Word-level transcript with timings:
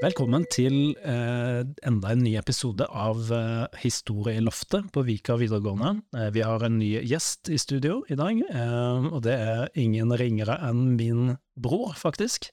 Velkommen 0.00 0.46
til 0.48 0.94
eh, 1.04 1.58
enda 1.84 2.14
en 2.14 2.22
ny 2.24 2.30
episode 2.40 2.86
av 2.88 3.18
eh, 3.36 4.38
loftet 4.40 4.86
på 4.94 5.02
Vika 5.04 5.36
videregående. 5.36 6.00
Eh, 6.16 6.30
vi 6.32 6.40
har 6.40 6.64
en 6.64 6.78
ny 6.80 6.88
gjest 7.04 7.50
i 7.52 7.58
studio 7.60 7.98
i 8.08 8.16
dag, 8.16 8.40
eh, 8.48 9.10
og 9.10 9.20
det 9.28 9.36
er 9.36 9.68
ingen 9.76 10.08
ringere 10.16 10.56
enn 10.70 10.96
min 10.96 11.36
bror, 11.52 11.92
faktisk. 12.00 12.48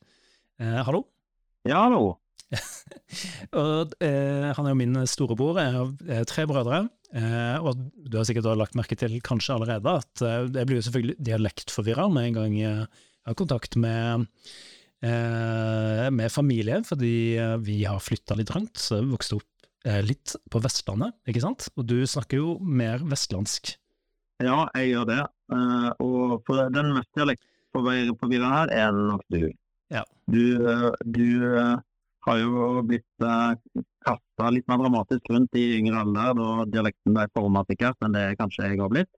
Eh, 0.59 0.83
hallo. 0.83 1.05
Ja, 1.63 1.85
hallo. 1.85 2.17
og, 3.63 3.95
eh, 4.03 4.51
han 4.51 4.67
er 4.67 4.73
jo 4.73 4.81
min 4.83 5.01
storebror, 5.07 5.63
jeg 5.63 6.19
har 6.19 6.27
tre 6.27 6.49
brødre. 6.51 6.89
og 7.63 7.79
du 7.95 8.17
har 8.19 8.27
sikkert 8.27 8.57
lagt 8.59 8.75
merke 8.75 8.99
til 8.99 9.21
kanskje 9.23 9.55
allerede 9.55 9.99
at 10.03 10.19
jeg 10.51 10.67
blir 10.67 10.81
jo 10.81 10.87
selvfølgelig 10.89 11.21
dialektforvirra 11.23 12.11
med 12.11 12.27
en 12.27 12.41
gang 12.41 12.57
jeg 12.59 12.89
har 13.23 13.39
kontakt 13.39 13.79
med 13.79 14.27
med 15.03 16.31
familie, 16.33 16.79
fordi 16.87 17.37
eh, 17.37 17.57
vi 17.61 17.83
har 17.85 18.01
flytta 18.01 18.37
litt 18.39 18.53
rundt. 18.55 18.77
Så 18.81 18.99
jeg 18.99 19.09
vokste 19.11 19.37
opp 19.37 19.67
eh, 19.85 20.01
litt 20.05 20.33
på 20.49 20.61
Vestlandet, 20.63 21.17
ikke 21.29 21.43
sant? 21.43 21.67
Og 21.77 21.85
du 21.89 21.99
snakker 22.09 22.41
jo 22.41 22.55
mer 22.61 23.03
vestlandsk. 23.05 23.75
Ja, 24.43 24.67
jeg 24.77 24.91
gjør 24.93 25.05
det. 25.09 25.21
og 26.03 26.43
på 26.45 26.57
den 26.69 26.91
mest 26.93 27.09
dialektforvirrende 27.17 28.51
her 28.53 28.73
er 28.85 28.91
nok 28.93 29.23
du. 29.33 29.47
Ja. 29.89 30.03
Du, 30.29 30.43
du 31.01 31.29
har 32.27 32.41
jo 32.43 32.83
blitt 32.85 33.25
kasta 34.07 34.51
litt 34.53 34.67
mer 34.69 34.81
dramatisk 34.83 35.31
rundt 35.33 35.57
i 35.57 35.79
yngre 35.79 36.03
alder, 36.03 36.35
da 36.37 36.67
dialekten 36.69 37.15
ble 37.17 37.25
formatikert 37.33 38.05
enn 38.05 38.13
det 38.13 38.27
kanskje 38.37 38.69
jeg 38.69 38.81
har 38.83 38.93
blitt. 38.93 39.09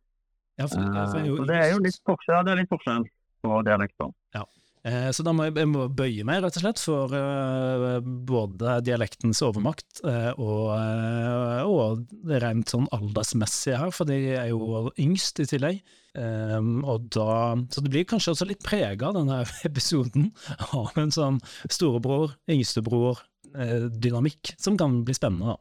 Ja, 0.59 0.67
for, 0.67 0.83
for, 1.13 1.19
uh, 1.23 1.45
det 1.47 1.57
er 1.57 1.69
jo 1.73 1.83
litt 1.83 1.99
forskjell, 2.07 2.43
det 2.45 2.53
er 2.53 2.61
litt 2.61 2.71
forskjell 2.71 3.05
på 3.45 3.59
dialekter. 3.67 4.11
Ja. 4.35 4.43
Eh, 4.88 5.09
så 5.11 5.25
da 5.27 5.33
må 5.35 5.43
jeg, 5.49 5.57
jeg 5.59 5.67
må 5.67 5.89
bøye 5.91 6.23
meg, 6.27 6.39
rett 6.43 6.55
og 6.55 6.61
slett, 6.63 6.79
for 6.79 7.11
uh, 7.11 7.99
både 7.99 8.77
dialektens 8.88 9.41
overmakt 9.44 9.99
uh, 10.08 10.31
og, 10.39 10.71
og, 11.67 12.05
det 12.30 12.39
rent 12.39 12.71
sånn 12.71 12.88
aldersmessige 12.95 13.75
her, 13.81 13.91
for 13.95 14.05
de 14.08 14.16
er 14.38 14.47
jo 14.53 14.88
yngst 14.95 15.39
i 15.44 15.49
tillegg. 15.52 15.77
Um, 16.16 16.80
og 16.89 16.97
da, 17.13 17.53
så 17.69 17.81
det 17.83 17.91
blir 17.94 18.08
kanskje 18.08 18.31
også 18.33 18.47
litt 18.49 18.63
prega, 18.66 19.11
denne 19.16 19.38
episoden, 19.67 20.31
av 20.71 20.97
en 20.99 21.11
sånn 21.14 21.39
storebror, 21.67 22.30
yngstebror-dynamikk, 22.49 24.55
som 24.64 24.77
kan 24.80 25.03
bli 25.03 25.14
spennende. 25.17 25.47
da. 25.52 25.58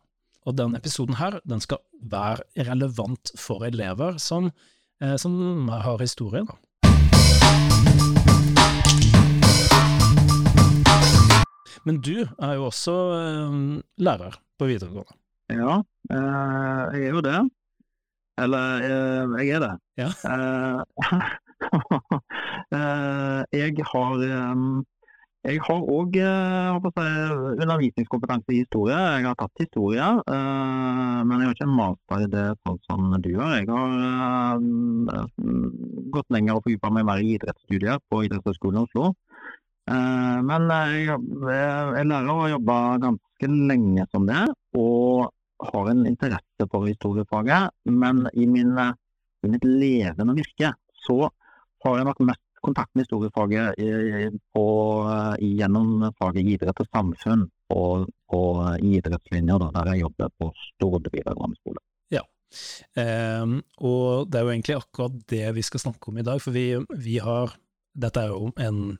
Og 0.46 0.52
denne 0.56 0.78
episoden 0.78 1.14
her, 1.18 1.40
den 1.44 1.60
skal 1.60 1.78
være 1.98 2.42
relevant 2.70 3.30
for 3.36 3.66
elever 3.66 4.18
som, 4.22 4.50
som 5.20 5.68
har 5.68 5.98
historie. 6.00 6.44
da. 6.46 6.54
Men 11.88 12.02
du 12.04 12.20
er 12.20 12.58
jo 12.58 12.66
også 12.68 12.92
eh, 13.16 13.52
lærer 14.04 14.34
på 14.60 14.66
videregående. 14.68 15.14
Ja, 15.48 15.80
eh, 16.12 16.92
jeg 16.92 17.08
er 17.08 17.16
jo 17.16 17.24
det. 17.24 17.40
Eller 18.42 18.84
eh, 18.84 19.24
jeg 19.40 19.48
er 19.56 19.60
det. 19.64 19.72
Ja. 19.96 20.12
jeg 23.56 23.72
har 23.88 24.12
jeg 25.48 25.56
har 25.64 25.80
òg 25.94 26.12
undervisningskompetanse 26.18 28.52
i 28.52 28.60
historie. 28.66 28.98
Jeg 28.98 29.24
har 29.24 29.36
tatt 29.38 29.62
historie, 29.62 30.08
men 30.28 31.36
jeg 31.40 31.46
har 31.46 31.54
ikke 31.54 31.70
en 31.70 31.78
master 31.78 32.18
i 32.26 32.32
det 32.34 32.48
sånn 32.66 32.80
som 32.84 33.00
du 33.24 33.32
har. 33.38 33.52
Jeg 33.56 33.68
har 33.70 34.58
gått 36.18 36.28
lenger 36.34 36.52
og 36.58 36.64
fordypa 36.66 36.88
meg 36.92 37.06
mer 37.08 37.18
i 37.22 37.32
idrettsstudier 37.38 37.96
på 38.10 38.16
Idrettshøgskolen 38.26 38.80
i 38.82 38.84
Oslo. 38.84 39.04
Eh, 39.88 40.38
men 40.44 40.68
jeg, 40.68 41.18
jeg 41.48 42.08
lærer 42.10 42.30
å 42.32 42.52
jobbe 42.52 42.78
ganske 43.06 43.50
lenge 43.72 44.06
som 44.12 44.26
det, 44.28 44.44
og 44.76 45.30
har 45.72 45.90
en 45.90 46.04
interesse 46.06 46.68
for 46.70 46.88
historiefaget. 46.88 47.72
Men 47.88 48.26
i, 48.34 48.46
min, 48.46 48.74
i 48.76 49.52
mitt 49.52 49.64
levende 49.64 50.36
virke 50.38 50.74
så 51.06 51.24
har 51.84 51.98
jeg 51.98 52.08
nok 52.08 52.22
mest 52.26 52.44
kontakt 52.62 52.90
med 52.94 53.06
historiefaget 53.06 53.78
på, 54.54 54.66
gjennom 55.38 56.08
faget 56.18 56.48
idrett 56.56 56.82
og 56.82 56.88
samfunn 56.90 57.44
og, 57.74 58.08
og 58.34 58.82
idrettslinjer, 58.82 59.68
der 59.76 59.92
jeg 59.92 60.02
jobber 60.02 60.32
på 60.40 60.50
Stord 60.64 61.06
videregående 61.12 61.58
skole. 61.60 61.82
Ja, 62.12 62.24
um, 63.44 63.60
og 63.78 64.26
det 64.26 64.40
er 64.40 64.46
jo 64.46 64.54
egentlig 64.56 64.78
akkurat 64.80 65.20
det 65.30 65.44
vi 65.54 65.64
skal 65.66 65.84
snakke 65.86 66.10
om 66.10 66.18
i 66.18 66.26
dag, 66.26 66.42
for 66.42 66.56
vi, 66.56 66.72
vi 66.98 67.18
har 67.22 67.54
Dette 67.98 68.20
er 68.22 68.30
jo 68.30 68.52
en 68.62 68.98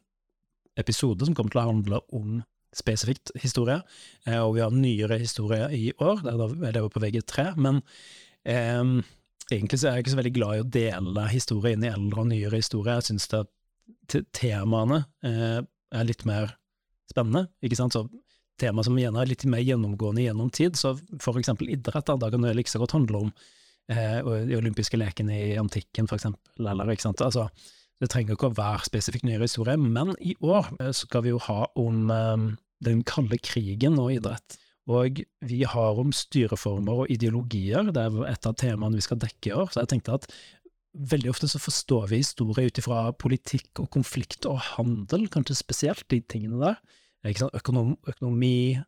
episode 0.78 1.26
som 1.26 1.36
kommer 1.36 1.54
til 1.54 1.62
å 1.62 1.68
handle 1.68 2.00
om 2.14 2.40
spesifikt 2.76 3.32
historie, 3.40 3.78
eh, 4.26 4.38
og 4.38 4.54
vi 4.56 4.62
har 4.64 4.74
nyere 4.74 5.18
historie 5.20 5.68
i 5.74 5.88
år, 5.98 6.22
det 6.24 6.34
er 6.68 6.76
det 6.76 6.82
jo 6.84 6.90
på 6.92 7.02
VG3, 7.02 7.48
men 7.64 7.80
eh, 8.44 8.82
egentlig 9.50 9.80
så 9.80 9.88
er 9.88 9.98
jeg 9.98 10.06
ikke 10.06 10.14
så 10.14 10.20
veldig 10.20 10.34
glad 10.36 10.56
i 10.56 10.62
å 10.62 10.70
dele 10.78 11.26
historie 11.32 11.74
inn 11.76 11.86
i 11.86 11.90
eldre 11.92 12.24
og 12.24 12.30
nyere 12.30 12.60
historie, 12.60 12.98
jeg 13.00 13.10
syns 13.10 13.28
temaene 14.36 15.02
eh, 15.24 15.60
er 15.64 16.08
litt 16.08 16.24
mer 16.28 16.52
spennende, 17.08 17.48
ikke 17.64 17.78
sant, 17.78 17.96
så 17.96 18.04
tema 18.60 18.82
som 18.84 18.96
igjen 18.98 19.16
er 19.16 19.30
litt 19.30 19.46
mer 19.48 19.62
gjennomgående 19.62 20.26
gjennom 20.26 20.50
tid, 20.54 20.76
så 20.76 20.94
for 21.22 21.38
eksempel 21.40 21.70
idrett, 21.72 22.06
da, 22.08 22.18
da 22.18 22.30
kan 22.32 22.44
det 22.44 22.56
like 22.58 22.70
så 22.70 22.80
godt 22.82 22.96
handle 22.96 23.24
om 23.24 23.32
eh, 23.92 24.18
de 24.48 24.58
olympiske 24.58 24.98
lekene 24.98 25.36
i 25.52 25.58
antikken, 25.60 26.08
for 26.10 26.18
eksempel, 26.18 26.66
eller 26.66 26.92
ikke 26.92 27.08
sant, 27.08 27.22
altså 27.24 27.48
det 27.98 28.10
trenger 28.12 28.36
ikke 28.36 28.52
å 28.52 28.56
være 28.58 28.86
spesifikt 28.86 29.26
nyere 29.26 29.48
historie, 29.48 29.76
men 29.80 30.14
i 30.22 30.36
år 30.44 30.70
eh, 30.78 30.94
skal 30.94 31.24
vi 31.26 31.34
jo 31.34 31.42
ha 31.48 31.64
om 31.78 32.10
um, 32.10 32.48
den 32.84 33.02
kalde 33.06 33.40
krigen 33.42 33.98
og 33.98 34.12
idrett. 34.14 34.58
Og 34.88 35.20
vi 35.44 35.62
har 35.68 35.98
om 36.00 36.14
styreformer 36.16 37.02
og 37.02 37.10
ideologier, 37.12 37.90
det 37.92 38.06
er 38.06 38.22
et 38.30 38.46
av 38.48 38.54
temaene 38.56 38.96
vi 38.96 39.04
skal 39.04 39.20
dekke 39.20 39.50
i 39.50 39.56
år. 39.60 39.72
Så 39.72 39.82
jeg 39.82 39.90
tenkte 39.92 40.16
at 40.16 40.28
veldig 41.12 41.32
ofte 41.32 41.48
så 41.50 41.60
forstår 41.60 42.08
vi 42.10 42.22
historie 42.22 42.70
ut 42.70 42.80
ifra 42.80 43.02
politikk 43.12 43.82
og 43.82 43.90
konflikt 43.94 44.48
og 44.48 44.62
handel, 44.72 45.26
kanskje 45.32 45.58
spesielt 45.58 46.06
de 46.08 46.22
tingene 46.24 46.60
der. 46.62 46.78
Økonom, 47.28 47.96
økonomi, 48.08 48.78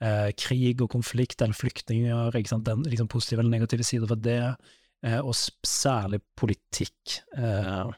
eh, 0.00 0.30
krig 0.38 0.80
og 0.80 0.90
konflikt 0.94 1.42
eller 1.42 1.58
flyktninger, 1.58 2.32
den 2.64 2.84
liksom, 2.88 3.08
positive 3.08 3.42
eller 3.42 3.58
negative 3.58 3.84
sider 3.84 4.06
ved 4.06 4.22
det, 4.24 4.56
eh, 5.04 5.20
og 5.20 5.34
særlig 5.34 6.22
politikk. 6.36 7.20
Eh, 7.36 7.92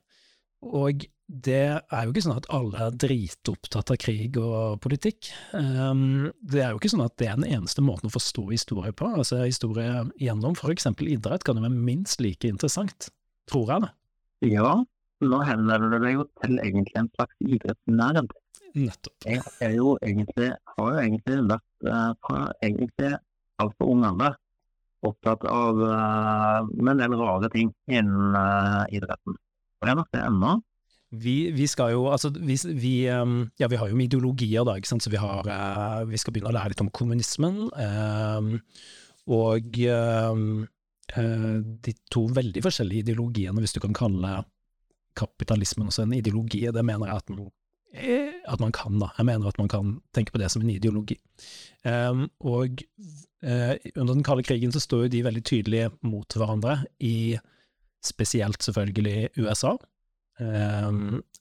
og 0.62 1.05
det 1.33 1.62
er 1.81 2.05
jo 2.05 2.12
ikke 2.12 2.25
sånn 2.27 2.37
at 2.37 2.49
alle 2.53 2.81
er 2.84 2.97
dritopptatt 3.00 3.93
av 3.95 3.99
krig 4.03 4.37
og 4.41 4.83
politikk. 4.84 5.31
Um, 5.56 6.28
det 6.45 6.61
er 6.61 6.73
jo 6.73 6.81
ikke 6.81 6.91
sånn 6.93 7.05
at 7.06 7.17
det 7.21 7.31
er 7.31 7.39
den 7.41 7.49
eneste 7.49 7.84
måten 7.84 8.11
å 8.11 8.12
forstå 8.12 8.45
historie 8.50 8.93
på. 8.93 9.09
Altså 9.09 9.41
Historie 9.47 10.05
gjennom 10.21 10.56
eksempel 10.75 11.09
idrett 11.15 11.47
kan 11.47 11.56
jo 11.56 11.65
være 11.65 11.87
minst 11.89 12.21
like 12.21 12.49
interessant, 12.49 13.09
tror 13.49 13.73
jeg 13.73 13.87
det. 13.87 13.93
Ja, 14.53 14.75
nå 15.25 15.41
henvender 15.47 15.89
du 15.89 15.99
deg 16.05 16.19
jo 16.19 16.28
til 16.43 16.61
egentlig 16.61 17.00
en 17.00 17.11
slags 17.17 17.37
idrettsnerd. 17.47 18.37
Nettopp. 18.73 19.27
Jeg 19.29 19.43
er 19.65 19.75
jo 19.77 19.97
egentlig, 20.05 20.53
har 20.77 20.94
jo 20.94 21.00
egentlig 21.00 21.41
vært 21.49 21.89
uh, 21.89 22.12
fra 22.25 22.44
egentlig 22.65 23.12
altfor 23.62 23.93
ung 23.93 24.05
alder 24.09 24.37
opptatt 25.06 25.44
av 25.50 25.81
uh, 25.81 26.69
med 26.73 26.94
en 26.94 27.03
del 27.03 27.17
rare 27.21 27.50
ting 27.53 27.73
innen 27.91 28.37
uh, 28.37 28.84
idretten. 28.94 29.37
Jeg 29.82 29.98
nok 29.98 30.12
det 30.15 30.22
ennå. 30.22 30.59
Vi, 31.12 31.50
vi, 31.53 31.66
skal 31.69 31.93
jo, 31.93 32.06
altså 32.09 32.31
vi, 32.32 32.56
vi, 32.81 32.93
um, 33.12 33.50
ja, 33.60 33.69
vi 33.69 33.76
har 33.76 33.91
jo 33.91 33.98
ideologier, 34.00 34.65
da, 34.65 34.78
ikke 34.78 34.88
sant, 34.88 35.04
så 35.04 35.10
vi 35.12 35.20
har 35.20 35.44
uh, 35.44 36.09
Vi 36.09 36.20
skal 36.20 36.32
begynne 36.32 36.48
å 36.48 36.56
lære 36.56 36.72
litt 36.72 36.84
om 36.84 36.88
kommunismen. 36.94 37.66
Eh, 37.76 38.78
og 39.32 39.81
um, 39.93 40.47
uh, 41.19 41.59
de 41.84 41.94
to 42.10 42.25
veldig 42.32 42.65
forskjellige 42.65 43.06
ideologiene, 43.09 43.60
hvis 43.60 43.76
du 43.76 43.82
kan 43.84 43.97
kalle 43.97 44.38
kapitalismen 45.19 45.91
også 45.93 46.06
en 46.06 46.16
ideologi, 46.16 46.64
det 46.72 46.87
mener 46.88 47.10
jeg 47.10 47.20
at 47.20 47.35
man, 47.35 47.52
at 48.49 48.64
man 48.64 48.73
kan, 48.73 48.96
da. 49.02 49.12
Jeg 49.19 49.28
mener 49.28 49.52
at 49.52 49.61
man 49.61 49.69
kan 49.69 49.94
tenke 50.17 50.32
på 50.32 50.40
det 50.40 50.49
som 50.55 50.64
en 50.64 50.73
ideologi. 50.73 51.19
Eh, 51.85 52.25
og 52.40 52.87
under 53.43 54.14
den 54.14 54.25
kalde 54.25 54.46
krigen 54.46 54.73
så 54.73 54.81
står 54.81 55.05
jo 55.05 55.12
de 55.12 55.26
veldig 55.26 55.44
tydelig 55.44 55.88
mot 56.06 56.38
hverandre 56.38 56.85
i 57.05 57.35
spesielt 58.06 58.62
selvfølgelig 58.64 59.31
USA, 59.38 59.76
eh, 60.40 60.90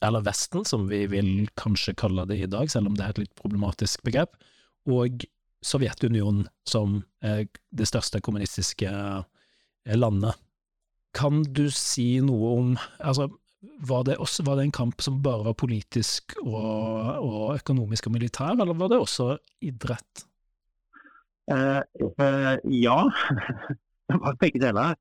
eller 0.01 0.25
Vesten, 0.25 0.65
som 0.67 0.87
vi 0.91 1.03
vil 1.11 1.49
kanskje 1.59 1.95
kalle 1.97 2.27
det 2.29 2.39
i 2.41 2.49
dag, 2.49 2.71
selv 2.71 2.91
om 2.91 2.97
det 2.97 3.05
er 3.05 3.15
et 3.15 3.23
litt 3.25 3.35
problematisk 3.39 4.03
begrep, 4.07 4.37
og 4.89 5.25
Sovjetunionen 5.61 6.47
som 6.65 7.03
det 7.21 7.85
største 7.85 8.17
kommunistiske 8.25 8.89
eh, 8.89 9.93
landet. 9.93 10.33
Kan 11.13 11.43
du 11.53 11.67
si 11.69 12.15
noe 12.23 12.53
om 12.57 12.71
altså, 12.97 13.27
var 13.85 14.05
det, 14.07 14.17
også, 14.17 14.45
var 14.47 14.57
det 14.57 14.65
en 14.65 14.73
kamp 14.73 15.03
som 15.03 15.21
bare 15.21 15.45
var 15.45 15.57
politisk 15.59 16.33
og, 16.41 16.57
og 17.21 17.59
økonomisk 17.59 18.07
og 18.07 18.15
militær, 18.15 18.55
eller 18.55 18.77
var 18.77 18.89
det 18.89 19.01
også 19.01 19.35
idrett? 19.61 20.25
Eh, 21.51 21.81
eh, 22.09 22.55
ja, 22.81 22.97
det 24.09 24.19
var 24.23 24.39
begge 24.41 24.61
deler. 24.63 24.95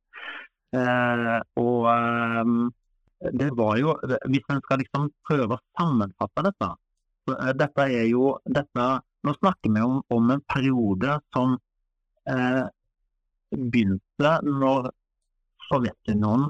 Eh, 0.71 1.39
og 1.59 1.89
ehm, 1.91 2.59
det 3.35 3.49
var 3.59 3.75
jo 3.81 3.97
Hvis 4.31 4.45
en 4.55 4.61
skal 4.63 4.79
liksom 4.79 5.09
prøve 5.27 5.57
å 5.57 5.63
sammenfatte 5.75 6.45
dette 6.47 6.69
eh, 7.33 7.51
Dette 7.59 7.87
er 7.91 8.07
jo 8.07 8.37
dette 8.47 8.85
nå 9.27 9.35
snakker 9.37 9.75
vi 9.75 9.83
om, 9.83 9.99
om 10.15 10.31
en 10.33 10.43
periode 10.49 11.19
som 11.35 11.57
eh, 12.31 12.63
begynte 13.51 14.31
når 14.47 14.89
Sovjetunionen 15.67 16.49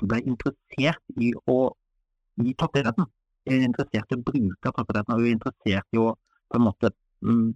ble 0.00 0.22
interessert 0.24 1.20
i 1.20 1.34
å 1.46 1.58
gi 2.40 2.54
toppidretten. 2.58 3.04
Er 3.46 3.66
interessert 3.66 4.10
i 4.10 4.16
å 4.16 4.24
bruke 4.24 4.72
toppidretten 4.72 5.14
og 5.14 5.26
er 5.26 5.34
interessert 5.36 5.86
i 5.92 6.00
å 6.00 6.14
på 6.50 6.58
en 6.58 6.64
måte 6.64 6.90
mm, 7.22 7.52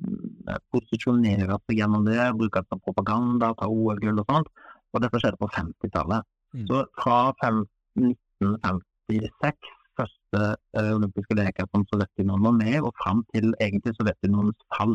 posisjonere 0.71 1.59
seg 1.65 1.81
gjennom 1.81 2.05
det, 2.07 2.21
bruke 2.39 2.63
det 2.63 2.71
som 2.71 2.83
propaganda, 2.85 3.55
ta 3.59 3.67
OL-gull 3.67 4.21
og 4.23 4.29
sånt. 4.29 4.53
Og 4.95 5.03
dette 5.03 5.19
skjedde 5.19 5.41
på 5.41 5.49
50-tallet. 5.51 6.23
Mm. 6.55 6.67
Så 6.71 6.85
fra 7.03 7.35
1956, 7.35 9.73
første 9.99 10.43
eh, 10.79 10.91
olympiske 10.95 11.35
leker 11.39 11.67
som 11.71 11.87
Sovjetunionen 11.91 12.47
var 12.47 12.55
med, 12.59 12.79
og 12.87 12.93
fram 13.03 13.25
til 13.35 13.47
egentlig 13.59 13.93
Sovjetunionens 13.99 14.61
fall. 14.75 14.95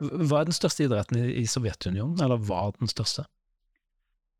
Hva 0.00 0.40
er 0.40 0.48
den 0.48 0.56
største 0.56 0.86
idretten 0.86 1.20
i, 1.20 1.44
Sovjetunionen, 1.44 2.16
eller 2.24 2.40
var 2.40 2.72
den 2.78 2.88
største? 2.88 3.28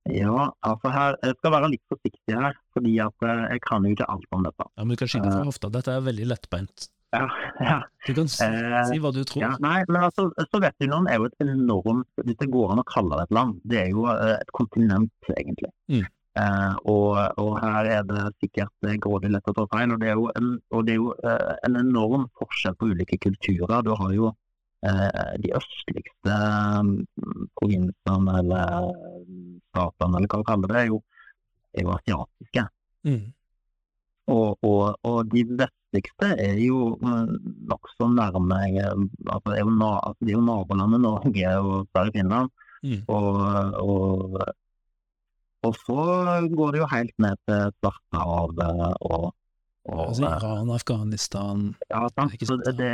Ja, 0.09 0.49
altså 0.65 0.89
her, 0.89 1.13
Jeg 1.21 1.37
skal 1.37 1.53
være 1.53 1.69
litt 1.75 1.85
forsiktig 1.93 2.33
her, 2.33 2.57
fordi 2.73 2.97
at 3.05 3.29
eh, 3.29 3.53
jeg 3.53 3.61
kan 3.69 3.85
jo 3.85 3.93
ikke 3.93 4.09
alt 4.09 4.33
om 4.33 4.49
dette. 4.49 4.65
Ja, 4.73 4.81
men 4.87 4.97
Du 4.97 5.05
kan 5.05 5.13
skyte 5.13 5.29
fra 5.29 5.45
hofta, 5.45 5.69
dette 5.77 5.93
er 5.93 6.09
veldig 6.09 6.33
lettbeint. 6.33 6.89
Ja, 7.11 7.27
ja. 7.59 7.79
Du 8.07 8.15
kan 8.15 8.29
si, 8.31 8.45
Eh, 8.45 8.85
si 8.87 9.01
hva 9.03 9.11
du 9.13 9.25
tror. 9.27 9.43
Ja, 9.43 9.51
nei, 9.63 9.83
men 9.89 10.05
altså, 10.07 10.29
Sovjetunionen 10.53 11.09
er 11.11 11.19
jo 11.19 11.27
et 11.27 11.43
enormt 11.43 12.23
Hvis 12.23 12.39
det 12.39 12.51
går 12.55 12.73
an 12.73 12.83
å 12.83 12.87
kalle 12.87 13.19
det 13.19 13.27
et 13.27 13.35
land, 13.35 13.59
det 13.67 13.81
er 13.83 13.89
jo 13.91 14.07
eh, 14.13 14.37
et 14.37 14.53
kontinent, 14.57 15.33
egentlig. 15.35 15.73
Mm. 15.91 16.07
Eh, 16.39 16.75
og, 16.87 17.19
og 17.43 17.57
her 17.59 17.89
er 17.91 18.05
det 18.07 18.29
sikkert 18.39 18.93
grådig 19.03 19.33
lett 19.35 19.51
å 19.51 19.57
ta 19.57 19.67
feil. 19.73 19.95
Og 19.95 20.03
det 20.03 20.13
er 20.13 20.21
jo 20.21 20.29
en, 20.39 20.53
og 20.71 20.87
det 20.87 20.95
er 20.95 21.01
jo, 21.01 21.11
eh, 21.27 21.57
en 21.67 21.81
enorm 21.83 22.29
forskjell 22.39 22.79
på 22.79 22.93
ulike 22.93 23.19
kulturer. 23.27 23.83
Du 23.87 23.91
har 23.99 24.15
jo 24.15 24.31
eh, 24.87 25.35
de 25.43 25.53
østligste 25.59 26.39
mm, 26.87 27.51
provinsene, 27.59 28.39
eller 28.45 28.95
statene, 29.73 30.23
eller 30.23 30.31
hva 30.31 30.41
du 30.41 30.49
kaller 30.53 30.75
det, 30.75 30.85
er 30.85 30.91
jo, 30.95 31.03
er 31.75 31.87
jo 31.89 31.95
asiatiske. 31.99 32.67
Mm. 33.09 33.23
Og, 34.31 34.59
og, 34.63 34.97
og 35.07 35.31
de 35.33 35.43
vestligste 35.59 36.31
er 36.39 36.59
jo 36.63 36.93
eh, 37.03 37.31
nokså 37.71 38.09
nærme 38.15 38.61
eh, 38.69 39.05
altså 39.27 39.51
det, 39.51 39.59
er 39.59 39.65
jo 39.65 39.75
na, 39.75 39.91
altså 40.07 40.27
det 40.27 40.35
er 40.35 40.39
jo 40.39 40.47
nabolandet 40.47 41.03
Norge 41.03 41.55
og 41.59 41.89
Sverige 41.91 42.17
Finland. 42.19 42.53
Mm. 42.83 43.01
Og, 43.13 43.27
og, 43.85 44.39
og 45.67 45.75
så 45.83 46.05
går 46.55 46.73
det 46.73 46.81
jo 46.81 46.89
helt 46.95 47.17
ned 47.21 47.41
til 47.49 47.75
Svartehavet 47.81 48.97
og, 49.01 49.27
og 49.91 50.05
Altså 50.07 50.29
Iran, 50.29 50.71
Afghanistan 50.71 51.67
ja, 51.91 52.07
sant? 52.15 52.47
Så 52.47 52.57
det 52.79 52.93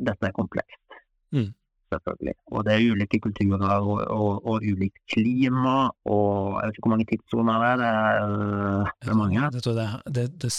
dette 0.00 0.28
er 0.28 0.34
komplekst. 0.36 0.98
Mm. 1.34 1.52
Selvfølgelig. 1.92 2.34
Og 2.50 2.64
det 2.66 2.72
er 2.74 2.92
ulike 2.92 3.20
kulturer 3.22 3.66
og, 3.76 4.00
og, 4.10 4.46
og 4.46 4.64
ulikt 4.72 4.98
klima. 5.12 5.76
Og 6.04 6.56
jeg 6.58 6.68
vet 6.68 6.78
ikke 6.78 6.86
hvor 6.86 6.94
mange 6.94 7.08
tidssoner 7.10 7.60
det 7.62 7.68
er. 7.68 7.76
Det 7.82 7.90
er, 7.90 8.24
øh, 8.24 8.94
det 9.02 9.12
er 9.12 9.20
mange. 9.20 9.50
Det, 9.54 9.62
tror 9.66 9.78
det, 9.78 9.86
det, 10.16 10.26
det, 10.42 10.52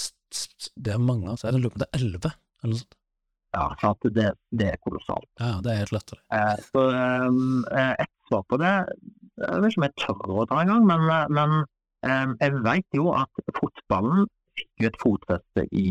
det 0.86 0.94
er 0.94 1.04
mange, 1.10 1.30
altså. 1.34 1.48
Jeg 1.48 1.60
lurer 1.60 1.76
på 1.76 1.80
om 1.80 1.84
det 1.84 1.90
er 1.92 2.00
elleve, 2.00 2.32
eller 2.64 2.76
noe 2.76 2.84
sånt. 2.84 2.98
Ja, 3.56 3.66
så 3.82 3.94
at 3.96 4.10
det, 4.16 4.28
det 4.60 4.68
er 4.74 4.82
kolossalt. 4.84 5.30
Ja, 5.40 5.54
det 5.64 5.72
er 5.72 5.82
helt 5.82 5.94
latterlig. 5.96 6.24
Eh, 6.36 6.58
så 6.68 6.84
um, 7.28 7.64
eh, 7.72 7.94
et 8.04 8.12
svar 8.30 8.44
på 8.52 8.60
det 8.62 8.74
Jeg 9.38 9.62
vet 9.64 9.72
ikke 9.72 9.82
om 9.82 9.86
jeg 9.88 9.96
tør 10.04 10.34
å 10.36 10.46
ta 10.50 10.60
engang, 10.62 10.84
men, 10.90 11.06
eh, 11.14 11.30
men 11.38 11.56
um, 11.64 12.36
jeg 12.42 12.62
vet 12.68 13.00
jo 13.00 13.12
at 13.16 13.44
fotballen 13.58 14.28
fikk 14.58 14.84
jo 14.84 14.92
et 14.92 15.02
fotfeste 15.02 15.66
i 15.72 15.88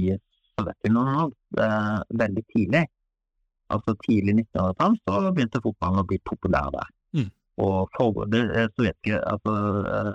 Sovjetunionen 0.56 1.32
eh, 1.60 1.98
veldig 2.22 2.44
tidlig. 2.54 2.84
Altså 3.74 3.96
tidlig 4.04 4.36
1900-tall 4.36 4.96
så 5.02 5.32
begynte 5.34 5.62
fotballen 5.64 6.02
å 6.04 6.06
bli 6.06 6.20
populær 6.28 6.70
der. 6.74 6.90
Mm. 7.16 7.30
Og 7.64 7.88
for, 7.96 8.26
det 8.28 8.42
sovjetiske, 8.76 9.18
altså, 9.30 9.52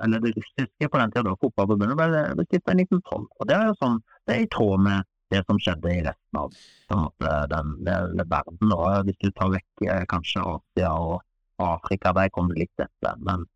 eller 0.06 0.22
det 0.24 0.36
russiske 0.36 0.90
på 0.92 1.00
den 1.02 1.14
tida, 1.14 1.24
da, 1.26 1.38
fotballforbundet 1.42 1.98
ble 1.98 2.26
ble 2.38 2.46
stiftet 2.46 2.76
i 2.76 2.86
1912. 2.86 3.26
Og 3.40 3.50
det 3.50 3.58
er 3.58 3.72
jo 3.72 3.80
sånn, 3.80 3.98
det 4.30 4.36
er 4.36 4.44
i 4.46 4.52
tråd 4.56 4.84
med 4.86 5.10
det 5.32 5.42
som 5.48 5.60
skjedde 5.64 5.94
i 5.96 6.04
resten 6.06 6.40
av 6.40 6.54
måte, 7.00 7.34
den, 7.52 7.74
den, 7.88 8.14
den 8.20 8.30
verden. 8.30 8.76
Og 8.76 9.08
hvis 9.08 9.20
du 9.24 9.32
tar 9.32 9.52
vekk 9.56 9.88
eh, 9.88 10.04
kanskje 10.12 10.44
Asia 10.44 10.92
og 11.00 11.18
Afrika, 11.62 12.14
der 12.18 12.32
kom 12.36 12.52
det 12.52 12.66
litt 12.66 12.86
etter. 12.86 13.18
Men, 13.26 13.48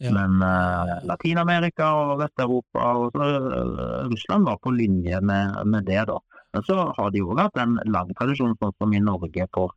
Ja. 0.00 0.14
men 0.16 0.40
uh, 0.40 0.94
Latin-Amerika 1.04 1.90
og 1.92 2.22
Vest-Europa 2.22 2.84
og 2.96 3.10
så, 3.12 3.26
uh, 3.52 4.06
Russland 4.08 4.46
var 4.48 4.56
på 4.64 4.72
linje 4.72 5.18
med, 5.20 5.58
med 5.68 5.84
det, 5.84 5.98
da. 6.08 6.16
Men 6.54 6.64
så 6.66 6.76
har 6.96 7.10
de 7.14 7.22
jo 7.22 7.36
hatt 7.38 7.58
en 7.62 7.78
lang 7.86 8.10
tradisjon, 8.18 8.56
sånn 8.58 8.74
som 8.78 8.94
i 8.94 9.02
Norge, 9.02 9.46
på 9.54 9.68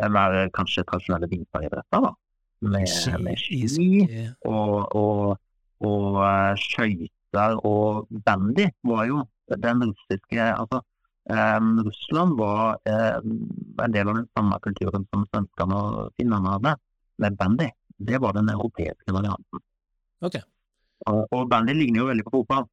være 0.00 0.10
mer 0.10 0.50
kanskje 0.54 0.84
tradisjonelle 0.88 1.28
vinteridretter. 1.30 2.06
da. 2.06 2.14
Med, 2.64 2.88
med 3.20 3.36
ski 3.36 4.06
og, 4.48 4.94
og, 4.96 5.36
og 5.84 6.18
eh, 6.24 6.54
skøyter 6.56 7.58
og 7.66 8.06
bandy 8.24 8.70
var 8.88 9.04
jo 9.10 9.24
den 9.60 9.82
russiske 9.84 10.40
altså 10.40 10.80
um, 11.28 11.82
Russland 11.84 12.38
var 12.38 12.78
um, 13.20 13.34
en 13.84 13.92
del 13.92 14.08
av 14.08 14.16
den 14.20 14.28
samme 14.38 14.58
kulturen 14.64 15.04
som 15.10 15.26
svenskene 15.28 15.76
og 15.76 16.14
finnene 16.16 16.54
hadde, 16.56 16.76
med 17.20 17.36
bandy. 17.36 17.68
Det 17.98 18.20
var 18.22 18.32
den 18.38 18.48
europeiske 18.48 19.12
varianten. 19.12 19.62
Ok. 20.24 20.40
Og, 21.10 21.26
og 21.30 21.50
bandy 21.50 21.74
ligner 21.76 22.00
jo 22.00 22.08
veldig 22.08 22.24
på 22.26 22.36
fotball. 22.38 22.68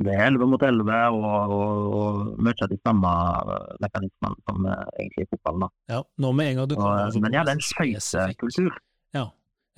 Det 0.00 0.12
er 0.14 0.22
11 0.30 0.46
mot 0.48 0.62
11 0.64 0.92
og, 1.12 1.24
og, 1.54 1.96
og 2.00 2.28
mye 2.40 2.56
av 2.64 2.70
de 2.72 2.78
samme 2.80 3.10
eh, 3.54 3.72
mekanismene 3.84 4.38
som 4.48 4.68
eh, 4.70 4.84
egentlig 5.02 5.26
i 5.26 5.28
fotballen. 5.34 5.72
Ja, 5.92 5.98
nå 6.24 6.30
med 6.38 6.52
en 6.52 6.60
gang 6.60 6.70
du 6.70 6.76
Og, 6.76 6.80
kommer 6.80 7.10
over 7.10 7.24
men 7.26 7.36
ja, 7.36 7.42
det 7.44 7.52
er 7.52 7.58
en 7.58 7.66
skøytekultur. 7.66 8.78
Ja. 9.16 9.26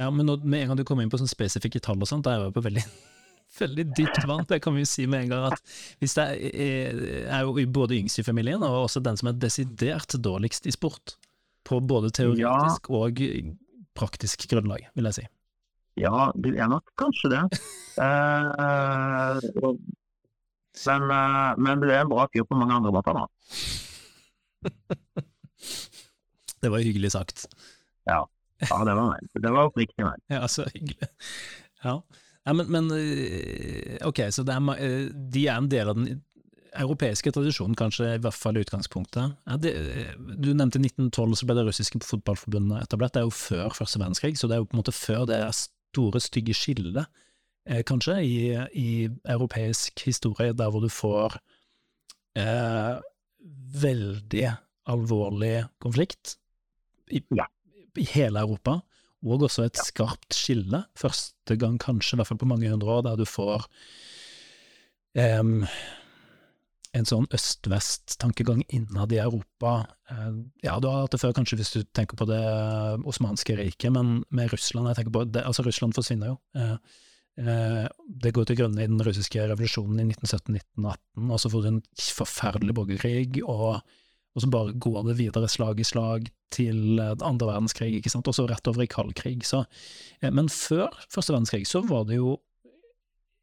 ja, 0.02 0.10
men 0.14 0.28
nå, 0.28 0.36
med 0.44 0.62
en 0.62 0.70
gang 0.72 0.78
du 0.78 0.84
kommer 0.86 1.02
inn 1.06 1.10
på 1.12 1.18
sånn 1.18 1.30
spesifikke 1.30 1.82
tall 1.82 1.98
og 1.98 2.10
sånt, 2.10 2.26
da 2.26 2.36
er 2.36 2.44
jeg 2.44 2.52
jo 2.52 2.54
på 2.60 2.64
veldig 2.68 2.84
veldig 3.62 3.86
dypt 3.98 4.22
vann. 4.30 4.46
Det 4.48 4.60
kan 4.64 4.76
vi 4.76 4.84
jo 4.84 4.90
si 4.92 5.08
med 5.10 5.26
en 5.26 5.32
gang 5.34 5.48
at 5.50 5.74
hvis 6.00 6.14
det 6.18 6.26
er, 6.52 7.02
er 7.26 7.42
jo 7.48 7.66
både 7.74 7.98
yngst 7.98 8.22
i 8.22 8.26
familien, 8.26 8.62
og 8.62 8.84
også 8.86 9.02
den 9.04 9.18
som 9.20 9.32
er 9.32 9.40
desidert 9.42 10.14
dårligst 10.22 10.70
i 10.70 10.74
sport, 10.74 11.16
på 11.66 11.78
både 11.86 12.10
teoretisk 12.14 12.88
og 12.90 13.20
praktisk 13.98 14.46
grunnlag, 14.50 14.86
vil 14.98 15.06
jeg 15.10 15.18
si. 15.18 15.26
Ja, 16.00 16.30
du 16.34 16.48
er 16.54 16.70
nok 16.72 16.94
kanskje 17.00 17.34
det. 17.34 17.42
Eh, 18.02 19.38
og- 19.60 19.76
men, 20.86 21.10
eh, 21.10 21.52
men 21.58 21.84
er 21.88 22.00
en 22.00 22.10
bra 22.12 22.26
fyr 22.32 22.46
på 22.48 22.58
mange 22.58 22.74
andre 22.80 22.92
måter, 22.94 23.12
da. 23.18 23.24
Det 26.62 26.70
var 26.70 26.78
hyggelig 26.78 27.12
sagt. 27.12 27.46
Ja, 28.06 28.20
det 28.62 28.94
var 28.94 29.08
meg. 29.08 29.30
Det 29.34 29.50
var 29.50 29.70
oppriktig 29.70 30.04
meg. 30.06 30.20
Ja, 30.36 30.46
så 30.48 30.66
hyggelig. 30.70 31.08
Ja. 31.82 31.96
ja 32.46 32.52
men, 32.54 32.68
men 32.70 32.90
eh, 32.94 33.98
ok, 34.06 34.28
så 34.30 34.44
er, 34.46 34.68
eh, 34.76 35.08
de 35.10 35.46
er 35.48 35.58
en 35.58 35.70
del 35.72 35.90
av 35.90 35.98
den 35.98 36.22
europeiske 36.78 37.32
tradisjonen, 37.34 37.74
kanskje, 37.76 38.14
i 38.14 38.20
hvert 38.22 38.38
fall 38.38 38.56
i 38.56 38.62
utgangspunktet. 38.64 39.34
Ja, 39.44 39.58
det, 39.60 39.74
du 40.16 40.52
nevnte 40.54 40.80
1912, 40.80 41.34
så 41.40 41.48
ble 41.48 41.58
det 41.58 41.66
russiske 41.66 42.00
fotballforbundet 42.06 42.86
etablert. 42.86 43.12
Det 43.12 43.20
er 43.20 43.28
jo 43.28 43.34
før 43.34 43.76
første 43.76 44.00
verdenskrig, 44.00 44.38
så 44.40 44.48
det 44.48 44.56
er 44.56 44.62
jo 44.62 44.70
på 44.70 44.78
en 44.78 44.80
måte 44.80 44.96
før 44.96 45.26
det 45.28 45.42
store, 45.58 46.22
stygge 46.24 46.56
skillet, 46.56 47.10
eh, 47.66 47.82
kanskje, 47.86 48.18
i, 48.24 48.36
i 48.74 49.08
europeisk 49.28 50.04
historie, 50.06 50.52
der 50.52 50.70
hvor 50.70 50.84
du 50.84 50.88
får 50.92 51.38
eh, 52.38 53.00
veldig 53.82 54.46
alvorlig 54.90 55.66
konflikt 55.82 56.36
i, 57.10 57.22
Ja. 57.36 57.46
i 57.98 58.06
hele 58.14 58.40
Europa, 58.40 58.80
og 59.22 59.42
også 59.46 59.66
et 59.68 59.78
skarpt 59.78 60.34
skille, 60.34 60.84
første 60.98 61.56
gang 61.56 61.78
kanskje, 61.80 62.16
i 62.16 62.18
hvert 62.18 62.30
fall 62.32 62.40
på 62.42 62.48
mange 62.50 62.70
hundre 62.70 62.90
år, 62.90 63.02
der 63.06 63.16
du 63.20 63.24
får 63.28 63.68
um, 65.14 65.60
en 66.92 67.06
sånn 67.08 67.28
øst-vest-tankegang 67.32 68.64
innad 68.68 69.14
i 69.14 69.20
Europa. 69.22 69.86
Eh, 70.10 70.32
ja, 70.66 70.74
du 70.80 70.88
har 70.90 71.04
hatt 71.04 71.14
det 71.14 71.22
før, 71.22 71.32
kanskje 71.38 71.60
hvis 71.60 71.72
du 71.76 71.84
tenker 71.94 72.18
på 72.18 72.26
det 72.28 72.42
osmanske 73.08 73.56
riket, 73.56 73.92
men 73.94 74.24
med 74.30 74.52
Russland 74.52 74.90
jeg 74.90 74.98
tenker 75.00 75.14
på, 75.14 75.24
det, 75.30 75.44
altså 75.46 75.64
Russland 75.64 75.96
forsvinner 75.96 76.34
jo. 76.34 76.36
Eh, 77.40 77.86
det 78.22 78.34
går 78.36 78.48
til 78.48 78.58
grunne 78.60 78.84
i 78.84 78.90
den 78.90 79.00
russiske 79.04 79.46
revolusjonen 79.48 80.02
i 80.02 80.06
1917-1918, 80.10 81.30
og 81.30 81.40
så 81.40 81.50
får 81.52 81.64
du 81.64 81.70
en 81.70 81.82
forferdelig 81.96 82.76
borgerkrig, 82.76 83.42
og, 83.46 83.80
og 84.34 84.44
så 84.44 84.52
bare 84.52 84.76
går 84.76 85.00
det 85.08 85.18
videre 85.20 85.48
slag 85.48 85.80
i 85.80 85.88
slag 85.88 86.28
til 86.52 87.00
eh, 87.00 87.14
andre 87.24 87.52
verdenskrig, 87.54 87.94
ikke 87.98 88.12
sant, 88.12 88.28
og 88.28 88.36
så 88.36 88.46
rett 88.50 88.68
over 88.68 88.84
i 88.84 88.90
kald 88.90 89.14
krig. 89.18 89.46
Så, 89.48 89.64
eh, 90.20 90.32
men 90.32 90.52
før 90.52 90.92
første 91.08 91.34
verdenskrig 91.34 91.64
så 91.70 91.84
var 91.88 92.08
det 92.10 92.20
jo 92.20 92.36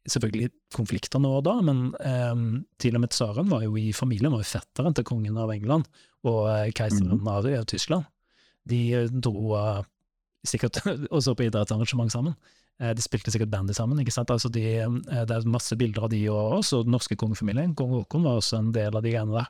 selvfølgelig 0.08 0.48
konflikter 0.74 1.20
nå 1.20 1.32
og 1.38 1.44
da, 1.46 1.56
men 1.64 1.90
eh, 2.00 2.46
til 2.80 2.96
og 2.96 3.04
med 3.04 3.12
tsaren 3.14 3.50
var 3.50 3.66
jo 3.66 3.74
i 3.78 3.90
familien, 3.96 4.32
var 4.32 4.44
jo 4.44 4.52
fetteren 4.52 4.96
til 4.96 5.06
kongen 5.08 5.38
av 5.40 5.52
England 5.54 5.90
og 6.28 6.72
keiseren 6.76 7.28
av 7.28 7.48
eh, 7.48 7.62
Tyskland. 7.68 8.08
De 8.68 9.08
dro 9.24 9.54
eh, 9.58 9.82
sikkert 10.46 10.82
og 11.14 11.20
så 11.24 11.34
på 11.36 11.46
idrettsarrangement 11.48 12.12
sammen. 12.12 12.36
Eh, 12.80 12.94
de 12.96 13.02
spilte 13.04 13.32
sikkert 13.32 13.52
bandy 13.52 13.74
sammen. 13.76 13.98
ikke 14.00 14.14
sant? 14.14 14.30
Altså 14.32 14.48
de, 14.48 14.64
eh, 14.80 15.24
det 15.28 15.36
er 15.36 15.48
masse 15.48 15.76
bilder 15.76 16.06
av 16.06 16.10
de 16.10 16.22
og 16.32 16.60
oss, 16.60 16.72
og 16.72 16.86
den 16.86 16.96
norske 16.96 17.16
kongefamilien. 17.16 17.74
Kong 17.76 17.92
Haakon 17.92 18.24
var 18.24 18.40
også 18.40 18.56
en 18.58 18.72
del 18.72 18.96
av 18.96 19.02
de 19.04 19.12
greiene 19.12 19.36
der. 19.36 19.48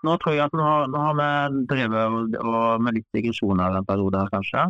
Nå 0.00 0.16
tror 0.16 0.32
jeg 0.32 0.44
at 0.44 0.54
nå 0.56 0.64
har, 0.64 0.86
nå 0.88 1.00
har 1.00 1.16
vi 1.16 1.64
drevet 1.68 2.36
og, 2.40 2.80
med 2.80 2.94
litt 2.96 3.08
digresjoner 3.12 3.76
en 3.76 3.88
periode 3.88 4.20
her, 4.20 4.30
kanskje. 4.32 4.62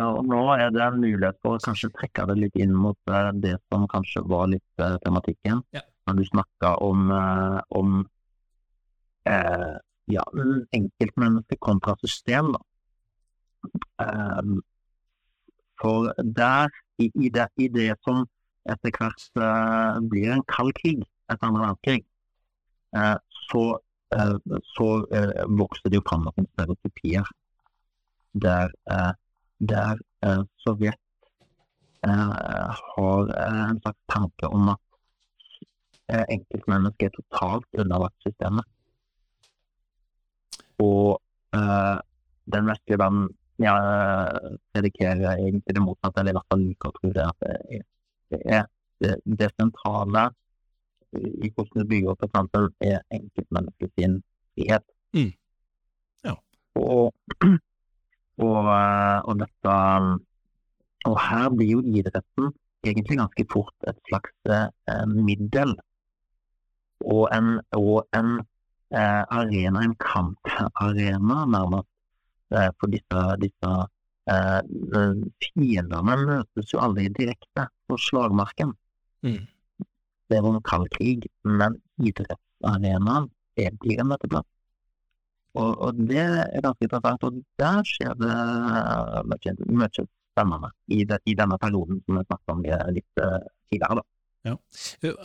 Og 0.00 0.20
nå 0.28 0.40
er 0.52 0.72
det 0.72 0.82
en 0.84 1.00
mulighet 1.00 1.38
for 1.40 1.56
å 1.56 1.62
kanskje 1.64 1.88
trekke 1.96 2.26
det 2.28 2.36
litt 2.42 2.56
inn 2.60 2.72
mot 2.76 3.12
eh, 3.12 3.30
det 3.40 3.56
som 3.68 3.88
kanskje 3.88 4.24
var 4.28 4.48
litt 4.52 4.84
tematikken. 5.04 5.64
Ja. 5.76 5.84
Når 6.08 6.16
du 6.16 6.24
snakka 6.28 6.74
om, 6.80 7.12
om 7.76 8.00
uh, 9.28 9.76
ja, 10.10 10.24
enkeltmenneske 10.72 11.56
kontra 11.60 11.94
system. 12.00 12.52
Da. 12.56 12.60
Um, 14.00 14.60
for 15.80 16.12
der, 16.36 16.68
i, 16.98 17.10
i, 17.14 17.28
det, 17.28 17.48
i, 17.56 17.68
det, 17.68 17.94
som 18.04 18.26
etter 18.68 18.92
hvert 18.96 20.08
blir 20.10 20.34
en 20.34 20.44
kald 20.48 20.74
krig 20.76 21.04
etter 21.30 21.46
andre 21.48 21.62
verdenskrig, 21.64 22.02
så 23.50 23.64
uh, 23.74 24.36
så 24.74 24.88
vokste 25.60 25.90
det 25.90 26.00
jo 26.00 26.06
fram 26.08 26.24
noen 26.26 26.48
stereotypier 26.52 27.28
der, 28.44 28.72
der 29.58 30.00
Sovjet 30.64 30.98
har 32.02 33.32
en 33.70 33.80
slags 33.82 33.98
tanke 34.10 34.48
om 34.48 34.72
at 34.74 36.26
enkeltmennesket 36.34 37.10
er 37.10 37.16
totalt 37.16 37.82
underlagt 37.84 38.26
systemet. 38.26 38.66
Og 40.82 41.20
den 41.52 42.70
vestlige 42.70 42.98
verden 42.98 43.28
ja, 43.60 43.76
predikerer 44.74 45.36
egentlig 45.36 45.76
det 45.76 45.84
motsatte, 45.84 46.22
eller 46.22 46.34
i 46.34 46.38
hvert 46.38 46.52
fall 46.52 46.62
liker 46.64 46.90
å 46.90 46.96
tro 46.98 47.12
det. 47.16 47.26
At 47.26 47.82
det 48.30 48.40
er 48.44 48.68
det, 49.00 49.16
det 49.24 49.50
sentrale 49.56 50.28
i 51.16 51.50
hvordan 51.50 51.82
du 51.82 51.88
bygger 51.90 52.12
opp 52.12 52.24
et 52.24 52.34
samfunn, 52.36 52.70
er 52.84 53.00
enkeltmennesket 53.16 53.92
sin 53.98 54.16
frihet. 54.54 54.84
Mm. 55.16 55.32
Ja. 56.26 56.34
Og, 56.78 57.14
og, 58.46 58.58
eh, 58.76 59.18
og, 59.26 59.40
dette 59.42 59.76
Og 61.08 61.16
her 61.16 61.48
blir 61.56 61.70
jo 61.78 61.80
idretten 61.80 62.50
egentlig 62.84 63.16
ganske 63.18 63.44
fort 63.52 63.88
et 63.88 63.96
slags 64.08 64.32
eh, 64.52 65.06
middel 65.08 65.72
og 67.00 67.28
en, 67.32 67.54
og 67.72 68.04
en 68.16 68.34
eh, 68.92 69.22
arena, 69.32 69.80
en 69.80 69.94
kamparena, 69.96 71.38
nærmest, 71.48 71.88
eh, 71.88 71.99
for 72.50 72.90
disse, 72.92 73.24
disse 73.42 73.72
eh, 74.30 74.60
fiendene 75.46 76.16
møtes 76.26 76.74
jo 76.74 76.82
aldri 76.82 77.08
direkte 77.14 77.68
på 77.86 77.98
slagmarken. 78.08 78.74
Mm 79.26 79.46
det 80.30 80.40
var 80.40 80.54
en 80.54 80.62
kald 80.62 80.88
krig, 80.94 81.26
men 81.58 81.76
idrettsarenaen 81.98 83.28
blir 83.82 84.00
en 84.00 84.10
møteplass. 84.12 84.46
Og, 85.58 85.70
og, 85.82 86.02
det 86.06 86.22
er 86.22 86.62
ganske 86.62 86.86
interessant, 86.86 87.24
og 87.26 87.40
der 87.58 87.80
skjer 87.88 88.14
det 88.20 88.34
mye, 89.26 89.54
mye 89.66 89.90
spennende 89.90 90.70
i, 90.86 91.02
det, 91.02 91.18
i, 91.26 91.34
denne 91.34 91.58
perioden 91.58 91.98
som 92.04 92.20
vi 92.20 92.26
snakket 92.28 92.52
om 92.54 92.62
litt 92.94 93.22
uh, 93.24 93.40
tidligere. 93.66 93.98
da. 93.98 94.06
Ja. 94.46 94.54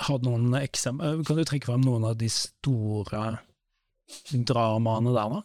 Har 0.07 0.17
du 0.19 0.25
noen 0.27 0.57
eksempler, 0.59 1.21
Kan 1.27 1.37
du 1.37 1.45
trekke 1.45 1.69
frem 1.69 1.85
noen 1.85 2.07
av 2.09 2.17
de 2.19 2.31
store 2.33 3.27
dramaene 4.49 5.13
der, 5.13 5.37
da? 5.37 5.43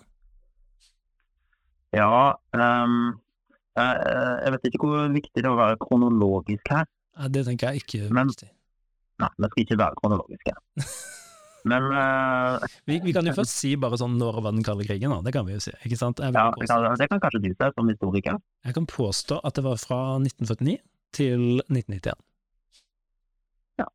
Ja, 1.97 2.37
um, 2.55 2.99
jeg, 3.79 4.03
jeg, 4.45 4.53
vet 4.55 4.67
ikke 4.69 4.87
hvor 4.87 5.09
viktig 5.15 5.43
det 5.43 5.47
er 5.47 5.55
å 5.55 5.59
være 5.59 5.79
kronologisk 5.83 6.71
her. 6.71 6.87
Ja, 7.19 7.31
det 7.33 7.47
tenker 7.49 7.73
jeg 7.73 7.85
ikke. 7.85 8.11
Men, 8.15 8.31
viktig. 8.31 8.51
Nei, 9.21 9.31
vi 9.37 9.51
skal 9.51 9.65
ikke 9.65 9.81
være 9.81 9.99
kronologiske. 10.01 10.55
Men 11.69 11.91
uh, 11.93 12.57
vi, 12.89 13.01
vi, 13.05 13.13
kan 13.13 13.27
jo 13.29 13.35
først 13.37 13.53
si 13.53 13.75
bare 13.77 13.99
sånn 14.01 14.17
når 14.21 14.39
var 14.41 14.55
den 14.55 14.65
kalde 14.65 14.87
krigen, 14.87 15.13
da. 15.13 15.21
Det 15.27 15.35
kan 15.35 15.45
vi 15.45 15.59
jo 15.59 15.61
si. 15.61 15.75
ikke 15.85 15.99
sant? 16.01 16.23
Ja, 16.23 16.31
det 16.33 16.69
kan, 16.71 16.87
det 16.97 17.09
kan, 17.11 17.21
kanskje 17.21 17.43
du 17.45 17.51
si 17.51 17.69
som 17.77 17.93
historiker. 17.93 18.41
Jeg 18.65 18.77
kan 18.79 18.89
påstå 18.89 19.41
at 19.45 19.59
det 19.59 19.67
var 19.67 19.81
fra 19.83 20.01
1949 20.23 20.79
til 21.17 21.45
1991. 21.67 22.25
Ja. 23.83 23.89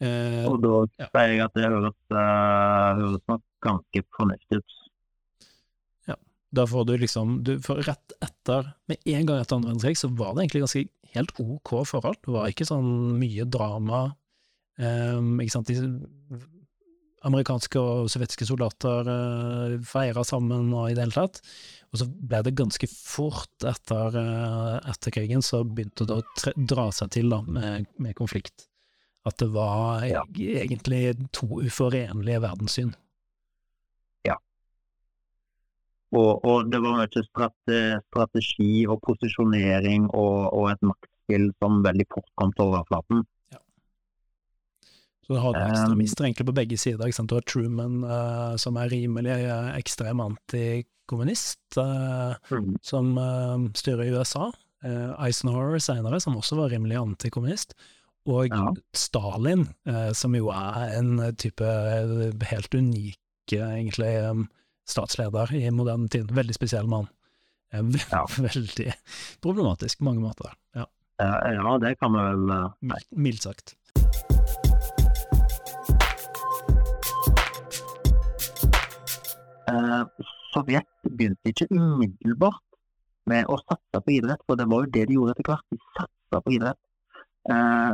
Uh, 0.00 0.44
Og 0.48 0.58
da 0.64 0.74
ja. 1.02 1.10
sier 1.10 1.34
jeg 1.34 1.44
at 1.44 1.58
det 1.58 1.68
høres, 1.68 1.98
uh, 2.14 3.02
høres 3.02 3.24
nok 3.28 3.44
ganske 3.66 4.04
fornuftig 4.16 4.62
ut. 4.62 4.78
Da 6.54 6.64
får 6.66 6.84
du 6.88 6.94
liksom 6.96 7.42
du, 7.44 7.56
får 7.60 7.82
Rett 7.88 8.14
etter, 8.24 8.72
med 8.88 9.02
en 9.04 9.26
gang 9.28 9.42
etter 9.42 9.58
andre 9.58 9.74
verdenskrig, 9.74 9.98
så 10.00 10.08
var 10.08 10.34
det 10.34 10.46
egentlig 10.46 10.64
ganske 10.64 10.84
helt 11.14 11.40
ok 11.42 11.74
forhold. 11.88 12.20
Det 12.24 12.34
var 12.34 12.52
ikke 12.52 12.68
sånn 12.68 12.92
mye 13.20 13.46
drama. 13.48 14.04
Um, 14.78 15.36
ikke 15.42 15.56
sant? 15.56 15.72
De 15.72 16.38
amerikanske 17.26 17.80
og 17.82 18.08
sovjetiske 18.12 18.46
soldater 18.46 19.08
uh, 19.10 19.74
eh, 19.74 19.76
feira 19.86 20.22
sammen 20.26 20.70
og 20.70 20.90
i 20.90 20.94
det 20.96 21.04
hele 21.06 21.16
tatt. 21.16 21.40
Og 21.92 22.02
så 22.02 22.06
ble 22.06 22.42
det 22.46 22.54
ganske 22.58 22.88
fort 22.92 23.66
etter, 23.66 24.16
uh, 24.16 24.78
etter 24.88 25.14
krigen, 25.14 25.44
så 25.44 25.64
begynte 25.66 26.06
det 26.08 26.20
å 26.20 26.54
dra 26.56 26.88
seg 26.94 27.12
til 27.16 27.32
da, 27.34 27.42
med, 27.44 27.88
med 27.98 28.16
konflikt. 28.18 28.68
At 29.28 29.40
det 29.42 29.50
var 29.52 30.06
ja. 30.06 30.22
egentlig 30.38 31.18
to 31.36 31.60
uforenlige 31.64 32.40
verdenssyn. 32.44 32.94
Og, 36.16 36.44
og, 36.44 36.68
det 36.72 36.80
var 36.80 37.02
mye 37.02 37.24
strategi 38.08 38.86
og 38.88 39.00
posisjonering 39.04 40.08
og, 40.08 40.36
og, 40.54 40.70
et 40.72 40.86
maktspill 40.86 41.50
som 41.60 41.82
veldig 41.84 42.06
fort 42.14 42.30
kom 42.40 42.54
til 42.56 42.70
overflaten. 42.70 43.26
Ja. 43.52 43.60
Så 45.26 45.34
du 45.34 45.42
har 45.44 45.58
ekstremister 45.66 46.28
egentlig 46.28 46.48
på 46.48 46.56
begge 46.56 46.78
sider. 46.80 47.12
Du 47.20 47.36
har 47.36 47.44
Truman, 47.44 48.00
uh, 48.08 48.56
som 48.56 48.80
er 48.80 48.88
rimelig 48.94 49.36
uh, 49.44 49.74
ekstrem 49.76 50.24
antikommunist, 50.24 51.60
uh, 51.76 52.40
mm. 52.48 52.78
som 52.80 53.12
styrer 53.76 54.08
i 54.08 54.16
USA. 54.16 54.48
Eisenhower 54.78 55.80
senere, 55.82 56.20
som 56.22 56.36
også 56.38 56.54
var 56.54 56.70
rimelig 56.70 57.00
antikommunist. 57.00 57.74
Og 58.30 58.52
ja. 58.52 58.68
Stalin, 58.94 59.64
som 60.14 60.36
jo 60.36 60.52
er 60.54 60.92
en 61.00 61.18
type 61.40 61.66
helt 62.46 62.76
unik, 62.76 63.18
egentlig, 63.56 64.12
um, 64.28 64.44
statsleder 64.88 65.54
i 65.54 65.70
moderne 65.70 66.08
tid. 66.08 66.32
Veldig 66.34 66.54
spesiell 66.56 66.86
mann. 66.88 67.06
Ja. 67.72 68.26
Veldig 68.48 68.92
problematisk 69.44 69.98
på 69.98 70.04
mange 70.08 70.20
måter. 70.24 70.54
Ja. 70.74 70.86
ja, 71.18 71.78
det 71.82 71.94
kan 72.00 72.12
vi 72.14 72.18
vel 72.24 72.50
uh... 72.50 72.72
Mildt 73.10 73.42
sagt. 73.44 73.76
Uh, 79.68 80.04
Sovjet 80.54 80.88
begynte 81.04 81.48
ikke 81.52 81.68
umiddelbart 81.68 82.64
med 83.28 83.44
å 83.52 83.58
satse 83.66 84.00
på 84.00 84.10
idrett, 84.16 84.40
for 84.48 84.56
det 84.56 84.64
var 84.70 84.86
jo 84.86 84.92
det 84.94 85.04
de 85.10 85.14
gjorde 85.18 85.32
etter 85.36 85.48
hvert. 85.50 85.66
De 85.68 85.76
satsa 85.98 86.36
på 86.44 86.50
idrett. 86.56 86.80
Uh, 87.52 87.92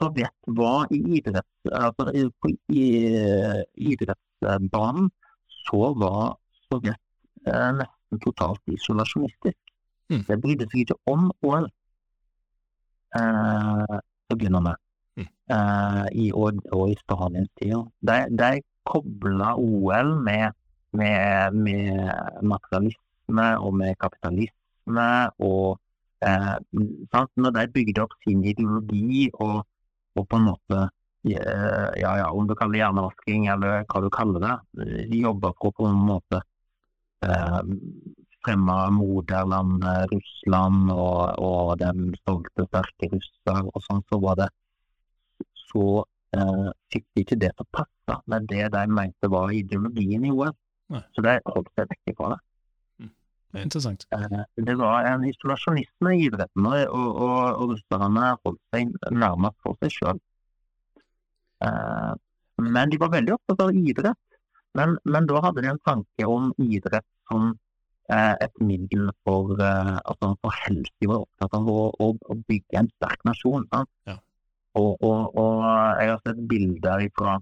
Sovjet 0.00 0.38
var 0.56 0.88
i 0.92 0.98
idretts, 1.18 1.52
altså, 1.68 2.02
på 2.40 2.48
idrettsbanen 2.72 5.12
så 5.66 5.92
var 5.98 6.36
Sovjet 6.66 6.98
eh, 7.46 7.70
nesten 7.78 8.22
totalt 8.22 8.62
isolasjonistisk. 8.66 9.58
Mm. 10.12 10.24
Det 10.28 10.38
brydde 10.42 10.68
seg 10.70 10.84
ikke 10.84 10.98
om 11.10 11.30
OL 11.46 11.68
eh, 13.18 13.98
å 14.32 14.36
begynne 14.36 14.62
med, 14.64 14.80
mm. 15.20 15.28
eh, 15.56 16.06
i, 16.24 16.26
og, 16.32 16.60
og, 16.72 16.84
i 16.92 16.98
Stalins 17.02 17.50
tid. 17.60 17.76
De, 18.08 18.18
de 18.40 18.50
kobla 18.88 19.54
OL 19.60 20.14
med, 20.26 20.56
med, 20.98 21.56
med, 21.56 21.92
materialisme 22.42 23.48
og 23.60 23.78
med 23.82 23.96
kapitalisme. 24.02 25.10
og 25.38 25.78
eh, 26.24 26.56
Når 26.72 27.56
de 27.58 27.68
bygde 27.76 28.04
opp 28.04 28.16
sin 28.24 28.44
ideologi 28.44 29.30
og, 29.34 29.62
og 30.16 30.28
på 30.28 30.40
en 30.40 30.50
måte 30.50 30.88
ja, 31.22 32.12
ja, 32.18 32.30
om 32.30 32.48
du 32.48 32.54
kaller 32.58 32.74
det 32.74 32.82
hjernevasking 32.82 33.46
eller 33.52 33.84
hva 33.86 34.00
du 34.02 34.08
kaller 34.10 34.42
det. 34.42 34.56
De 35.10 35.20
jobber 35.22 35.54
for 35.60 35.74
på 35.76 35.86
en 35.86 36.00
måte 36.08 36.40
eh, 37.22 37.60
fremme 38.42 38.78
moderlandet 38.96 40.10
Russland 40.12 40.90
og, 40.90 41.38
og 41.38 41.76
den 41.82 42.10
stolte, 42.22 42.66
sterke 42.66 43.10
russer 43.12 43.68
og 43.70 43.84
sånn, 43.86 44.02
så 44.10 44.18
var 44.22 44.40
det 44.42 44.48
så 45.72 45.84
eh, 46.36 46.70
fikk 46.92 47.06
de 47.14 47.24
ikke 47.24 47.38
det 47.44 47.52
til 47.54 47.66
å 47.66 47.70
passe 47.78 48.18
med 48.30 48.48
det 48.50 48.66
de 48.74 48.82
mente 48.90 49.30
var 49.30 49.54
ideologien 49.54 50.26
i 50.26 50.32
OL. 50.34 50.54
Så 51.14 51.24
de 51.24 51.38
holdt 51.46 51.70
seg 51.78 51.88
vekk 51.88 52.16
fra 52.18 52.34
det. 52.34 52.40
Mm. 53.00 53.12
Det 53.52 53.60
er 53.60 53.66
interessant. 53.68 54.04
Eh, 54.12 54.42
det 54.68 54.76
var 54.80 55.08
en 55.08 55.24
isolasjonisme 55.28 56.16
i 56.18 56.26
idretten, 56.26 56.68
og, 56.68 56.98
og, 56.98 57.62
og 57.62 57.72
russerne 57.76 58.34
holdt 58.42 58.60
seg 58.74 58.92
nærmest 59.14 59.58
for 59.64 59.78
seg 59.80 59.96
sjøl. 59.96 60.20
Eh, 61.62 62.12
men 62.62 62.90
de 62.90 63.00
var 63.00 63.12
veldig 63.12 63.34
opptatt 63.36 63.64
av 63.66 63.74
idrett. 63.74 64.38
Men, 64.78 64.96
men 65.04 65.28
da 65.28 65.42
hadde 65.44 65.64
de 65.64 65.72
en 65.72 65.84
tanke 65.84 66.28
om 66.28 66.52
idrett 66.62 67.06
som 67.30 67.50
eh, 68.12 68.34
et 68.46 68.62
middel 68.64 69.10
for, 69.26 69.52
eh, 69.60 69.96
altså 69.98 70.32
for 70.40 70.60
helse. 70.64 70.92
De 71.00 71.10
var 71.10 71.26
opptatt 71.26 71.56
av 71.58 71.68
å, 71.68 71.80
å, 71.92 72.12
å 72.16 72.38
bygge 72.48 72.80
en 72.80 72.90
sterk 72.96 73.24
nasjon. 73.28 73.66
Ja. 74.08 74.16
Og, 74.80 74.94
og, 75.04 75.36
og 75.36 75.66
jeg 76.00 76.14
har 76.14 76.20
sett 76.24 76.38
bilder 76.48 77.02
fra 77.18 77.36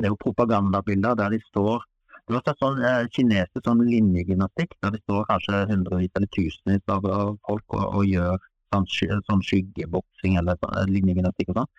Det 0.00 0.08
er 0.08 0.10
jo 0.10 0.16
propagandabilder 0.18 1.14
der 1.14 1.30
de 1.30 1.38
står 1.44 1.84
Du 2.26 2.34
har 2.34 2.42
sett 2.42 2.58
sånn 2.58 2.80
eh, 2.82 3.04
kinesisk 3.14 3.62
sånn 3.68 3.84
linjegymnastikk 3.86 4.74
der 4.82 4.96
de 4.96 4.98
står 5.04 5.28
kanskje 5.28 5.60
hundrevis 5.70 6.10
eller 6.18 6.32
tusenvis 6.34 6.90
av 6.90 7.06
folk 7.46 7.76
og, 7.78 7.84
og 8.00 8.08
gjør 8.08 8.49
sånn, 8.70 8.86
sånn 9.26 9.44
skyggeboksing 9.46 10.38
eller 10.40 10.58
sånn, 10.60 10.74
eh, 10.78 10.88
linjegymnastikk 10.94 11.52
og 11.52 11.60
sånn. 11.60 11.70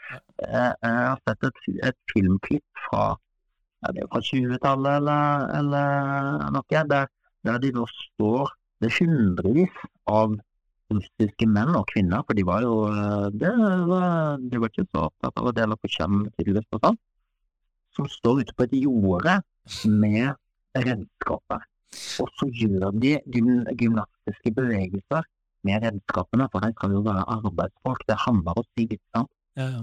Eh, 0.45 0.71
jeg 0.71 0.95
har 0.99 1.19
sett 1.27 1.49
et, 1.49 1.61
et 1.89 1.99
filmklipp 2.13 2.85
fra 2.87 3.03
ja, 3.81 3.91
det 3.95 4.05
fra 4.11 4.21
20-tallet 4.21 4.99
eller, 5.01 5.47
eller 5.57 6.47
noe, 6.57 6.83
der, 6.93 7.09
der 7.47 7.61
de 7.63 7.71
nå 7.75 7.87
står 7.89 8.57
Det 8.81 8.89
er 8.89 8.97
hundrevis 9.05 9.81
av 10.09 10.31
russiske 10.91 11.47
menn 11.47 11.75
og 11.77 11.85
kvinner, 11.91 12.23
for 12.25 12.37
de 12.37 12.43
var 12.45 12.65
jo 12.65 12.75
eh, 12.89 13.27
det 13.37 13.51
var, 13.87 14.41
De 14.41 14.61
var 14.61 14.71
ikke 14.71 14.87
så 14.89 15.07
opptatt 15.07 15.41
av 15.41 15.49
å 15.49 15.55
dele 15.55 15.77
på 15.77 15.91
kjønn, 15.95 16.23
tydeligvis, 16.35 16.69
og 16.75 16.85
sånn, 16.85 17.01
som 17.97 18.07
står 18.09 18.41
ute 18.41 18.55
på 18.57 18.65
et 18.67 18.77
jorde 18.81 19.37
med 19.85 20.33
redskaper. 20.87 21.67
Og 22.23 22.29
så 22.39 22.47
gjør 22.55 22.93
de 23.03 23.17
gym, 23.33 23.65
gymnastiske 23.77 24.53
bevegelser 24.55 25.27
med 25.67 25.85
redskapene, 25.85 26.47
for 26.51 26.65
her 26.65 26.75
skal 26.75 26.93
jo 26.95 27.01
være 27.05 27.25
arbeidsfolk. 27.37 28.05
Det 28.09 28.17
handler 28.25 28.57
om 28.57 28.63
å 28.63 28.69
si 28.69 28.87
litt, 28.87 29.03
sant. 29.15 29.31
Ja, 29.59 29.67
ja. 29.77 29.81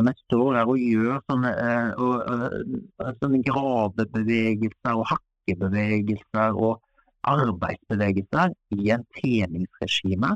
Når 0.00 0.08
jeg 0.08 0.24
står 0.24 0.54
her 0.56 0.70
og 0.72 0.80
gjør 0.80 1.18
sånne, 1.28 1.50
eh, 1.62 1.90
og, 2.00 2.14
eh, 2.32 3.10
sånne 3.20 3.42
gravebevegelser 3.44 4.96
og 4.96 5.04
hakkebevegelser 5.10 6.56
og 6.56 6.80
arbeidsbevegelser 7.28 8.54
i 8.78 8.88
en 8.94 9.04
treningsregime. 9.18 10.32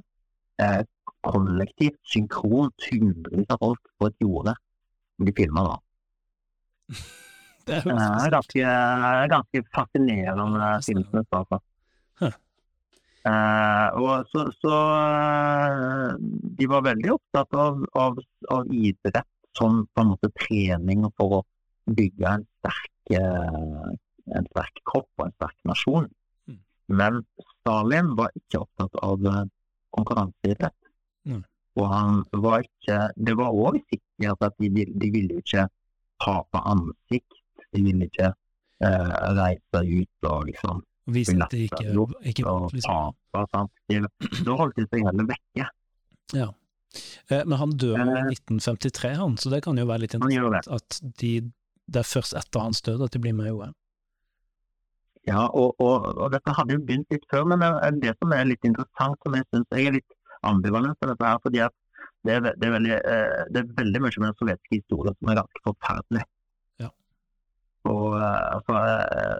Eh, 0.60 0.82
kollektivt, 1.26 1.98
synkront, 2.06 2.88
hundrevis 2.90 3.48
av 3.50 3.58
folk 3.64 3.80
på 3.98 4.10
et 4.10 4.20
jorde. 4.22 4.54
De 5.18 5.32
filmer 5.32 5.70
da. 5.72 5.76
Det 7.66 7.80
er 7.82 8.30
ganske, 8.30 8.74
ganske 9.32 9.62
fascinerende 9.74 10.68
filmsnutt, 10.86 11.26
altså. 11.34 11.58
Huh. 12.20 12.36
Eh, 13.26 13.88
og 13.98 14.28
så, 14.30 14.44
så 14.62 14.76
eh, 14.76 16.12
de 16.58 16.68
var 16.70 16.84
veldig 16.86 17.14
opptatt 17.16 17.56
av, 17.58 17.82
av, 17.98 18.20
av 18.54 18.70
idrett 18.70 19.32
som 19.56 19.82
på 19.90 20.02
en 20.02 20.12
måte 20.12 20.30
trening 20.36 21.06
for 21.16 21.40
å 21.40 21.42
bygge 21.96 22.36
en 22.36 22.46
sterk, 22.60 22.92
eh, 23.18 23.90
en 24.36 24.48
sterk 24.52 24.82
kropp 24.86 25.08
og 25.18 25.26
en 25.26 25.36
sterk 25.38 25.58
nasjon. 25.70 26.08
Mm. 26.46 26.60
Men 27.00 27.20
Stalin 27.48 28.14
var 28.18 28.34
ikke 28.38 28.62
opptatt 28.62 28.98
av 29.02 29.26
konkurranseidrett. 29.96 30.76
Mm. 31.26 31.42
Og 31.76 31.88
han 31.90 32.22
var 32.32 32.62
ikke 32.64 32.98
Det 33.16 33.34
var 33.36 33.52
òg 33.52 33.80
sikkert 33.90 34.44
at 34.46 34.54
de, 34.62 34.70
de 34.86 35.08
ville 35.12 35.40
ikke 35.42 35.66
tape 36.22 36.62
ansikt. 36.62 37.40
De 37.74 37.82
ville 37.82 38.06
ikke 38.06 38.30
eh, 38.30 39.16
reise 39.40 39.82
ut 39.82 40.30
og 40.30 40.46
liksom 40.52 40.84
Vise 41.06 41.36
at 41.38 41.52
de 41.52 41.64
ikke, 41.68 41.86
ikke 42.26 42.46
og 42.50 42.72
liksom. 42.74 43.14
Da 43.32 44.56
holdt 44.58 44.78
de 44.78 44.86
seg 44.88 45.04
heller 45.06 45.28
vekke. 45.28 45.66
Ja. 46.34 46.48
Eh, 47.30 47.42
Men 47.46 47.58
han 47.60 47.74
dør 47.78 47.98
i 48.00 48.06
Eh. 48.06 48.30
1953, 48.32 49.14
han, 49.20 49.36
så 49.38 49.50
det 49.52 49.62
kan 49.62 49.78
jo 49.78 49.86
være 49.86 50.02
litt 50.06 50.14
interessant 50.18 50.70
at 50.78 51.00
de, 51.20 51.32
det 51.86 52.00
er 52.02 52.08
først 52.08 52.34
etter 52.34 52.64
hans 52.64 52.82
død 52.82 53.04
at 53.06 53.12
de 53.14 53.22
blir 53.22 53.36
med 53.36 53.52
i 53.52 53.54
OL. 53.54 53.74
Ja, 55.26 55.46
og, 55.48 55.74
og, 55.82 56.06
og 56.16 56.30
dette 56.34 56.54
hadde 56.54 56.76
jo 56.76 56.82
begynt 56.86 57.10
litt 57.10 57.24
før, 57.30 57.44
men 57.50 57.62
det, 57.62 57.70
det 58.02 58.14
som 58.20 58.32
er 58.34 58.46
litt 58.46 58.64
interessant, 58.66 59.18
som 59.22 59.34
jeg 59.34 59.46
syns 59.50 59.66
jeg 59.74 59.88
er 59.90 59.96
litt 59.98 60.12
ambivalent 60.46 60.98
til 61.02 61.10
dette 61.10 61.26
her, 61.26 61.40
fordi 61.42 61.62
at 61.66 61.74
det 62.26 62.36
er, 62.36 62.40
det, 62.46 62.66
er 62.66 62.72
veldig, 62.74 62.94
eh, 62.98 63.40
det 63.54 63.62
er 63.62 63.72
veldig 63.78 64.02
mye 64.02 64.18
med 64.22 64.28
den 64.28 64.38
sovjetiske 64.40 64.78
historien 64.80 65.14
som 65.18 65.30
er 65.30 65.38
ganske 65.40 65.62
forferdelig. 65.66 66.22
Ja. 67.86 67.92
Og 67.92 68.16
altså, 68.20 68.82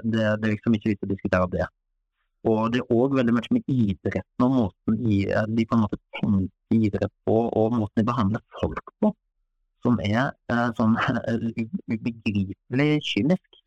det, 0.06 0.22
det 0.22 0.48
er 0.48 0.54
liksom 0.54 0.78
ikke 0.78 0.92
vits 0.92 1.06
å 1.06 1.10
diskutere 1.10 1.50
det. 1.52 1.66
Og 2.46 2.70
det 2.72 2.82
er 2.82 2.94
òg 2.94 3.16
veldig 3.18 3.34
mye 3.34 3.56
med 3.56 3.70
idretten 3.72 4.46
og 4.46 4.56
måten 4.60 4.98
eh, 5.10 5.46
de 5.50 5.66
på 5.66 5.76
en 5.76 5.82
måte 5.82 5.98
tenker 6.20 6.76
idrett 6.76 7.14
på, 7.26 7.36
og 7.50 7.74
måten 7.74 8.02
de 8.02 8.06
behandler 8.06 8.42
folk 8.60 8.92
på, 9.02 9.10
som 9.82 9.98
er 10.04 10.30
sånn 10.78 10.94
ubegripelig 11.94 12.90
kynisk. 13.06 13.62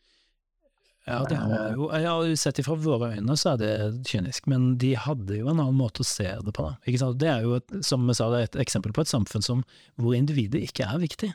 Ja, 1.10 1.24
det 1.26 1.40
har 1.42 1.72
jo, 1.74 1.88
jo 2.30 2.38
sett 2.38 2.60
ifra 2.62 2.76
våre 2.78 3.16
øyne 3.16 3.34
så 3.40 3.56
er 3.56 3.62
det 3.64 3.72
kynisk, 4.06 4.46
men 4.52 4.76
de 4.82 4.94
hadde 5.00 5.40
jo 5.40 5.48
en 5.50 5.58
annen 5.58 5.78
måte 5.80 6.04
å 6.04 6.08
se 6.08 6.28
det 6.46 6.54
på. 6.54 6.68
Da. 6.70 7.12
Det 7.18 7.32
er 7.32 7.48
jo, 7.48 7.56
et, 7.58 7.80
som 7.86 8.06
jeg 8.06 8.20
sa, 8.20 8.28
er 8.30 8.46
et 8.46 8.60
eksempel 8.62 8.94
på 8.94 9.04
et 9.04 9.12
samfunn 9.12 9.46
som, 9.46 9.64
hvor 9.98 10.14
individet 10.16 10.62
ikke 10.68 10.86
er 10.86 11.02
viktig. 11.02 11.32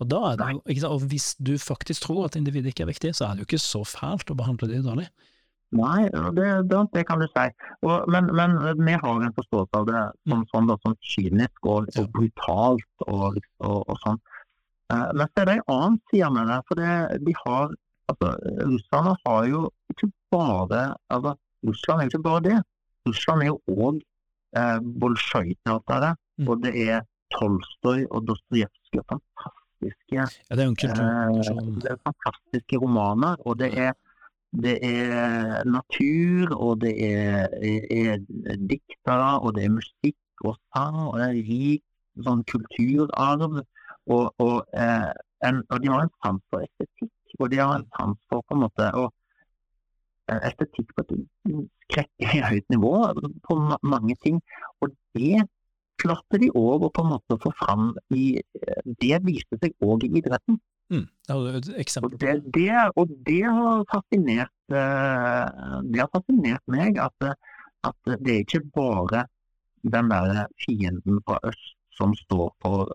Og, 0.00 0.08
da 0.10 0.18
er 0.30 0.36
det 0.36 0.84
og 0.84 1.06
hvis 1.08 1.30
du 1.40 1.54
faktisk 1.60 2.04
tror 2.04 2.26
at 2.26 2.36
individet 2.36 2.72
ikke 2.72 2.84
er 2.84 2.92
viktig, 2.92 3.14
så 3.16 3.26
er 3.26 3.36
det 3.36 3.44
jo 3.44 3.48
ikke 3.48 3.62
så 3.64 3.80
fælt 3.88 4.30
å 4.32 4.36
behandle 4.36 4.68
det 4.68 4.82
dårlig. 4.84 5.06
Nei, 5.76 6.06
det, 6.36 6.46
det, 6.70 6.80
det 6.94 7.02
kan 7.08 7.18
du 7.18 7.26
si. 7.26 7.46
Og, 7.82 8.04
men, 8.12 8.28
men 8.38 8.54
vi 8.78 8.94
har 8.94 9.24
en 9.24 9.34
forståelse 9.34 9.80
av 9.80 9.86
det 9.88 10.02
som 10.28 10.44
sånn, 10.52 10.68
da, 10.70 10.76
som 10.84 10.94
kynisk 11.14 11.66
og, 11.66 11.88
og 11.98 12.10
brutalt 12.14 13.06
og, 13.08 13.40
og, 13.64 13.80
og 13.82 13.98
sånn. 14.04 14.20
Eh, 14.94 15.08
men 15.16 15.26
så 15.32 15.42
er 15.42 15.48
det 15.48 15.56
en 15.56 15.66
annen 15.74 15.98
side 16.12 16.30
med 16.36 16.52
det. 16.52 16.60
For 16.68 16.82
det, 16.82 16.92
de 17.26 17.34
har, 17.40 17.74
altså, 18.12 18.30
russerne 18.70 19.16
har 19.24 19.48
jo 19.50 19.64
ikke 19.94 20.12
bare 20.36 20.84
altså, 21.10 21.34
Russland 21.66 21.98
er 21.98 22.06
jo 22.06 22.12
ikke 22.14 22.24
bare 22.28 22.44
det. 22.46 22.60
Russland 23.08 23.42
er 23.42 23.50
jo 23.50 23.58
òg 23.88 24.00
eh, 24.60 24.78
Bolsjoj-teateret, 25.02 26.22
Mm. 26.36 26.48
og 26.52 26.58
det 26.60 26.70
er 26.76 26.98
Tolstoy 27.32 28.02
og 28.12 28.26
Dostojevskij. 28.28 29.00
Fantastiske 29.86 30.14
Ja, 30.16 30.56
det 30.56 30.62
er 30.62 30.68
en 30.68 30.76
Eh. 30.76 31.80
Det 31.82 31.90
er 31.90 31.98
fantastiske 32.04 32.76
romaner, 32.82 33.36
og 33.46 33.58
det 33.58 33.70
er, 33.78 33.92
det 34.52 34.78
er 34.82 35.64
natur, 35.64 36.54
og 36.54 36.80
det 36.80 36.94
er, 37.04 37.48
er, 37.62 38.18
er 38.46 38.56
diktere, 38.70 39.40
og 39.40 39.54
det 39.56 39.64
er 39.64 39.70
musikk 39.70 40.44
og 40.44 40.56
sang, 40.74 40.96
og 41.08 41.18
det 41.20 41.28
er 41.28 41.42
rik 41.50 41.84
sånn 42.24 42.44
kulturarv. 42.50 43.60
Og, 44.06 44.26
og, 44.38 44.56
eh, 44.78 45.10
en, 45.46 45.62
og 45.70 45.82
de 45.82 45.90
har 45.90 46.04
en 46.04 46.12
sans 46.22 46.42
for 46.50 46.64
estetikk, 46.64 47.38
og 47.40 47.50
de 47.52 47.60
har 47.60 47.74
en 47.80 47.88
sans 47.96 48.18
for 48.30 48.44
på 48.46 48.56
en 48.56 48.62
måte 48.62 48.90
og, 48.94 49.10
eh, 50.30 50.40
estetikk 50.50 50.94
på 50.94 51.04
et 51.04 51.16
skrekkelig 51.86 52.44
høyt 52.50 52.70
nivå 52.74 52.94
på 53.46 53.58
ma 53.58 53.78
mange 53.82 54.16
ting. 54.22 54.40
Og 54.80 54.94
det 55.18 55.42
klarte 56.02 56.40
de 56.42 56.50
òg 56.54 56.86
å 56.86 56.92
på 56.92 57.04
en 57.04 57.12
måte 57.14 57.38
få 57.42 57.52
fram 57.60 57.92
i 58.14 58.36
Det 59.00 59.20
viste 59.24 59.58
seg 59.62 59.74
òg 59.84 60.06
i 60.06 60.12
idretten. 60.20 60.58
Mm. 60.92 61.06
Og 61.34 61.46
det, 62.22 62.34
det, 62.54 62.68
og 62.94 63.10
det 63.26 63.40
har 63.42 63.80
fascinert 63.90 64.52
eh, 64.70 65.80
Det 65.82 65.98
har 65.98 66.10
fascinert 66.12 66.62
meg 66.70 67.00
at, 67.02 67.26
eh, 67.26 67.34
at 67.90 68.12
det 68.22 68.36
er 68.36 68.44
ikke 68.44 68.62
bare 68.76 69.24
den 69.82 70.12
der 70.12 70.46
fienden 70.62 71.18
fra 71.26 71.40
øst 71.50 71.74
som 71.98 72.14
står 72.14 72.52
for 72.62 72.92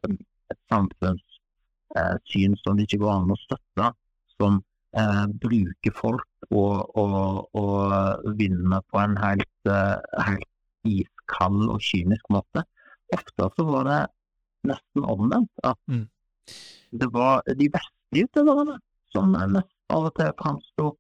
et 0.52 0.60
samfunnssyn 0.72 2.56
som 2.64 2.78
det 2.78 2.88
ikke 2.88 3.02
går 3.04 3.14
an 3.14 3.34
å 3.34 3.40
støtte, 3.44 3.92
som 4.40 4.60
eh, 4.98 5.26
bruker 5.44 5.96
folk 5.96 6.52
og, 6.52 6.96
og, 7.00 7.56
og 7.58 8.36
vinner 8.40 8.84
på 8.92 9.02
en 9.04 9.18
helt, 9.20 9.72
eh, 9.72 9.98
helt 10.28 10.48
iskald 10.88 11.68
og 11.70 11.82
kynisk 11.86 12.32
måte. 12.34 12.66
Ofte 13.16 13.50
så 13.56 13.66
var 13.68 13.88
det 13.90 14.00
nesten 14.72 15.06
omvendt. 15.06 15.52
At 15.64 15.78
Mm. 15.88 16.08
det 17.00 17.08
var 17.14 17.42
de 17.48 17.70
vestlige 17.70 18.28
utøverne 18.28 18.80
som 19.12 19.32
mest 19.32 19.76
av 19.90 20.06
og 20.10 20.16
til 20.16 20.32
framsto 20.40 20.92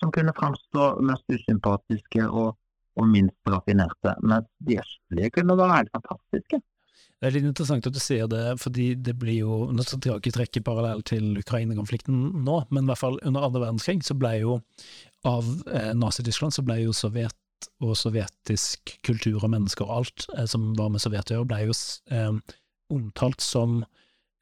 som 0.00 0.10
kunne 0.14 0.32
framstå 0.32 1.00
mest 1.04 1.24
usympatiske 1.28 2.24
og, 2.30 2.56
og 2.96 3.06
minst 3.06 3.36
raffinerte, 3.46 4.14
mens 4.22 4.46
de 4.64 4.78
østlige 4.80 5.30
kunne 5.36 5.56
være 5.58 5.76
helt 5.76 5.92
fantastiske. 5.92 6.62
Det 7.20 7.28
er 7.28 7.34
litt 7.34 7.44
interessant 7.50 7.84
at 7.86 7.92
du 7.92 8.00
sier 8.00 8.28
det, 8.32 8.54
fordi 8.62 8.94
det 8.96 9.12
blir 9.20 9.42
jo 9.42 9.56
Nå 9.76 9.84
skal 9.84 10.00
jeg 10.06 10.22
ikke 10.22 10.32
trekke 10.38 10.62
parallell 10.64 11.02
til 11.04 11.36
Ukraina-konflikten 11.36 12.44
nå, 12.46 12.62
men 12.70 12.86
i 12.86 12.88
hvert 12.88 13.02
fall 13.02 13.18
under 13.28 13.44
andre 13.44 13.60
verdenskrig 13.66 14.00
så 14.06 14.16
ble 14.16 14.38
jo 14.40 14.54
av 15.28 15.44
eh, 15.68 15.92
Nazi-Tyskland 15.92 16.56
så 16.56 16.64
ble 16.64 16.78
jo 16.80 16.94
Sovjet 16.96 17.36
og 17.80 17.96
sovjetisk 17.98 18.94
kultur 19.06 19.42
og 19.44 19.50
mennesker 19.52 19.84
og 19.86 19.96
alt 20.00 20.26
eh, 20.36 20.46
som 20.50 20.70
var 20.78 20.90
med 20.94 21.02
Sovjet 21.02 21.30
å 21.32 21.40
gjøre, 21.40 21.48
ble 21.50 21.60
jo 21.68 21.76
eh, 22.10 22.56
omtalt 22.90 23.40
som 23.44 23.80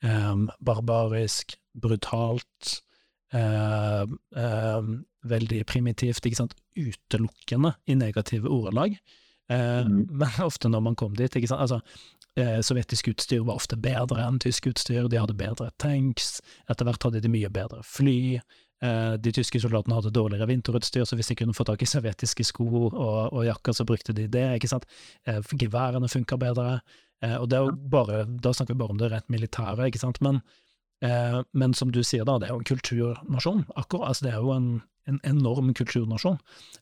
eh, 0.05 0.35
barbarisk, 0.65 1.57
brutalt, 1.79 2.83
eh, 3.35 4.05
eh, 4.37 4.93
veldig 5.29 5.63
primitivt, 5.67 6.25
ikke 6.27 6.43
sant, 6.45 6.55
utelukkende 6.79 7.75
i 7.91 7.95
negative 7.99 8.49
ordelag. 8.49 8.99
Eh, 9.51 9.83
Mhm. 9.85 10.07
Men 10.11 10.29
ofte 10.51 10.69
når 10.69 10.81
man 10.85 10.95
kom 10.97 11.15
dit, 11.17 11.33
ikke 11.37 11.49
sant, 11.49 11.61
altså 11.65 11.81
eh, 12.37 12.61
sovjetisk 12.63 13.09
utstyr 13.15 13.43
var 13.49 13.57
ofte 13.59 13.77
bedre 13.81 14.21
enn 14.27 14.39
tysk 14.39 14.67
utstyr, 14.71 15.09
de 15.09 15.19
hadde 15.19 15.35
bedre 15.35 15.71
tanks, 15.81 16.41
etter 16.69 16.85
hvert 16.85 17.03
hadde 17.03 17.23
de 17.25 17.31
mye 17.33 17.49
bedre 17.51 17.81
fly, 17.83 18.41
de 18.81 19.33
tyske 19.35 19.59
soldatene 19.63 19.97
hadde 19.97 20.15
dårligere 20.15 20.47
vinterutstyr, 20.47 21.03
så 21.09 21.17
hvis 21.19 21.33
de 21.33 21.39
kunne 21.41 21.57
få 21.57 21.67
tak 21.67 21.83
i 21.83 21.89
sovjetiske 21.89 22.47
sko 22.47 22.69
og, 22.87 23.33
og 23.33 23.43
jakker, 23.49 23.75
så 23.75 23.87
brukte 23.89 24.15
de 24.15 24.29
det. 24.31 24.45
ikke 24.55 24.71
sant? 24.71 24.87
Eh, 25.27 25.41
geværene 25.59 26.11
funka 26.11 26.39
bedre. 26.39 26.81
Eh, 27.25 27.35
og 27.35 27.53
er 27.53 27.73
bare, 27.91 28.25
Da 28.29 28.53
snakker 28.55 28.77
vi 28.77 28.83
bare 28.85 28.95
om 28.95 29.01
det 29.01 29.11
rent 29.13 29.31
militære, 29.35 29.89
ikke 29.91 30.03
sant. 30.03 30.21
Men, 30.23 30.43
men 31.55 31.75
som 31.79 31.93
du 31.95 32.01
sier, 32.03 32.25
da, 32.27 32.39
det 32.39 32.49
er 32.49 32.55
jo 32.57 32.63
en 32.63 32.71
kulturnasjon. 32.71 33.65
akkurat, 33.77 34.09
altså 34.09 34.25
Det 34.25 34.33
er 34.33 34.39
jo 34.43 34.55
en, 34.55 34.71
en 35.07 35.21
enorm 35.25 35.75
kulturnasjon. 35.75 36.39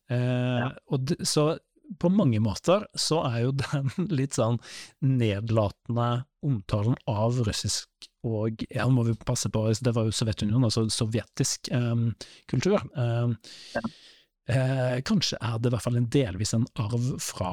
Ja. 0.09 0.71
Og 0.89 1.09
det, 1.09 1.19
så 1.29 1.59
på 2.01 2.11
mange 2.11 2.41
måter 2.43 2.87
så 2.99 3.21
er 3.29 3.43
jo 3.45 3.55
den 3.57 3.91
litt 4.19 4.37
sånn 4.37 4.59
nedlatende 5.05 6.27
omtalen 6.47 6.97
av 7.11 7.41
russisk 7.47 8.11
og 8.27 8.65
ja, 8.71 8.87
må 8.91 9.05
vi 9.07 9.17
passe 9.27 9.51
på, 9.53 9.65
det 9.71 9.95
var 9.97 10.09
jo 10.09 10.15
Sovjetunionen, 10.15 10.67
altså 10.69 10.87
sovjetisk 10.93 11.71
um, 11.75 12.09
kultur. 12.51 12.81
Um, 12.95 13.37
ja. 13.75 13.83
eh, 14.53 14.97
kanskje 15.07 15.39
er 15.41 15.61
det 15.61 15.71
i 15.71 15.75
hvert 15.77 15.87
fall 15.87 15.99
en 16.01 16.11
delvis 16.13 16.55
en 16.57 16.67
arv 16.83 17.13
fra 17.23 17.53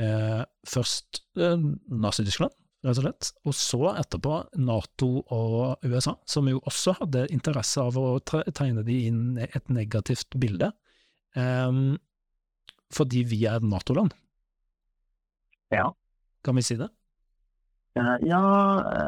eh, 0.00 0.42
først 0.68 1.22
eh, 1.38 1.68
Nazi-Tyskland, 1.88 2.54
rett 2.86 3.00
og 3.00 3.04
slett, 3.04 3.30
og 3.48 3.56
så 3.58 3.80
etterpå 3.98 4.34
Nato 4.62 5.10
og 5.34 5.86
USA, 5.86 6.14
som 6.30 6.50
jo 6.50 6.60
også 6.68 6.94
hadde 7.00 7.26
interesse 7.34 7.82
av 7.82 7.98
å 7.98 8.20
tegne 8.24 8.84
de 8.86 9.00
inn 9.08 9.40
et 9.42 9.72
negativt 9.72 10.38
bilde, 10.38 10.70
um, 11.34 11.96
fordi 12.94 13.24
vi 13.28 13.42
er 13.50 13.64
Nato-land. 13.64 14.14
Ja. 15.74 15.90
Kan 16.46 16.56
vi 16.56 16.64
si 16.64 16.78
det? 16.78 16.88
Ja, 17.98 18.44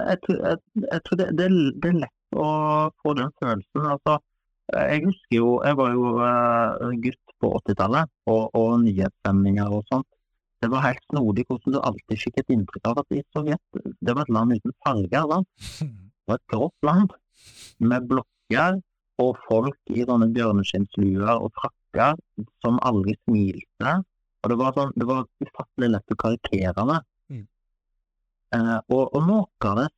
jeg, 0.08 0.18
jeg, 0.28 0.58
jeg 0.82 1.02
tror 1.06 1.20
det, 1.20 1.28
det, 1.38 1.48
det, 1.82 1.92
er 1.92 2.00
lett 2.04 2.38
å 2.38 2.48
få 3.02 3.14
den 3.18 3.30
følelsen. 3.42 3.86
Altså, 3.94 4.16
jeg 4.70 5.02
husker 5.06 5.36
jo 5.36 5.50
Jeg 5.66 5.78
var 5.80 5.92
jo 5.94 6.10
uh, 6.22 6.90
gutt 7.04 7.34
på 7.40 7.52
80-tallet, 7.60 8.10
og, 8.30 8.42
og 8.58 8.74
nyhetssendinger 8.84 9.72
og 9.78 9.86
sånt. 9.90 10.08
Det 10.60 10.68
var 10.68 10.84
helt 10.84 11.02
snodig 11.08 11.46
hvordan 11.48 11.74
du 11.74 11.80
alltid 11.80 12.20
fikk 12.20 12.42
et 12.42 12.52
inntrykk 12.52 12.90
av 12.90 13.00
at 13.00 13.16
i 13.16 13.22
Sovjet 13.32 13.80
det 13.80 14.12
var 14.12 14.26
et 14.26 14.34
land 14.36 14.58
uten 14.58 14.76
farger. 14.84 15.30
Da. 15.30 15.40
Det 16.20 16.34
var 16.34 16.38
et 16.38 16.52
grått 16.52 16.84
land 16.86 17.14
med 17.90 18.04
blokker 18.06 18.76
og 19.18 19.38
folk 19.48 19.90
i 19.90 20.04
sånne 20.06 20.28
bjørneskinnsluer 20.36 21.32
og 21.32 21.48
frakker 21.56 22.20
som 22.62 22.76
aldri 22.86 23.16
smilte. 23.24 23.94
Og 24.40 24.52
det 24.52 24.58
var, 24.60 24.76
sånn, 24.76 24.92
det 24.96 25.08
var 25.08 25.24
ufattelig 25.42 25.88
lett 25.96 26.14
å 26.14 26.18
karikere 26.20 26.84
det. 26.92 26.98
Eh, 28.56 28.78
og, 28.90 29.02
og, 29.14 29.20
noe 29.28 29.70
av 29.70 29.78
det 29.78 29.88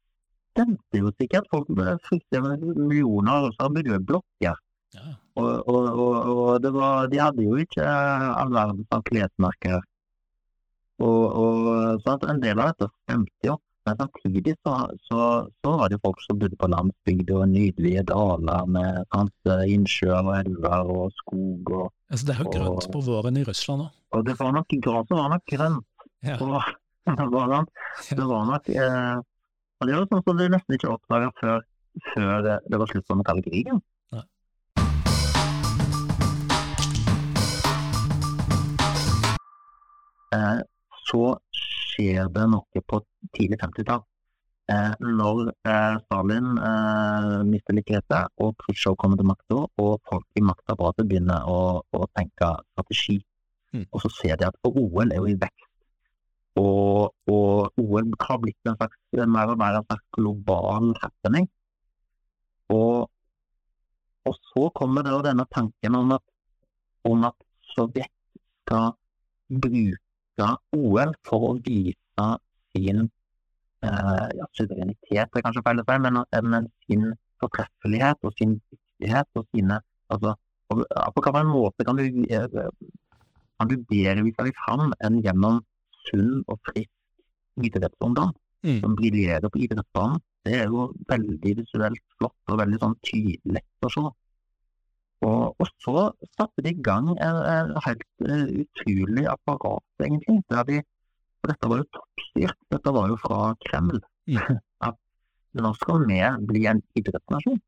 stemte 0.52 1.00
jo 1.00 1.12
sikkert. 1.16 1.48
Folk 1.52 1.70
fryktet 2.08 2.44
millioner 2.44 3.48
og 3.48 3.56
så 3.56 3.70
bodde 3.72 3.94
jo 3.94 3.98
i 4.00 4.06
blokker. 4.12 4.60
Ja. 4.92 5.08
Og, 5.40 5.68
og, 5.72 5.86
og 5.96 6.66
var, 6.74 7.08
de 7.08 7.20
hadde 7.22 7.44
jo 7.46 7.56
ikke 7.60 7.84
all 7.88 8.52
verdens 8.52 9.04
klesmerker. 9.08 9.80
Og, 11.02 12.00
sånn 12.04 12.26
en 12.30 12.42
del 12.42 12.60
av 12.60 12.74
dette 12.74 12.90
stemte 12.92 13.48
jo. 13.48 13.58
Men 13.82 13.96
samtidig 13.98 14.52
så, 14.62 14.74
så, 15.08 15.22
så 15.64 15.70
var 15.74 15.90
det 15.90 15.98
folk 16.04 16.20
som 16.22 16.38
bodde 16.38 16.54
på 16.60 16.68
landsbygda 16.70 17.40
og 17.40 17.48
nydelige 17.50 18.04
daler 18.12 18.68
med 18.70 19.00
sant, 19.10 19.50
innsjøer 19.74 20.20
og 20.20 20.36
elver 20.36 20.92
og 20.92 21.16
skog. 21.16 21.72
Og, 21.80 21.88
altså 22.12 22.28
det 22.28 22.36
er 22.36 22.44
jo 22.44 22.52
grønt 22.52 22.86
på 22.92 23.02
våren 23.08 23.40
i 23.40 23.42
Russland 23.48 23.88
òg. 23.88 23.96
Og 24.12 24.22
det 24.28 24.36
var 24.38 24.54
nok 24.54 24.76
gresset 24.84 25.16
var 25.18 25.32
nok 25.32 25.44
grønt. 25.50 26.06
Ja. 26.22 26.36
Og, 26.38 26.60
det 28.16 28.26
var 28.26 28.44
nok 28.46 28.68
eh, 28.70 29.16
og 29.80 29.88
Det 29.88 29.94
var 29.96 30.04
sånn 30.06 30.22
som 30.22 30.38
du 30.38 30.44
nesten 30.46 30.76
ikke 30.76 30.92
oppdaga 30.92 31.32
før, 31.40 31.64
før 32.12 32.44
det, 32.46 32.58
det, 32.70 32.78
var 32.78 32.90
slutt 32.90 33.06
på 33.08 33.16
den 33.18 33.26
kalde 33.26 33.42
krigen. 33.42 33.80
Eh, 40.32 40.60
så 41.10 41.24
skjer 41.58 42.30
det 42.32 42.46
noe 42.54 42.84
på 42.86 43.02
tidlig 43.34 43.58
50-tall. 43.64 44.04
Eh, 44.70 44.94
når 45.02 45.50
eh, 45.50 45.96
Stalin 46.04 46.54
eh, 46.62 47.34
mister 47.50 47.74
likheten 47.76 48.30
og 48.38 48.54
Khrusjtsjov 48.62 48.94
kommer 49.02 49.18
til 49.18 49.28
makta, 49.28 49.64
og 49.66 49.98
folk 50.06 50.38
i 50.38 50.46
maktapparatet 50.46 51.10
begynner 51.10 51.50
å, 51.50 51.82
å 51.82 52.06
tenke 52.14 52.54
strategi. 52.70 53.18
Mm. 53.74 53.88
Og 53.90 54.06
så 54.06 54.14
ser 54.20 54.38
de 54.38 54.46
at 54.46 54.70
OL 54.70 55.10
er 55.10 55.18
jo 55.18 55.28
i 55.34 55.36
vekst 55.42 55.71
og, 56.60 57.14
og 57.32 57.80
OL 57.80 58.10
har 58.20 58.40
blitt 58.42 58.68
en 58.68 58.76
slags, 58.76 58.98
mer 59.16 59.52
og 59.54 59.58
mer 59.60 59.78
en 59.78 59.86
slags 59.86 60.04
global 60.16 60.92
happening. 61.00 61.48
Og, 62.72 63.08
og 64.28 64.36
så 64.50 64.68
kommer 64.76 65.06
det 65.06 65.16
denne 65.26 65.46
tanken 65.54 65.96
om 65.96 66.12
at, 66.18 66.24
om 67.08 67.24
at 67.28 67.36
Sovjet 67.72 68.12
skal 68.62 68.92
bruke 69.62 70.48
OL 70.76 71.16
for 71.26 71.48
å 71.48 71.56
vise 71.64 72.28
sin 72.72 73.02
eh, 73.84 74.28
ja, 74.38 74.48
suverenitet, 74.56 75.28
er 75.32 75.44
kanskje 75.44 75.64
feil 75.64 75.82
å 75.82 75.86
si, 75.88 75.98
men, 76.04 76.22
men, 76.52 76.70
sin 76.86 77.10
fortreffelighet 77.42 78.28
og 78.28 78.36
sin 78.38 78.58
viktighet 78.70 79.40
og 79.40 79.48
sine 79.50 79.80
altså, 80.12 80.36
På 80.72 80.78
hvilken 81.20 81.50
måte 81.50 81.84
kan 81.84 81.98
du, 81.98 82.04
eh, 82.28 82.46
kan 83.60 83.68
du 83.68 83.76
bedre 83.88 84.24
vise 84.24 84.46
deg 84.46 84.56
fram 84.56 84.92
enn 85.04 85.20
gjennom 85.24 85.60
sunn 86.08 86.42
og 86.46 86.58
frisk 86.68 86.90
idrettsungdom 87.68 88.32
mm. 88.64 88.80
som 88.80 88.96
briljerer 88.98 89.52
på 89.52 89.62
idrettsbanen. 89.66 90.22
Det 90.42 90.56
er 90.58 90.70
jo 90.72 90.88
veldig 91.10 91.54
visuelt 91.60 92.02
flott 92.18 92.52
og 92.52 92.58
veldig 92.58 92.80
sånn 92.82 92.96
tydelig 93.06 93.62
å 93.86 93.90
se. 93.94 94.04
Og, 95.22 95.42
og, 95.54 95.68
så 95.84 96.08
satte 96.34 96.64
de 96.66 96.72
i 96.72 96.80
gang 96.82 97.12
en, 97.14 97.76
helt 97.84 98.08
uh, 98.26 98.48
utrolig 98.64 99.28
apparat, 99.30 99.84
egentlig. 100.02 100.40
Der 100.50 100.66
de, 100.66 100.80
for 101.38 101.52
dette 101.52 101.70
var 101.70 101.82
jo 101.82 101.90
toppstyrt. 101.98 102.58
Dette 102.74 102.94
var 102.96 103.12
jo 103.12 103.18
fra 103.22 103.52
Kreml. 103.66 104.02
Mm. 104.30 104.58
At 104.88 104.98
nå 105.62 105.70
skal 105.78 106.08
vi 106.08 106.18
bli 106.48 106.66
en 106.70 106.82
idrettsnasjon 106.98 107.60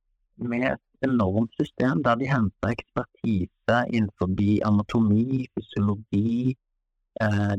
med 0.51 0.67
et 0.73 1.07
enormt 1.07 1.53
system 1.61 2.03
der 2.03 2.19
de 2.19 2.27
henter 2.27 2.73
ekspertise 2.75 3.79
innenfor 3.93 4.35
anatomi, 4.67 5.47
fysiologi, 5.55 6.57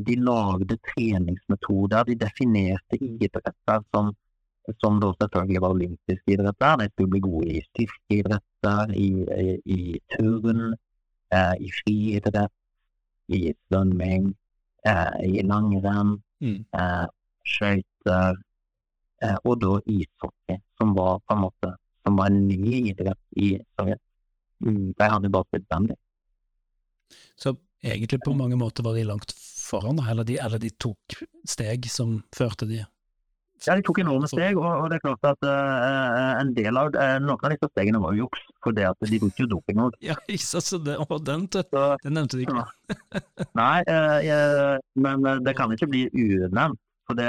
de 0.07 0.15
lagde 0.19 0.75
treningsmetoder. 0.83 2.03
De 2.09 2.15
definerte 2.19 2.97
idretter 2.99 3.83
som, 3.93 4.09
som 4.81 4.97
da 4.99 5.13
selvfølgelig 5.15 5.61
var 5.63 5.75
olympiske 5.77 6.35
idretter. 6.35 6.81
De 6.81 6.89
skulle 6.91 7.13
bli 7.13 7.21
gode 7.23 7.53
i 7.53 7.61
styrkeidretter, 7.69 8.91
i, 8.99 9.09
i, 9.45 9.55
i 9.77 9.99
turn, 10.15 10.73
eh, 11.31 11.53
i 11.59 11.71
friidrett, 11.79 12.53
i 13.27 13.53
svømming, 13.53 14.33
eh, 14.87 15.15
i 15.29 15.45
langrenn, 15.47 16.17
mm. 16.43 16.59
eh, 16.79 17.05
skøyter 17.45 18.37
eh, 19.23 19.37
og 19.43 19.59
da 19.61 19.79
ishockey, 19.85 20.59
som 20.77 20.93
var 20.97 21.19
på 21.25 21.37
en 21.37 21.45
måte 21.47 21.75
som 22.05 22.19
var 22.19 22.29
en 22.29 22.47
ny 22.47 22.89
idrett 22.91 23.21
i 23.41 23.55
Sovjet. 23.75 24.01
Mm, 24.65 24.93
de 24.97 25.07
hadde 25.09 25.31
bare 25.33 25.47
spilt 25.49 25.67
bandy. 25.69 25.95
Så 27.35 27.55
egentlig 27.83 28.21
på 28.25 28.33
mange 28.37 28.57
måter 28.57 28.85
var 28.85 28.95
de 28.95 29.03
langt 29.03 29.33
foran, 29.65 30.01
eller 30.09 30.27
de, 30.27 30.37
eller 30.41 30.61
de 30.61 30.71
tok 30.81 31.17
steg 31.47 31.89
som 31.91 32.19
førte 32.35 32.69
de 32.69 32.83
ja, 33.63 33.73
de 33.73 33.81
tok 33.85 34.01
enorme 34.03 34.27
steg, 34.29 34.57
og, 34.59 34.89
det 34.91 34.97
er 34.99 35.03
klart 35.05 35.27
at 35.31 35.45
uh, 35.47 36.33
en 36.41 36.51
del 36.53 36.75
av 36.77 36.91
uh, 36.93 37.15
noen 37.23 37.47
av 37.47 37.53
disse 37.53 37.69
stegene 37.71 38.01
var 38.03 38.13
jo 38.13 38.25
juks, 38.25 38.43
for 38.61 38.75
det 38.75 38.83
at 38.89 39.07
de 39.09 39.19
brukte 39.21 39.41
jo 39.41 39.49
doping 39.55 39.79
òg. 39.81 39.95
Ja, 40.05 40.17
så 40.37 40.77
det, 40.83 40.97
og 41.01 41.23
den, 41.25 41.47
den 41.49 42.17
nevnte 42.17 42.37
de 42.37 42.45
ikke. 42.45 42.65
Nei, 43.57 43.79
uh, 43.87 44.19
jeg, 44.21 44.83
men 45.01 45.25
det 45.47 45.55
kan 45.57 45.73
ikke 45.73 45.89
bli 45.89 46.05
unevnt. 46.11 46.81
Det, 47.15 47.25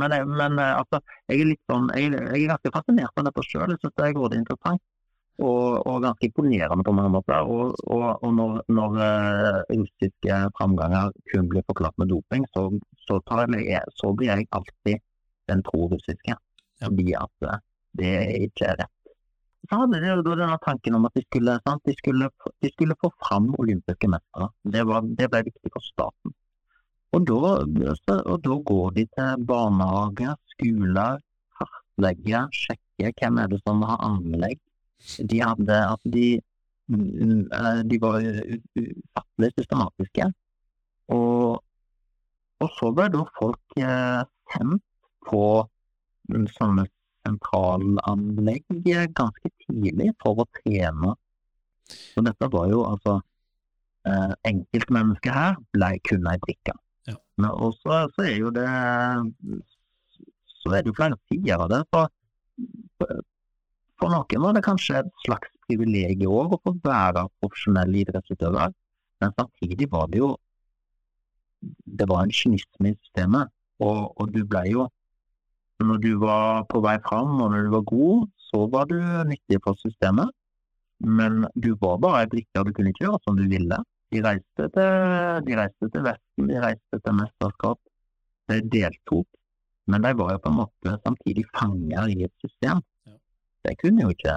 men, 0.00 0.12
men 0.32 0.54
altså, 0.56 1.02
jeg 1.28 1.42
er 1.42 1.50
litt 1.50 1.64
sånn, 1.68 1.90
jeg, 1.92 2.14
jeg 2.16 2.44
er 2.46 2.52
ganske 2.54 2.72
fascinert 2.72 3.20
av 3.20 3.26
dette 3.26 3.42
sjøl, 3.44 3.74
jeg 3.74 3.82
syns 3.82 3.96
det 4.00 4.06
er 4.06 4.14
grådig 4.16 4.38
interessant 4.40 4.84
og, 5.38 5.86
og, 5.86 6.02
ganske 6.02 6.26
imponerende 6.26 6.84
på 6.84 6.94
mange 6.96 7.12
måter. 7.14 7.46
Og, 7.46 7.74
og, 7.86 8.06
og 8.24 8.34
når, 8.34 8.60
når 8.74 8.98
uh, 8.98 9.60
russiske 9.70 10.38
framganger 10.58 11.12
kun 11.32 11.50
blir 11.52 11.66
forklart 11.70 11.98
med 12.02 12.10
doping, 12.12 12.46
så, 12.54 12.68
så, 13.06 13.20
jeg, 13.54 13.82
så 14.00 14.12
blir 14.12 14.32
jeg 14.32 14.48
alltid 14.50 15.02
den 15.48 15.62
pro-russiske. 15.62 16.34
Ja. 16.34 16.38
Fordi 16.82 17.14
at 17.18 17.46
uh, 17.46 17.60
det 17.98 18.14
ikke 18.48 18.72
er 18.72 18.80
rett. 18.82 18.94
Så 19.68 19.78
hadde 19.82 20.00
de 20.00 20.10
da 20.24 20.34
denne 20.34 20.58
tanken 20.64 20.96
om 20.96 21.06
at 21.06 21.16
de 21.18 21.22
skulle, 21.26 21.54
sant, 21.66 21.82
de 21.84 21.94
skulle, 21.94 22.28
de 22.62 22.70
skulle 22.72 22.96
få 23.02 23.10
fram 23.22 23.50
olympiske 23.58 24.10
mestere. 24.10 24.50
Det, 24.64 24.84
det, 25.18 25.30
ble 25.30 25.42
viktig 25.50 25.72
for 25.74 25.84
staten. 25.84 26.34
Og 27.16 27.24
da, 27.28 27.50
og 28.18 28.38
da 28.44 28.56
går 28.70 28.94
de 28.96 29.04
til 29.16 29.44
barnehager, 29.48 30.36
skoler, 30.54 31.20
kartlegger, 31.58 32.48
sjekker 32.52 33.14
hvem 33.20 33.38
er 33.42 33.52
det 33.52 33.60
som 33.64 33.84
har 33.86 34.00
anlegg 34.04 34.58
de 35.18 35.40
hadde 35.42 35.78
at 35.94 36.04
de, 36.04 36.26
eh, 36.38 37.80
de 37.90 37.98
var 38.02 38.20
ufattelig 38.22 39.52
systematiske. 39.56 40.28
Og, 41.14 41.62
og, 42.60 42.70
så 42.76 42.92
ble 42.96 43.08
da 43.14 43.24
folk 43.38 43.80
eh, 43.80 44.22
sendt 44.52 44.84
på 45.28 45.42
sånne 46.56 46.84
sentralanlegg 47.26 48.64
ganske 49.16 49.50
tidlig 49.64 50.10
for 50.22 50.42
å 50.42 50.46
trene 50.60 51.14
Så 51.88 52.22
dette 52.24 52.48
var 52.52 52.68
jo 52.68 52.82
altså 52.88 53.14
eh, 54.08 54.34
Enkeltmennesket 54.50 55.32
her 55.32 55.56
ble 55.72 55.94
kun 56.08 56.28
ei 56.28 56.36
brikke. 56.44 56.76
Ja. 57.08 57.16
Og 57.54 57.76
så, 57.80 58.04
så 58.12 58.26
er 58.28 58.36
jo 58.36 58.52
det 58.52 58.68
Så 60.58 60.74
er 60.74 60.84
det 60.84 60.92
jo 60.92 60.98
flere 60.98 61.20
sider 61.30 61.64
av 61.64 61.72
det. 61.72 61.82
For, 61.94 63.16
for 63.98 64.12
noen 64.14 64.44
var 64.44 64.54
det 64.56 64.64
kanskje 64.66 65.00
et 65.02 65.08
slags 65.24 65.50
privilegium 65.66 66.34
òg 66.40 66.54
å 66.54 66.60
få 66.64 66.74
være 66.84 67.26
profesjonell 67.42 67.96
idrettsutøver. 68.02 68.74
Men 69.22 69.34
samtidig 69.34 69.90
var 69.90 70.06
det 70.12 70.22
jo 70.22 70.36
Det 71.98 72.06
var 72.06 72.22
en 72.22 72.30
kynisme 72.30 72.92
i 72.92 72.94
systemet. 72.94 73.50
Og, 73.82 74.14
og 74.20 74.30
du 74.34 74.44
ble 74.46 74.62
jo 74.70 74.88
Når 75.82 75.98
du 76.02 76.12
var 76.18 76.64
på 76.70 76.80
vei 76.82 76.96
fram, 77.06 77.40
og 77.42 77.50
når 77.52 77.66
du 77.66 77.70
var 77.74 77.82
god, 77.90 78.28
så 78.50 78.66
var 78.70 78.86
du 78.90 78.98
nyttig 79.30 79.58
for 79.62 79.78
systemet. 79.78 80.30
Men 80.98 81.46
du 81.54 81.76
var 81.78 82.00
bare 82.02 82.24
ei 82.24 82.30
brikke, 82.32 82.64
du 82.66 82.72
kunne 82.74 82.90
ikke 82.90 83.04
gjøre 83.04 83.20
som 83.22 83.36
du 83.38 83.44
ville. 83.46 83.78
De 84.10 84.22
reiste 84.24 84.66
til, 84.74 85.44
de 85.46 85.58
reiste 85.60 85.90
til 85.94 86.02
Vesten, 86.02 86.48
de 86.50 86.62
reiste 86.64 86.98
til 86.98 87.14
mesterskap. 87.20 87.78
De 88.50 88.58
deltok, 88.74 89.28
men 89.86 90.02
de 90.02 90.14
var 90.18 90.32
jo 90.34 90.42
på 90.42 90.50
en 90.50 90.58
måte 90.64 90.96
samtidig 91.04 91.44
fanger 91.54 92.10
i 92.10 92.24
et 92.26 92.34
system. 92.42 92.82
De 93.66 93.74
kunne 93.80 94.06
jo 94.06 94.14
ikke 94.14 94.36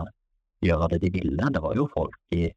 gjøre 0.65 0.89
det 0.93 1.01
de 1.03 1.11
ville. 1.17 1.51
Det 1.53 1.61
var 1.63 1.77
jo 1.77 1.87
folk 1.93 2.17
i, 2.37 2.47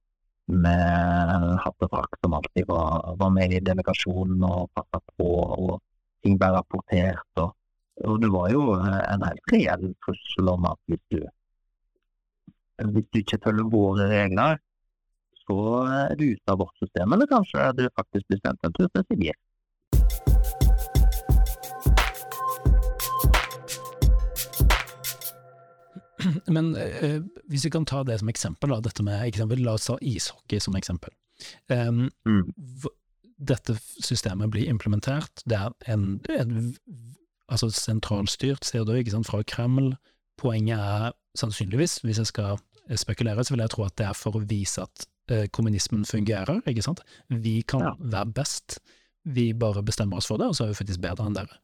med 0.53 1.61
hatt 1.64 1.87
og 1.87 1.92
frakk 1.92 2.18
som 2.20 2.37
alltid 2.38 2.68
var, 2.68 3.14
var 3.20 3.33
med 3.33 3.55
i 3.57 3.62
delegasjonen 3.64 4.44
og 4.48 4.70
passa 4.77 5.00
på, 5.14 5.31
og 5.66 5.79
ting 6.24 6.37
ble 6.40 6.50
rapportert. 6.57 7.24
Og, 7.40 7.55
og 8.05 8.20
det 8.22 8.31
var 8.35 8.50
jo 8.53 8.66
en 8.81 9.24
helt 9.29 9.55
reell 9.55 9.88
trussel 10.05 10.53
om 10.53 10.68
at 10.72 10.81
hvis 10.90 11.03
du 11.14 11.24
hvis 12.83 13.07
du 13.12 13.20
ikke 13.20 13.38
følger 13.44 13.70
våre 13.70 14.07
regler, 14.11 14.57
så 15.44 15.59
er 15.87 16.14
du 16.18 16.24
ute 16.33 16.53
av 16.53 16.59
vårt 16.62 16.81
system, 16.83 17.12
eller 17.14 17.29
kanskje 17.31 17.68
du 17.79 17.85
faktisk 17.94 18.27
blir 18.31 18.40
sendt 18.40 18.64
en 18.66 18.74
tur 18.74 18.88
til 18.88 19.05
Sibir. 19.07 19.37
Men 26.49 26.75
eh, 26.77 27.21
hvis 27.49 27.65
vi 27.65 27.71
kan 27.71 27.85
ta 27.89 28.03
det 28.05 28.19
som 28.21 28.29
eksempel, 28.29 28.71
da, 28.71 28.81
dette 28.81 29.03
med, 29.07 29.23
eksempel, 29.29 29.63
la 29.65 29.75
oss 29.79 29.87
ta 29.87 29.97
ishockey 30.01 30.61
som 30.61 30.75
eksempel. 30.77 31.11
Um, 31.69 32.11
Mm. 32.27 32.53
dette 33.45 33.75
systemet 34.01 34.51
blir 34.53 34.69
implementert, 34.71 35.43
det 35.47 35.57
er 35.59 35.73
en, 35.93 36.21
en 36.31 36.77
altså 37.51 37.69
sentralstyrt, 37.75 38.65
CO2 38.65 39.01
ikke 39.03 39.11
sant, 39.17 39.27
fra 39.27 39.43
Kreml. 39.43 39.97
Poenget 40.41 40.79
er 40.79 41.13
sannsynligvis, 41.37 41.99
hvis 42.07 42.19
jeg 42.23 42.27
skal 42.31 42.61
spekulere, 42.97 43.45
så 43.45 43.55
vil 43.55 43.65
jeg 43.65 43.71
tro 43.75 43.85
at 43.85 43.97
det 43.99 44.07
er 44.07 44.15
for 44.17 44.37
å 44.39 44.45
vise 44.49 44.83
at 44.85 45.07
eh, 45.33 45.47
kommunismen 45.53 46.05
fungerer, 46.09 46.61
ikke 46.69 46.83
sant. 46.85 47.01
Vi 47.29 47.63
kan 47.63 47.81
Ja. 47.81 47.93
være 47.99 48.33
best, 48.33 48.79
vi 49.25 49.53
bare 49.53 49.83
bestemmer 49.83 50.17
oss 50.21 50.27
for 50.31 50.39
det, 50.39 50.47
og 50.47 50.55
så 50.55 50.65
er 50.65 50.73
vi 50.75 50.79
faktisk 50.85 51.01
bedre 51.01 51.27
enn 51.27 51.35
dere. 51.35 51.59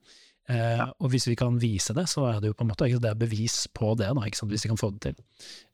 Eh, 0.51 0.83
Og 0.99 1.11
hvis 1.13 1.29
vi 1.29 1.37
kan 1.39 1.59
vise 1.63 1.95
det, 1.95 2.09
så 2.11 2.25
er 2.27 2.41
det 2.41 2.51
jo 2.51 2.57
på 2.59 2.65
en 2.65 2.71
måte 2.73 2.89
det 2.91 3.11
er 3.11 3.15
bevis 3.19 3.69
på 3.77 3.95
det, 3.99 4.09
da, 4.11 4.21
hvis 4.51 4.65
vi 4.65 4.71
kan 4.73 4.81
få 4.81 4.91
det 4.97 5.01
til. 5.01 5.17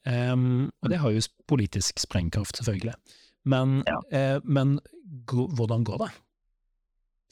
Um, 0.07 0.71
og 0.83 0.91
det 0.93 0.99
har 1.01 1.11
jo 1.15 1.23
politisk 1.49 1.99
sprengkraft, 1.99 2.57
selvfølgelig. 2.61 2.95
Men, 3.45 3.83
Ja. 3.87 3.99
eh, 4.13 4.41
men 4.45 4.79
hvordan 5.27 5.85
går 5.85 5.99
det? 6.05 6.11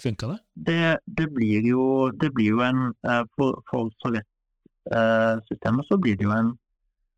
Funker 0.02 0.26
det? 0.32 0.38
Det, 0.66 0.98
det, 1.18 1.28
blir 1.34 1.62
jo, 1.68 2.10
det 2.10 2.32
blir 2.34 2.48
jo 2.56 2.60
en 2.60 2.94
eh, 3.06 3.24
For, 3.36 3.62
for 3.70 3.90
Sovjetsystemet 4.02 5.86
så 5.88 5.98
blir 6.00 6.16
det 6.16 6.24
jo 6.26 6.32
en 6.34 6.52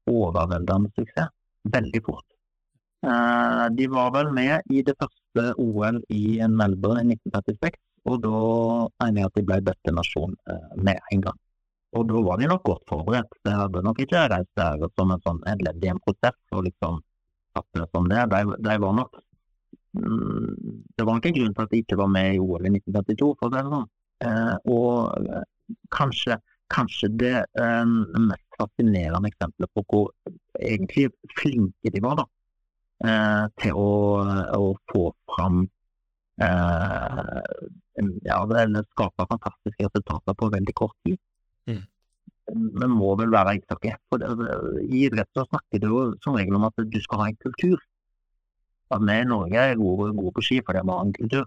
overveldende 0.06 0.90
suksess 0.96 1.30
veldig 1.72 2.02
fort. 2.06 2.24
Eh, 3.04 3.66
De 3.76 3.88
var 3.90 4.10
vel 4.14 4.32
med 4.32 4.60
i 4.70 4.82
det 4.82 4.94
første 5.00 5.54
OL 5.58 6.02
i 6.10 6.38
Melbourne 6.48 7.02
i 7.02 7.16
1936, 7.16 7.76
og 8.06 8.22
da 8.22 8.38
regner 9.02 9.22
jeg 9.22 9.30
at 9.30 9.38
de 9.38 9.44
ble 9.48 9.58
beste 9.66 9.94
nasjon 9.94 10.34
eh, 10.52 10.72
med 10.78 11.12
en 11.12 11.26
gang. 11.26 11.38
Og 11.96 12.06
da 12.10 12.22
var 12.26 12.40
de 12.40 12.48
nok 12.50 12.64
godt 12.66 12.84
forberedt. 12.90 13.38
De 13.46 13.54
hadde 13.54 13.82
nok 13.82 14.00
ikke 14.04 14.26
reist 14.30 14.52
der 14.58 14.82
som 14.98 15.12
en 15.12 15.22
sånn 15.24 15.42
en 15.50 15.62
ledd 15.66 15.84
i 15.84 15.92
en 15.92 16.02
prosess 16.04 16.36
og 16.54 16.66
liksom 16.66 17.00
tatt 17.56 17.68
det 17.78 17.86
som 17.94 18.08
det. 18.10 18.26
De, 18.32 18.58
de 18.66 18.76
var 18.82 18.96
nok 19.00 19.20
mm, 19.98 20.50
Det 20.96 21.06
var 21.06 21.18
nok 21.18 21.28
en 21.30 21.38
grunn 21.38 21.54
til 21.56 21.66
at 21.66 21.72
de 21.72 21.82
ikke 21.82 22.00
var 22.02 22.12
med 22.12 22.34
i 22.34 22.42
OL 22.42 22.68
i 22.68 22.74
1932, 22.76 23.30
for 23.40 23.48
å 23.48 23.54
si 23.54 23.56
det 23.56 23.74
sånn. 23.74 23.88
Eh, 24.26 24.54
og 24.76 25.32
eh, 25.34 25.46
kanskje, 25.94 26.38
kanskje 26.72 27.10
det 27.20 27.34
mest 27.56 28.46
fascinerende 28.58 29.30
eksempelet 29.32 29.72
på 29.74 29.84
hvor 29.90 30.06
egentlig 30.58 31.10
flinke 31.38 31.92
de 31.92 32.02
var 32.02 32.22
da, 32.22 32.24
til 33.60 33.76
å, 33.76 33.90
å 34.56 34.70
få 34.90 35.02
fram 35.30 35.66
eh, 36.42 37.42
ja, 38.26 38.38
den 38.50 38.78
skaper 38.92 39.28
fantastiske 39.30 39.88
resultater 39.88 40.36
på 40.36 40.50
veldig 40.52 40.74
kort 40.76 40.96
tid. 41.06 41.18
Mm. 41.70 41.84
Må 42.92 43.14
vel 43.18 43.32
være 43.32 43.56
det, 43.82 43.94
I 44.86 45.04
idrett 45.06 45.30
så 45.34 45.46
snakker 45.48 45.82
du 45.82 45.86
jo 45.90 46.00
som 46.22 46.36
regel 46.38 46.58
om 46.58 46.66
at 46.68 46.76
du 46.78 46.98
skal 47.02 47.22
ha 47.22 47.28
en 47.30 47.38
kultur. 47.42 47.80
At 48.94 49.02
vi 49.02 49.16
i 49.18 49.26
Norge 49.26 49.58
er 49.58 49.80
gode, 49.80 50.12
gode 50.14 50.34
på 50.36 50.44
ski 50.46 50.60
fordi 50.66 50.84
vi 50.84 50.94
har 50.94 51.06
en 51.06 51.16
kultur. 51.16 51.46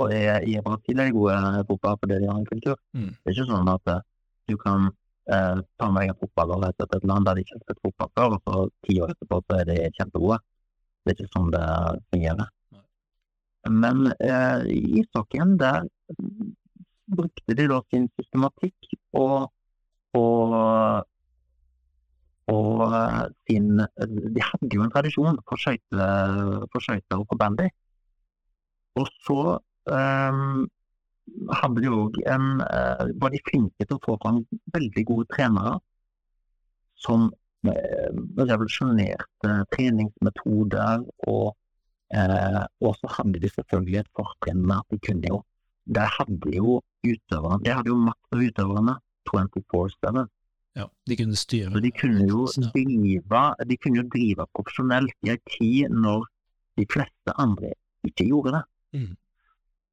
Og 0.00 0.14
i, 0.16 0.22
i 0.50 0.56
Brasil 0.64 0.98
er 0.98 1.10
de 1.10 1.16
gode 1.16 1.36
fotball 1.68 1.98
fordi 2.00 2.22
de 2.22 2.30
har 2.30 2.40
en 2.40 2.48
kultur. 2.48 2.78
Mm. 2.96 3.12
Det 3.12 3.30
er 3.30 3.36
ikke 3.36 3.50
sånn 3.52 3.70
at 3.70 3.92
eh, 3.92 4.04
du 4.50 4.56
kan 4.60 4.88
eh, 4.88 5.58
ta 5.78 5.90
med 5.90 6.02
deg 6.02 6.14
en 6.14 6.20
fotballer 6.22 6.72
til 6.78 6.96
et 6.96 7.06
land 7.10 7.28
der 7.28 7.36
de 7.36 7.44
ikke 7.44 7.58
har 7.58 7.66
spilt 7.66 7.82
fotball 7.84 8.14
før, 8.16 8.38
og 8.38 8.40
så 8.46 8.86
ti 8.88 8.96
år 9.04 9.12
etterpå 9.14 9.42
så 9.44 9.58
er 9.60 9.68
de 9.68 9.76
kjempegode. 9.98 10.40
Det 11.04 11.12
er 11.12 11.18
ikke 11.18 11.34
sånn 11.36 11.52
det 11.54 11.66
fungerer. 12.14 12.50
Men 13.68 14.12
eh, 14.18 14.64
i 14.72 15.00
ishockeyen, 15.02 15.58
der 15.60 15.84
brukte 17.10 17.56
de 17.58 17.66
da 17.68 17.80
sin 17.90 18.08
systematikk 18.16 18.94
og, 19.18 19.50
og, 20.16 20.54
og 22.54 22.82
sin 23.48 23.80
De 23.80 24.44
hadde 24.46 24.74
jo 24.74 24.84
en 24.84 24.92
tradisjon 24.94 25.40
for 25.48 25.60
skøyter 25.60 27.16
og 27.18 27.26
for 27.28 27.40
bandy. 27.40 27.68
Og 28.98 29.10
så 29.26 29.40
eh, 29.92 30.40
hadde 31.60 31.84
de 31.84 31.92
òg 31.94 32.18
en 32.34 32.64
eh, 32.64 33.04
Var 33.22 33.34
de 33.34 33.44
flinke 33.48 33.86
til 33.86 33.98
å 33.98 34.04
få 34.06 34.16
fram 34.22 34.42
veldig 34.74 35.06
gode 35.12 35.28
trenere 35.34 35.76
som 37.00 37.30
eh, 37.64 38.10
revolusjonerte 38.40 39.56
treningsmetoder. 39.74 41.06
Og, 41.32 41.56
eh, 42.14 42.64
og 42.80 42.96
så 42.98 43.10
hadde 43.18 43.40
de 43.42 43.50
selvfølgelig 43.52 44.00
et 44.02 44.10
fortrinn 44.18 44.64
med 44.66 44.76
at 44.80 44.90
de 44.90 44.98
kunne 45.06 45.30
jo 45.32 45.42
De 45.90 46.02
hadde 46.16 46.50
jo 46.54 46.80
utøverne 47.06 47.64
De 47.64 47.72
hadde 47.74 47.90
jo 47.90 47.96
makt 47.96 48.34
over 48.34 48.44
utøverne 48.50 48.96
24-7. 49.30 50.26
Ja, 50.78 50.86
de 51.06 51.16
kunne 51.16 51.36
styre. 51.36 51.72
Så 51.72 51.80
de 51.82 51.90
kunne 51.90 52.26
jo 52.28 52.46
drive, 52.46 53.40
de 53.70 53.76
kunne 53.76 54.00
jo 54.00 54.06
drive 54.12 54.46
profesjonelt 54.54 55.14
i 55.26 55.32
en 55.34 55.42
tid 55.50 55.90
når 55.90 56.26
de 56.78 56.86
fleste 56.90 57.34
andre 57.38 57.72
ikke 58.06 58.26
gjorde 58.30 58.54
det. 58.56 58.62
Mm. 58.92 59.16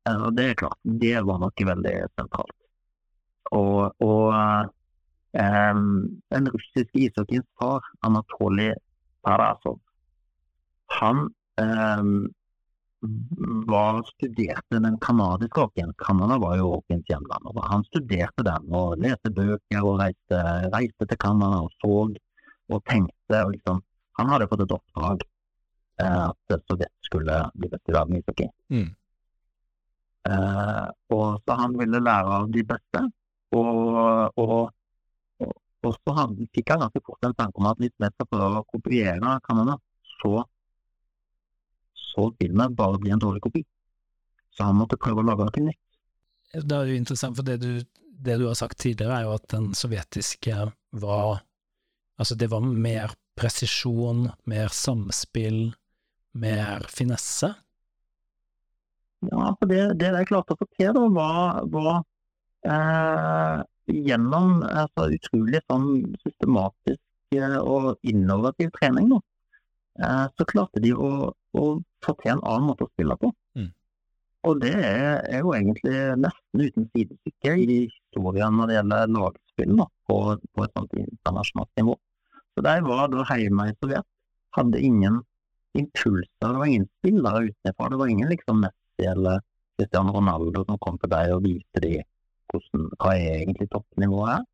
Eh, 0.08 0.22
Og 0.26 0.38
det 0.38 0.46
er 0.50 0.60
klart, 0.62 0.80
det 0.84 1.16
var 1.26 1.42
nok 1.44 1.66
veldig 1.72 1.96
sentralt. 2.16 2.56
Og, 3.52 3.96
og 4.04 4.34
eh, 5.34 5.82
den 6.36 6.52
russiske 6.54 7.04
ishockeyens 7.08 7.48
far, 7.60 7.84
Anatolij 8.04 8.76
Parasov, 9.26 9.80
han 11.00 11.30
var, 13.68 14.04
studerte 14.04 14.80
den 14.80 14.98
kanadiske 15.00 15.62
hockeyen. 15.62 15.94
Canada 15.98 16.38
var 16.38 16.58
jo 16.58 16.72
hockeyens 16.76 17.06
hjemland. 17.10 17.46
og 17.46 17.64
Han 17.70 17.84
studerte 17.84 18.44
den 18.44 18.74
og 18.74 18.98
leste 18.98 19.30
bøker 19.30 19.82
og 19.86 20.00
reiste, 20.02 20.42
reiste 20.74 21.06
til 21.06 21.18
Canada 21.18 21.62
og 21.66 21.72
så 21.82 21.94
og 22.70 22.84
tenkte. 22.90 23.44
og 23.44 23.52
liksom, 23.52 23.82
Han 24.20 24.30
hadde 24.30 24.48
fått 24.48 24.66
et 24.66 24.72
oppdrag 24.72 25.22
eh, 26.02 26.30
at 26.30 26.58
Sovjet 26.68 26.94
skulle 27.02 27.44
bli 27.54 27.70
best 27.70 27.90
i 27.90 27.94
verden 27.94 28.16
i 28.16 28.20
ishockey. 28.20 28.50
Mm. 28.74 28.90
Eh, 30.28 30.88
og 31.16 31.42
så 31.46 31.56
han 31.62 31.78
ville 31.80 32.04
lære 32.04 32.42
av 32.42 32.52
de 32.52 32.64
beste. 32.64 33.04
Og, 33.56 33.70
og, 34.36 34.72
og, 35.40 35.54
og 35.86 35.94
så 35.96 36.28
fikk 36.54 36.74
han 36.74 36.84
ganske 36.84 37.04
fort 37.06 37.24
en 37.24 37.38
tanke 37.38 37.62
om 37.62 37.70
at 37.70 37.80
hvis 37.80 37.96
vi 37.96 38.10
skal 38.12 38.30
prøve 38.34 38.64
å 38.64 38.68
kopiere 38.74 39.38
Canada, 39.46 39.78
så, 40.18 40.42
så 42.18 42.32
filmen 42.42 42.76
bare 42.78 42.98
bli 43.02 43.14
en 43.14 43.22
dårlig 43.22 43.44
kopi. 43.46 43.62
Så 44.58 44.66
han 44.66 44.80
måtte 44.80 44.98
prøve 44.98 45.22
å 45.22 45.28
lage 45.28 45.46
noe 45.46 45.68
nytt. 45.70 45.84
Det 46.58 46.74
er 46.74 46.90
jo 46.90 46.98
interessant, 46.98 47.38
for 47.38 47.46
det 47.46 47.60
du, 47.62 47.84
det 48.10 48.40
du 48.42 48.48
har 48.48 48.58
sagt 48.58 48.80
tidligere, 48.82 49.20
er 49.20 49.28
jo 49.28 49.36
at 49.38 49.46
den 49.54 49.74
sovjetiske 49.78 50.72
var 51.04 51.44
Altså, 52.18 52.34
det 52.34 52.48
var 52.50 52.64
mer 52.66 53.12
presisjon, 53.38 54.24
mer 54.50 54.72
samspill, 54.74 55.76
mer 56.34 56.88
finesse. 56.90 57.52
Ja, 59.30 59.52
for 59.60 59.70
det, 59.70 59.84
det 60.02 60.10
de 60.16 60.24
klarte 60.26 60.56
å 60.56 60.58
få 60.58 60.66
til, 60.78 60.94
da, 60.98 61.04
var, 61.14 61.60
var 61.70 62.00
eh, 62.66 63.62
gjennom 64.10 64.62
altså, 64.66 65.08
utrolig 65.14 65.62
sånn 65.66 65.90
systematisk 66.24 67.38
eh, 67.38 67.58
og 67.62 67.96
innovativ 68.02 68.74
trening. 68.78 69.14
Da. 69.14 69.22
eh, 70.02 70.26
så 70.38 70.50
klarte 70.50 70.84
de 70.84 70.94
å, 70.94 71.32
å 71.62 71.68
få 72.06 72.16
til 72.22 72.34
en 72.36 72.44
annen 72.44 72.70
måte 72.70 72.88
å 72.88 72.92
spille 72.92 73.18
på. 73.22 73.32
Mm. 73.58 73.70
Og 74.48 74.60
det 74.62 74.74
er, 74.76 75.24
er 75.28 75.42
jo 75.44 75.54
egentlig 75.58 75.96
nesten 76.24 76.64
uten 76.64 76.90
sidestykke 76.94 77.56
i 77.64 77.80
historien 77.86 78.56
når 78.58 78.70
det 78.70 78.78
gjelder 78.78 79.16
lagspill 79.16 79.74
da, 79.80 79.88
på, 80.08 80.20
på 80.56 80.68
et 80.68 80.78
sånt 80.78 81.00
internasjonalt 81.02 81.82
nivå. 81.82 81.98
Så 82.56 82.64
der 82.66 82.86
var 82.86 83.10
da 83.14 83.26
hjemme 83.38 83.70
i 83.70 83.76
Sovjet, 83.78 84.08
hadde 84.58 84.82
ingen 84.82 85.22
impulser, 85.78 86.30
det 86.42 86.58
var 86.58 86.66
ingen 86.66 86.88
spillere 87.00 87.48
utenfra. 87.50 87.90
Det 87.90 88.00
var 88.02 88.08
ingen 88.14 88.30
liksom 88.32 88.62
Messi 88.64 89.10
eller 89.12 89.42
Cristiano 89.78 90.14
Ronaldo 90.16 90.64
som 90.66 90.80
kom 90.82 90.98
til 91.02 91.12
deg 91.12 91.34
og 91.36 91.44
viste 91.46 91.84
de 91.84 92.00
hvordan, 92.52 92.88
hva 92.98 93.14
er 93.14 93.42
egentlig 93.42 93.68
toppnivået 93.74 94.32
er. 94.38 94.46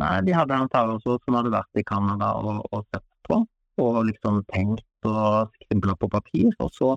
Nei, 0.00 0.14
de 0.24 0.36
hadde 0.36 0.56
en 0.56 0.70
Tarasso 0.72 1.18
som 1.24 1.36
hadde 1.36 1.52
vært 1.52 1.80
i 1.80 1.84
Canada 1.84 2.30
og, 2.38 2.62
og, 2.70 2.86
sett 2.88 3.04
på, 3.26 3.42
og 3.80 4.02
liksom 4.08 4.42
tenkt 4.52 5.08
og 5.08 5.54
skribla 5.62 5.96
på 6.00 6.10
papir. 6.12 6.50
Og 6.60 6.70
så 6.76 6.92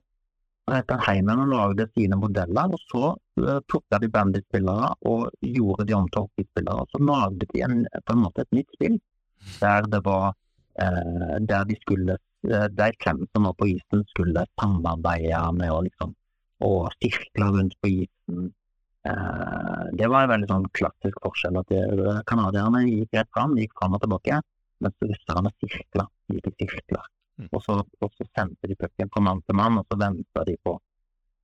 gikk 0.71 0.93
han 0.93 1.17
hjem 1.19 1.31
og 1.33 1.51
lagde 1.51 1.87
sine 1.91 2.19
modeller, 2.19 2.75
og 2.75 2.83
så 2.91 3.13
uh, 3.15 3.59
plukka 3.67 3.99
de 3.99 4.09
bandyspillere 4.11 4.93
og 5.11 5.27
gjorde 5.43 5.87
de 5.89 5.97
om 5.97 6.07
til 6.11 6.25
hockeyspillere. 6.25 6.85
Og 6.85 6.93
så 6.93 7.03
lagde 7.03 7.49
de 7.51 7.65
en, 7.65 7.83
på 8.05 8.15
en 8.15 8.23
måte 8.23 8.45
et 8.45 8.59
nytt 8.59 8.77
spill 8.77 8.99
der 9.59 9.89
det 9.91 9.99
var 10.05 10.31
uh, 10.31 11.35
der 11.51 11.65
de 11.67 11.79
skulle 11.81 12.17
uh, 12.17 12.67
de 12.71 12.91
klemmene 13.03 13.31
som 13.35 13.51
på 13.59 13.73
isen, 13.75 14.05
skulle 14.15 14.45
samarbeide 14.59 15.45
med 15.59 15.71
å 15.71 15.81
liksom 15.87 16.15
og 16.63 16.91
sirkle 17.01 17.49
rundt 17.51 17.75
på 17.81 17.89
isen. 17.91 18.51
Eh, 19.03 19.85
det 19.99 20.07
var 20.07 20.23
en 20.23 20.31
veldig 20.31 20.49
sånn 20.51 20.67
klassisk 20.77 21.19
forskjell. 21.25 21.59
at 21.59 21.73
Canadierne 22.29 22.85
gikk 22.87 23.17
rett 23.17 23.31
fram, 23.35 23.57
gikk 23.59 23.73
fram 23.79 23.97
og 23.97 24.03
tilbake, 24.03 24.39
mens 24.83 25.05
russerne 25.11 25.51
sirkla. 25.59 26.07
Gikk 26.31 26.49
i 26.51 26.67
sirkler. 26.67 27.05
Mm. 27.41 27.47
Og, 27.49 27.61
så, 27.65 27.77
og 27.81 28.11
så 28.13 28.27
sendte 28.29 28.69
de 28.69 28.77
pucken 28.77 29.09
fra 29.13 29.23
mann 29.25 29.41
til 29.47 29.57
mann, 29.57 29.79
og 29.81 29.87
så 29.89 29.99
venta 29.99 30.43
de 30.47 30.57
på 30.63 30.77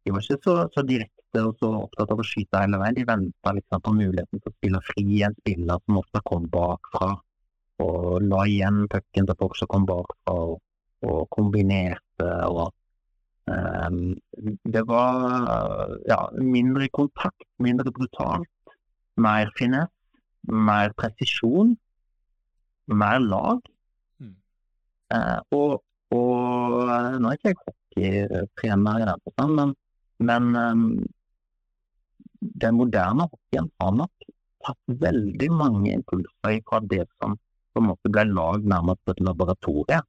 De 0.05 0.13
var 0.15 0.23
ikke 0.23 0.43
så, 0.45 0.53
så, 0.73 0.83
direkte 0.87 1.41
og 1.43 1.57
så 1.59 1.69
opptatt 1.81 2.13
av 2.13 2.21
å 2.21 2.25
skyte 2.25 2.61
hele 2.61 2.79
veien. 2.81 2.97
De 2.97 3.07
venta 3.09 3.53
liksom 3.57 3.83
på 3.85 3.95
muligheten 3.97 4.41
til 4.41 4.51
å 4.51 4.55
spille 4.55 4.83
fri 4.87 5.21
en 5.27 5.35
spiller 5.41 5.81
som 5.83 5.99
ofte 5.99 6.21
kom 6.29 6.47
bakfra, 6.53 7.09
og 7.83 8.25
la 8.25 8.43
igjen 8.47 8.85
pucken 8.91 9.27
til 9.27 9.39
folk 9.39 9.57
som 9.59 9.71
kom 9.71 9.87
bakfra, 9.89 10.35
og, 10.35 10.59
og 11.05 11.23
kombinerte. 11.35 12.29
og 12.49 12.75
Um, 13.49 14.19
det 14.73 14.83
var 14.85 15.15
ja, 16.05 16.19
mindre 16.37 16.85
kontakt, 16.93 17.47
mindre 17.57 17.89
brutalt. 17.91 18.75
Mer 19.17 19.49
finesse, 19.57 19.89
mer 20.45 20.93
presisjon, 20.97 21.73
mer 22.95 23.19
lag. 23.23 23.61
Mm. 24.21 24.35
Eh, 25.15 25.39
og, 25.57 25.79
og, 26.15 26.89
nå 27.19 27.31
er 27.31 27.37
ikke 27.37 27.53
jeg 27.53 27.59
hockeytrener 27.61 29.03
i 29.03 29.07
den 29.09 29.23
forstand, 29.27 29.55
men, 29.59 29.73
men 30.29 30.59
um, 30.59 30.85
den 32.65 32.77
moderne 32.79 33.27
hockeyen 33.29 33.71
har 33.81 33.95
nok 33.97 34.29
tatt 34.65 34.99
veldig 35.01 35.49
mange 35.55 35.93
impulser 35.95 36.59
fra 36.67 36.81
det 36.91 37.05
som 37.17 37.37
på 37.73 37.81
en 37.81 37.91
måte 37.91 38.11
ble 38.11 38.25
lagd 38.31 38.67
nærmest 38.67 39.01
på 39.05 39.15
et 39.15 39.23
laboratorie 39.23 39.99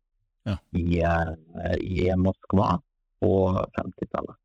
ja. 0.49 0.57
i, 0.75 1.03
uh, 1.05 1.75
i 1.81 2.11
Moskva 2.19 2.77
på 3.21 3.33
50-tallet. 3.77 4.40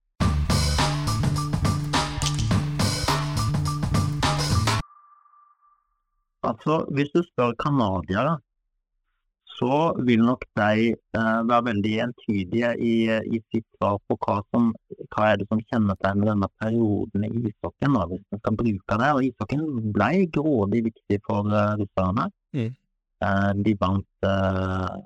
Altså, 6.50 6.84
hvis 6.96 7.14
du 7.16 7.22
spør 7.26 7.56
canadiere, 7.62 8.38
så 9.56 9.76
vil 10.08 10.24
nok 10.28 10.44
de 10.60 10.92
eh, 10.92 11.42
være 11.50 11.66
veldig 11.70 11.92
entydige 12.06 12.72
i, 12.84 12.96
i, 13.36 13.40
sitt 13.54 13.66
svar 13.78 14.02
på 14.08 14.18
hva, 14.26 14.42
som, 14.52 14.74
hva 15.14 15.30
er 15.30 15.40
det 15.40 15.48
som 15.48 15.62
kjennetegner 15.64 16.34
denne 16.34 16.50
perioden 16.60 17.28
i 17.30 17.32
ishockeyen, 17.52 17.96
hvis 18.12 18.26
man 18.34 18.42
skal 18.42 18.58
bruke 18.62 18.98
det. 19.02 19.12
Og 19.16 19.28
Ishockeyen 19.30 19.94
ble 19.96 20.10
grådig 20.38 20.84
viktig 20.90 21.22
for 21.28 21.48
uh, 21.54 21.78
russerne. 21.80 22.28
Mm. 22.58 22.74
Eh, 23.26 23.52
de 23.64 23.78
vant 23.80 24.28
uh, 24.28 24.98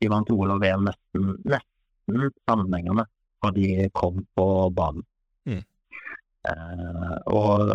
de 0.00 0.08
vant 0.08 0.30
OL 0.32 0.54
og 0.54 0.62
VM 0.62 0.86
nesten, 0.88 1.34
nesten 1.44 2.30
sammenhengende 2.48 3.04
fra 3.40 3.52
de 3.56 3.88
kom 3.96 4.22
på 4.36 4.46
banen. 4.76 5.04
Mm. 5.48 5.62
Eh, 6.50 7.16
og, 7.36 7.72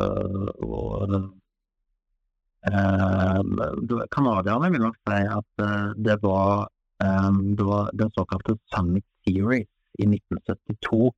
og 0.65 1.15
eh, 1.15 1.25
Canadierne 4.15 4.71
vil 4.73 4.81
nok 4.85 4.97
si 5.05 5.19
at 5.37 5.63
eh, 5.65 5.91
det 6.07 6.17
var, 6.23 6.67
eh, 7.03 7.31
det 7.57 7.65
var 7.67 7.91
den 7.93 8.11
såkalte 8.17 8.57
Summit 8.73 9.05
Series 9.25 9.67
i 9.99 10.05
1972. 10.09 11.11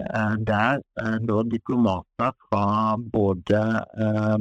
eh, 0.00 0.34
der 0.48 0.80
eh, 1.02 1.16
da 1.28 1.42
diplomater 1.56 2.30
fra 2.48 2.96
både 2.96 3.62
eh, 4.04 4.38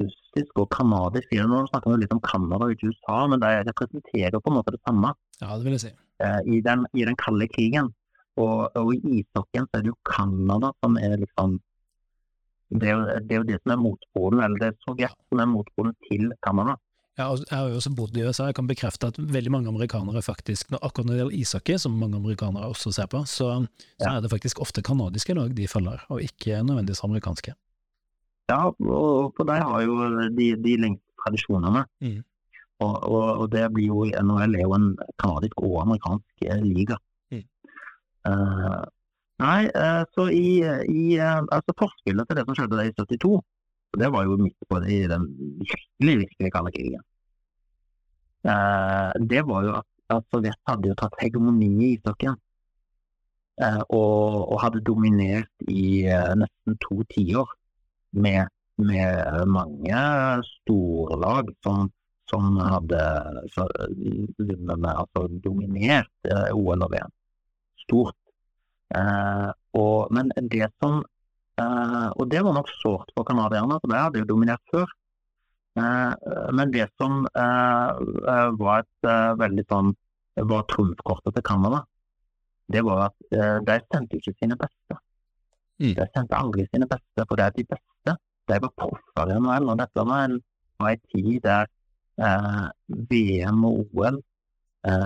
russisk 0.00 0.52
og 0.62 0.68
kanadisk 0.70 1.32
Nå 1.34 1.64
snakker 1.70 1.90
vi 1.94 2.02
litt 2.04 2.12
om 2.14 2.20
Canada 2.22 2.64
og 2.68 2.74
ikke 2.76 2.90
USA, 2.92 3.26
men 3.26 3.40
de 3.42 3.50
representerer 3.70 4.38
på 4.38 4.50
en 4.52 4.58
måte 4.60 4.74
det 4.76 4.82
samme 4.86 5.14
Ja, 5.40 5.56
det 5.56 5.64
vil 5.64 5.72
jeg 5.78 5.80
si. 5.86 5.90
eh, 6.22 6.40
i, 6.46 6.60
den, 6.60 6.86
i 6.94 7.04
den 7.08 7.16
kalde 7.16 7.48
krigen. 7.50 7.90
Og, 8.38 8.70
og 8.78 8.94
i 8.94 9.20
ishockeyen 9.20 9.66
så 9.66 9.78
er 9.80 9.82
det 9.82 9.90
jo 9.90 9.98
Canada 10.06 10.70
som 10.84 10.94
er 10.96 11.16
liksom 11.18 11.58
det 12.70 12.88
er, 12.88 12.94
jo, 12.94 13.18
det 13.26 13.34
er 13.34 13.40
jo 13.42 13.48
det 13.48 13.58
som 13.62 13.72
er 13.74 13.80
motpolen, 13.82 14.40
eller 14.44 14.58
det 14.62 14.68
er 14.70 14.76
Sovjet 14.86 15.16
som 15.28 15.40
er 15.42 15.48
motpolen 15.50 15.94
til 16.06 16.30
Canada. 16.46 16.76
Ja, 17.18 17.26
jeg 17.36 17.50
har 17.58 17.66
jo 17.68 17.76
også 17.80 17.90
bodd 17.98 18.16
i 18.16 18.22
USA, 18.24 18.46
jeg 18.48 18.54
kan 18.56 18.68
bekrefte 18.70 19.08
at 19.10 19.18
veldig 19.18 19.50
mange 19.52 19.68
amerikanere 19.68 20.22
faktisk, 20.24 20.70
akkurat 20.78 21.04
når 21.08 21.12
det 21.12 21.18
gjelder 21.20 21.40
ishockey, 21.40 21.76
som 21.82 21.98
mange 22.00 22.16
amerikanere 22.16 22.70
også 22.70 22.92
ser 22.96 23.10
på, 23.12 23.24
så, 23.28 23.48
så 23.98 24.06
Ja. 24.06 24.14
er 24.16 24.20
det 24.24 24.30
faktisk 24.32 24.60
ofte 24.62 24.80
kanadiske 24.86 25.34
lag 25.36 25.52
de 25.56 25.66
følger, 25.68 26.00
og 26.08 26.22
ikke 26.22 26.62
nødvendigvis 26.64 27.02
amerikanske. 27.04 27.52
Ja, 28.48 28.62
og 28.70 29.34
for 29.36 29.44
de 29.50 29.58
har 29.60 29.82
jo 29.84 29.98
de, 30.38 30.46
de 30.64 30.76
lengste 30.80 31.06
tradisjonene. 31.24 31.84
Mm. 32.00 32.22
Og, 32.80 32.94
og, 33.10 33.26
og 33.42 33.50
det 33.52 33.66
blir 33.74 33.90
jo 33.90 34.06
NHL 34.08 34.54
er 34.56 34.62
jo 34.64 34.72
en 34.78 34.88
kanadisk 35.20 35.60
og 35.60 35.82
amerikansk 35.82 36.46
eh, 36.48 36.62
liga. 36.64 36.96
Mm. 37.30 37.42
Eh, 38.30 38.80
nei, 39.40 39.60
eh, 39.68 40.02
så 40.14 40.26
i, 40.32 40.60
i 40.88 41.04
eh, 41.18 41.38
altså 41.56 41.74
forspillet 41.78 42.28
til 42.28 42.38
det 42.38 42.44
som 42.46 42.58
skjedde 42.58 42.84
i 42.88 42.92
72, 42.96 43.38
det 44.00 44.10
var 44.14 44.26
jo 44.28 44.36
midt 44.40 44.68
på 44.68 44.80
det, 44.82 44.90
i 44.92 45.08
den 45.10 45.26
virkelig, 45.62 46.16
virkelig 46.24 46.52
kalde 46.54 46.74
krigen. 46.74 47.06
Eh, 48.44 49.10
det 49.32 49.42
var 49.48 49.66
jo 49.66 49.74
at, 49.80 49.88
at 50.16 50.28
Sovjet 50.32 50.60
hadde 50.68 50.92
jo 50.92 50.98
tatt 51.00 51.18
hegemoni 51.22 51.70
i 51.70 51.92
ishockeyen. 51.96 52.38
Og, 53.92 54.46
og 54.54 54.56
hadde 54.62 54.80
dominert 54.80 55.66
i 55.68 56.06
nesten 56.40 56.78
to 56.80 57.02
tiår 57.12 57.50
med, 58.16 58.48
med 58.80 59.42
mange 59.52 59.98
storlag 60.46 61.50
som, 61.60 61.90
som 62.32 62.56
hadde 62.56 63.02
så, 63.52 63.66
altså, 64.38 65.26
dominert 65.44 66.32
OL 66.56 66.86
og 66.86 66.94
VM. 66.94 67.12
Stort. 67.84 68.19
Eh, 68.90 69.50
og, 69.78 70.10
men 70.10 70.32
det 70.50 70.66
som 70.82 70.96
eh, 71.60 72.08
Og 72.18 72.24
det 72.30 72.40
var 72.42 72.56
nok 72.56 72.70
sårt 72.80 73.12
for 73.14 73.26
canadierne, 73.28 73.78
for 73.78 73.92
de 73.92 74.00
hadde 74.00 74.22
jo 74.22 74.30
dominert 74.32 74.62
før. 74.72 74.90
Eh, 75.78 76.14
men 76.56 76.72
det 76.74 76.88
som 76.98 77.22
var 77.34 78.82
et 78.82 79.10
veldig 79.38 79.66
sånn 79.70 79.94
var 80.50 80.66
trumfkortet 80.70 81.36
til 81.36 81.44
Canada, 81.44 81.84
det 82.70 82.82
var 82.86 83.08
at 83.08 83.64
de 83.66 83.76
sendte 83.90 84.18
ikke 84.18 84.32
sine 84.38 84.56
beste. 84.58 84.96
Mm. 85.80 85.94
De 85.96 86.06
sendte 86.14 86.38
aldri 86.38 86.66
sine 86.68 86.86
beste, 86.88 87.24
for 87.24 87.40
det 87.40 87.46
er 87.46 87.56
de 87.56 87.64
beste. 87.72 88.14
De 88.50 88.58
var 88.64 88.72
proffere 88.78 89.36
enn 89.36 89.46
NHL. 89.46 89.70
Og 89.72 89.80
dette 89.80 90.04
var 90.06 90.26
en, 90.28 90.36
var 90.80 90.94
en 90.94 91.02
tid 91.12 91.40
der 91.46 91.70
eh, 92.20 92.66
VM 93.10 93.64
og 93.68 93.96
OL 93.98 94.20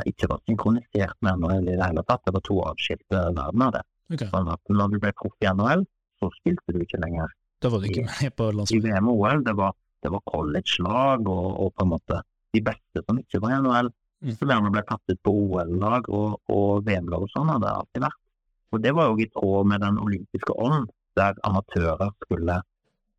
ikke 0.07 0.29
var 0.31 0.43
synkronisert 0.47 1.17
med 1.25 1.41
NHL 1.43 1.71
i 1.73 1.77
det 1.79 1.89
hele 1.89 2.05
tatt. 2.07 2.23
Det 2.27 2.35
var 2.37 2.45
to 2.47 2.61
atskilte 2.69 3.23
verdener. 3.35 3.73
det. 3.75 3.83
Ok, 4.13 4.27
Sånn 4.31 4.53
at 4.53 4.71
når 4.71 4.93
du 4.93 5.01
ble 5.03 5.11
proff 5.19 5.35
i 5.43 5.51
NHL, 5.51 5.83
så 6.21 6.31
spilte 6.37 6.75
du 6.77 6.79
ikke 6.85 7.01
lenger 7.03 7.33
Da 7.65 7.71
var 7.73 7.81
du 7.83 7.89
ikke 7.89 8.05
med 8.07 8.37
på 8.39 8.51
i. 8.53 8.81
VM 8.85 9.11
og 9.11 9.25
OL. 9.25 9.43
Det 9.47 9.57
var, 9.59 9.75
det 10.05 10.13
var 10.15 10.23
college-lag 10.31 11.27
og, 11.27 11.47
og 11.65 11.75
på 11.75 11.87
en 11.87 11.93
måte 11.97 12.21
de 12.55 12.63
beste 12.63 13.03
som 13.03 13.19
ikke 13.19 13.41
var 13.43 13.57
i 13.57 13.61
NHL, 13.65 13.91
Mm. 14.25 14.33
Så 14.39 14.47
gjerne 14.49 14.71
ble 14.73 14.81
tatt 14.89 15.13
ut 15.13 15.19
på 15.27 15.33
OL-lag 15.37 16.07
og, 16.09 16.39
og 16.49 16.85
VM-lag 16.87 17.27
og 17.27 17.33
sånn, 17.33 17.51
hadde 17.53 17.67
det 17.67 17.73
alltid 17.77 18.05
vært. 18.07 18.21
Og 18.73 18.85
det 18.85 18.93
var 18.97 19.11
jo 19.11 19.19
i 19.21 19.27
tråd 19.31 19.69
med 19.71 19.83
den 19.85 19.99
olympiske 20.01 20.55
ånd, 20.65 20.87
der 21.19 21.37
amatører 21.47 22.15
skulle 22.25 22.63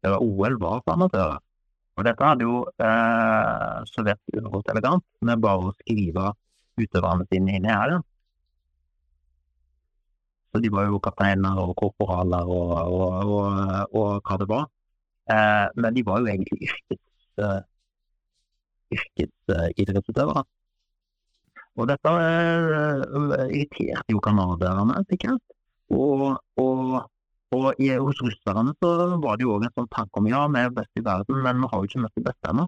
der 0.05 0.15
OL 0.17 0.57
var 0.61 0.81
for 0.81 0.95
amatører. 0.95 1.37
Og 1.95 2.07
dette 2.07 2.27
hadde 2.27 2.43
jo 2.43 2.63
eh, 2.83 3.77
Sovjet 3.87 4.33
unngått 4.35 4.73
elegant 4.73 5.05
med 5.23 5.43
bare 5.45 5.69
å 5.69 5.75
skrive 5.77 6.33
utøverne 6.81 7.25
sine 7.31 7.57
inn 7.57 7.67
i 7.67 7.73
Ja. 7.73 8.01
Så 10.51 10.61
de 10.63 10.69
var 10.71 10.85
jo 10.87 11.01
kapteiner 11.03 11.57
og 11.59 11.73
korporaler 11.75 12.47
og, 12.47 12.69
og, 12.95 13.31
og, 13.35 13.95
og 13.99 14.21
hva 14.23 14.37
det 14.39 14.47
var. 14.47 14.69
Eh, 15.27 15.65
men 15.75 15.95
de 15.95 16.03
var 16.07 16.21
jo 16.21 16.29
egentlig 16.31 16.69
yrkes, 16.69 17.01
uh, 17.43 17.59
yrkesidrettsutøvere. 18.95 20.45
Og 21.75 21.89
dette 21.91 22.13
uh, 22.13 23.01
irriterte 23.49 24.15
jo 24.15 24.21
canadierne, 24.23 25.01
sikkert. 25.09 25.43
Og, 25.91 26.39
og 26.55 27.03
i, 27.79 27.89
hos 27.89 28.21
russerne 28.23 28.73
så 28.79 28.91
var 29.23 29.37
det 29.37 29.45
jo 29.45 29.57
òg 29.57 29.67
en 29.67 29.75
sånn 29.75 29.91
tanke 29.91 30.21
om 30.21 30.29
ja, 30.29 30.45
vi 30.51 30.63
er 30.63 30.73
best 30.75 30.99
i 30.99 31.03
verden, 31.03 31.41
men 31.43 31.61
vi 31.61 31.69
har 31.71 31.81
jo 31.81 31.89
ikke 31.89 32.03
møtt 32.05 32.15
de 32.19 32.25
beste 32.29 32.51
ennå. 32.51 32.65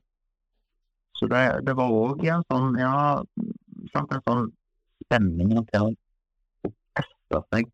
Så 1.18 1.30
det, 1.32 1.44
det 1.66 1.74
var 1.78 1.94
òg 1.94 2.26
en 2.30 2.46
sånn, 2.52 2.76
ja, 2.78 2.94
sant, 3.94 4.14
en 4.14 4.24
sånn 4.28 4.52
spenning 5.06 5.56
til 5.72 5.90
å 5.90 6.72
teste 6.98 7.42
seg 7.52 7.72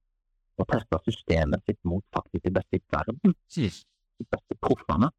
og 0.62 0.70
teste 0.70 1.00
systemet 1.08 1.64
sitt 1.68 1.80
mot 1.88 2.04
faktisk 2.14 2.46
de 2.46 2.54
beste 2.54 2.78
i 2.78 2.84
verden. 2.94 3.36
De 3.56 4.28
beste 4.30 4.58
proffene. 4.62 5.10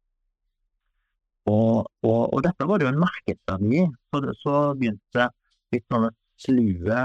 Og, 1.45 1.85
og, 2.01 2.21
og, 2.33 2.39
dette 2.45 2.65
var 2.65 2.79
det 2.79 2.87
jo 2.87 2.93
en 2.93 3.01
markedsverdi. 3.03 3.81
Så, 4.09 4.21
så 4.41 4.61
begynte 4.79 5.27
litt 5.75 5.85
sånne 5.91 6.13
slue 6.41 7.01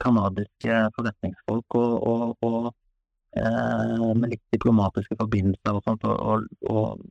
canadiske 0.00 0.76
forretningsfolk 0.96 1.76
og, 1.80 1.96
og, 2.12 2.46
og 2.46 2.68
eh, 3.36 4.04
med 4.16 4.30
litt 4.34 4.44
diplomatiske 4.54 5.18
forbindelser 5.20 5.76
og 5.76 5.84
sånt, 5.88 6.06
og, 6.08 6.46
og, 6.70 7.02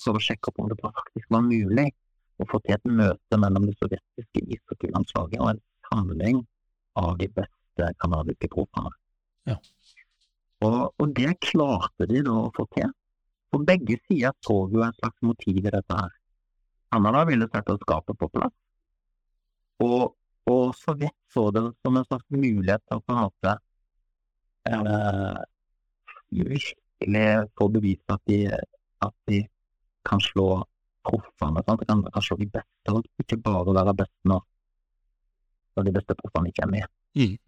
for 0.00 0.16
å 0.16 0.24
sjekke 0.24 0.50
opp 0.50 0.60
om 0.62 0.68
det 0.72 0.78
faktisk 0.80 1.32
var 1.32 1.46
mulig 1.46 1.90
å 2.40 2.46
få 2.50 2.60
til 2.64 2.76
et 2.76 2.92
møte 3.00 3.38
mellom 3.40 3.66
det 3.68 3.76
sovjetiske 3.78 4.44
ishockeylandslaget 4.56 5.42
og 5.42 5.52
en 5.52 5.62
samling 5.90 6.40
av 7.00 7.18
de 7.20 7.28
beste 7.36 7.90
canadiske 8.02 8.50
proffene. 8.52 8.92
Ja. 9.48 9.56
Og, 10.64 10.80
og, 11.00 11.06
det 11.16 11.34
klarte 11.44 12.08
de 12.08 12.22
da 12.26 12.36
å 12.36 12.52
få 12.56 12.66
til. 12.76 12.90
På 13.50 13.60
begge 13.66 13.96
sider 14.06 14.34
så 14.46 14.56
jo 14.72 14.82
en 14.84 14.96
slags 14.98 15.16
motiv 15.26 15.62
i 15.64 15.72
dette 15.72 16.00
her. 16.00 16.12
Canada 16.92 17.24
ville 17.28 17.48
sette 17.50 17.76
skapet 17.80 18.18
på 18.18 18.28
plass. 18.34 18.54
Og, 19.80 20.12
og 20.50 20.74
Sovjet 20.76 21.16
så 21.32 21.46
det 21.54 21.62
som 21.80 21.96
en 21.96 22.06
slags 22.06 22.26
mulighet 22.34 22.82
til 22.84 23.00
å 23.00 23.04
på 23.06 23.14
en 23.14 23.22
måte 23.24 23.54
eh, 24.68 25.40
virkelig 26.30 27.26
få 27.56 27.70
bevist 27.76 28.12
at 28.12 28.22
de, 28.28 28.42
at 29.06 29.16
de 29.30 29.40
kan 30.06 30.20
slå 30.24 30.50
proffene. 31.06 31.62
Sant? 31.66 31.84
Kan, 31.88 32.02
kan 32.14 32.24
se 32.24 32.36
de 32.40 32.48
beste, 32.56 32.94
og 32.94 33.06
ikke 33.22 33.40
bare 33.44 33.76
være 33.76 33.96
best 34.02 34.16
når, 34.30 34.42
når 35.76 35.88
de 35.88 35.94
beste 35.98 36.18
proffene 36.22 36.52
ikke 36.52 36.66
er 36.66 36.74
med. 36.74 36.90
Mm. 37.18 37.38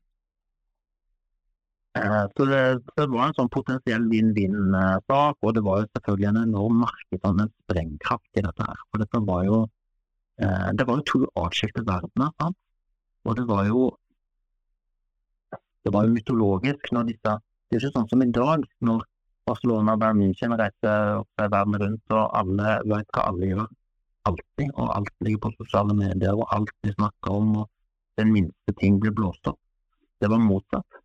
Eh, 1.95 2.25
så 2.37 2.45
det, 2.49 2.61
det, 2.97 3.07
var 3.13 3.27
en 3.29 3.37
sånn 3.37 3.53
potensiell 3.53 4.05
vinn-vinn-sak, 4.09 5.37
og 5.45 5.57
det 5.57 5.63
var 5.67 5.83
jo 5.83 5.91
selvfølgelig 5.91 6.29
en 6.31 6.43
enorm 6.47 6.79
markedsandel 6.87 7.23
sånn 7.23 7.43
en 7.45 7.55
sprengkraft 7.67 8.41
i 8.41 8.45
dette 8.47 8.69
her. 8.69 8.85
For 8.89 9.05
dette 9.05 9.25
var 9.29 9.43
jo 9.49 9.59
eh, 10.41 10.69
det 10.79 10.87
var 10.89 11.01
jo 11.01 11.09
to 11.11 11.21
atskilte 11.45 11.85
verdener. 11.85 12.33
Sant? 12.41 12.57
Og 13.29 13.37
det 13.39 13.45
var 13.51 13.69
jo 13.69 13.91
det 15.83 15.93
var 15.93 16.07
jo 16.07 16.15
mytologisk 16.15 16.93
når 16.95 17.09
disse 17.11 17.39
Det 17.69 17.79
er 17.79 17.85
ikke 17.87 17.97
sånn 17.97 18.09
som 18.11 18.23
i 18.23 18.33
dag, 18.37 18.65
når 18.85 19.05
Barcelona 19.49 19.97
og 19.97 20.03
Bayern 20.03 20.21
München 20.23 20.55
reiser 20.59 21.23
verden 21.39 21.79
rundt, 21.83 22.15
og 22.15 22.25
alle 22.39 22.75
vet 22.87 23.09
hva 23.15 23.29
alle 23.31 23.49
gjør. 23.53 23.71
Alltid. 24.31 24.69
Og 24.79 24.91
alt 24.97 25.15
ligger 25.27 25.41
på 25.47 25.53
sosiale 25.59 25.97
medier, 25.99 26.37
og 26.37 26.47
alt 26.55 26.75
de 26.87 26.95
snakker 26.95 27.39
om, 27.39 27.57
og 27.63 28.21
den 28.21 28.33
minste 28.35 28.75
ting 28.79 29.01
blir 29.03 29.15
blåst 29.17 29.49
opp. 29.51 29.59
Det 30.23 30.31
var 30.31 30.43
motsatt. 30.43 31.01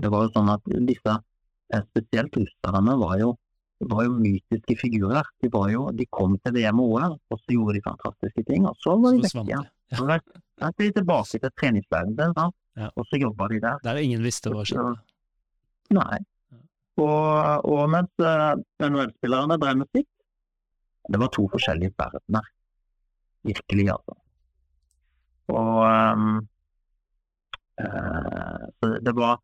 Det 0.00 0.10
var 0.10 0.26
jo 0.26 0.32
sånn 0.34 0.50
at 0.50 0.66
disse, 0.88 1.14
eh, 1.70 1.84
spesielt 1.92 2.36
russerne, 2.40 2.96
var 3.04 3.18
jo, 3.20 3.34
var 3.92 4.06
jo 4.08 4.16
mytiske 4.16 4.76
figurer. 4.80 5.28
De, 5.42 5.50
var 5.52 5.68
jo, 5.70 5.84
de 5.94 6.06
kom 6.10 6.38
til 6.42 6.56
VM 6.56 6.80
og 6.82 6.96
OL, 6.96 7.18
og 7.30 7.42
så 7.44 7.54
gjorde 7.54 7.76
de 7.78 7.84
fantastiske 7.84 8.46
ting, 8.48 8.66
og 8.66 8.74
så 8.82 8.96
var 8.96 9.14
de 9.14 9.22
vekke. 9.22 9.30
svant 9.30 9.70
Så 9.98 10.06
var 10.06 10.24
så 10.24 10.72
de 10.78 10.90
tilbake 10.98 11.38
til 11.44 11.54
treningsverdenen, 11.60 12.34
sant? 12.34 12.56
Ja. 12.78 12.86
og 12.96 13.06
så 13.10 13.18
jobba 13.18 13.48
de 13.50 13.58
der. 13.60 13.80
Der 13.84 13.98
ingen 13.98 14.22
visste 14.24 14.52
hva 14.54 14.62
skjedde. 14.64 14.94
Nei. 15.90 16.20
Og, 17.00 17.66
og 17.72 17.82
mens 17.92 18.24
uh, 18.24 18.54
NHL-spillerne 18.84 19.58
drev 19.60 19.82
musikk, 19.82 20.08
det 21.10 21.20
var 21.20 21.30
to 21.34 21.46
forskjellige 21.52 21.94
verdener. 21.98 22.48
Virkelig, 23.48 23.86
altså. 23.94 24.16
Og 25.50 25.78
um, 25.88 26.42
uh, 27.80 28.98
det 29.06 29.14
var 29.16 29.40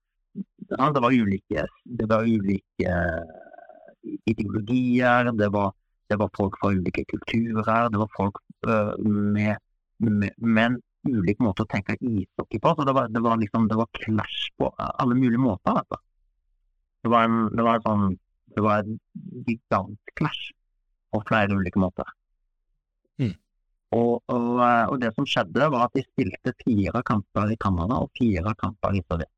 det 0.68 1.00
var 1.00 1.12
ulike, 1.12 1.66
det 1.84 2.06
var 2.10 2.26
ulike 2.26 2.90
eh, 2.90 4.18
ideologier, 4.26 5.30
det 5.32 5.48
var, 5.52 5.72
det 6.10 6.18
var 6.20 6.30
folk 6.36 6.58
fra 6.60 6.72
ulike 6.74 7.04
kulturer, 7.08 7.88
det 7.88 8.00
var 8.02 8.10
folk 8.16 8.40
uh, 8.68 8.92
med, 9.06 9.56
med, 9.98 10.30
med 10.36 10.76
ulik 11.08 11.40
måte 11.40 11.64
å 11.64 11.70
tenke 11.70 11.96
ishockey 12.00 12.60
på. 12.60 12.74
Så 12.76 12.84
det 12.84 12.94
var, 12.96 13.08
det 13.08 13.22
var 13.24 13.40
liksom, 13.40 13.68
det 13.70 13.78
var 13.78 13.88
clash 13.96 14.50
på 14.58 14.68
alle 14.76 15.16
mulige 15.16 15.40
måter. 15.40 15.80
Dette. 15.80 16.02
Det 17.06 17.10
var 17.12 17.28
en, 17.28 17.42
det 17.54 17.62
var 17.62 17.82
sånn, 17.84 18.06
det 18.56 18.62
var 18.64 18.82
en 18.82 18.96
gigantclash 19.46 20.48
på 21.14 21.20
flere 21.28 21.54
ulike 21.54 21.78
måter. 21.78 22.08
Mm. 23.22 23.36
Og, 23.94 24.16
og, 24.26 24.48
eh, 24.66 24.86
og 24.90 24.98
det 25.04 25.12
som 25.14 25.28
skjedde, 25.28 25.68
var 25.70 25.86
at 25.86 25.94
de 25.94 26.02
spilte 26.02 26.54
fire 26.64 27.02
kamper 27.06 27.52
i 27.54 27.58
Canada 27.62 28.00
og 28.02 28.10
fire 28.18 28.56
kamper 28.58 28.98
i 28.98 29.04
Sovjet. 29.06 29.30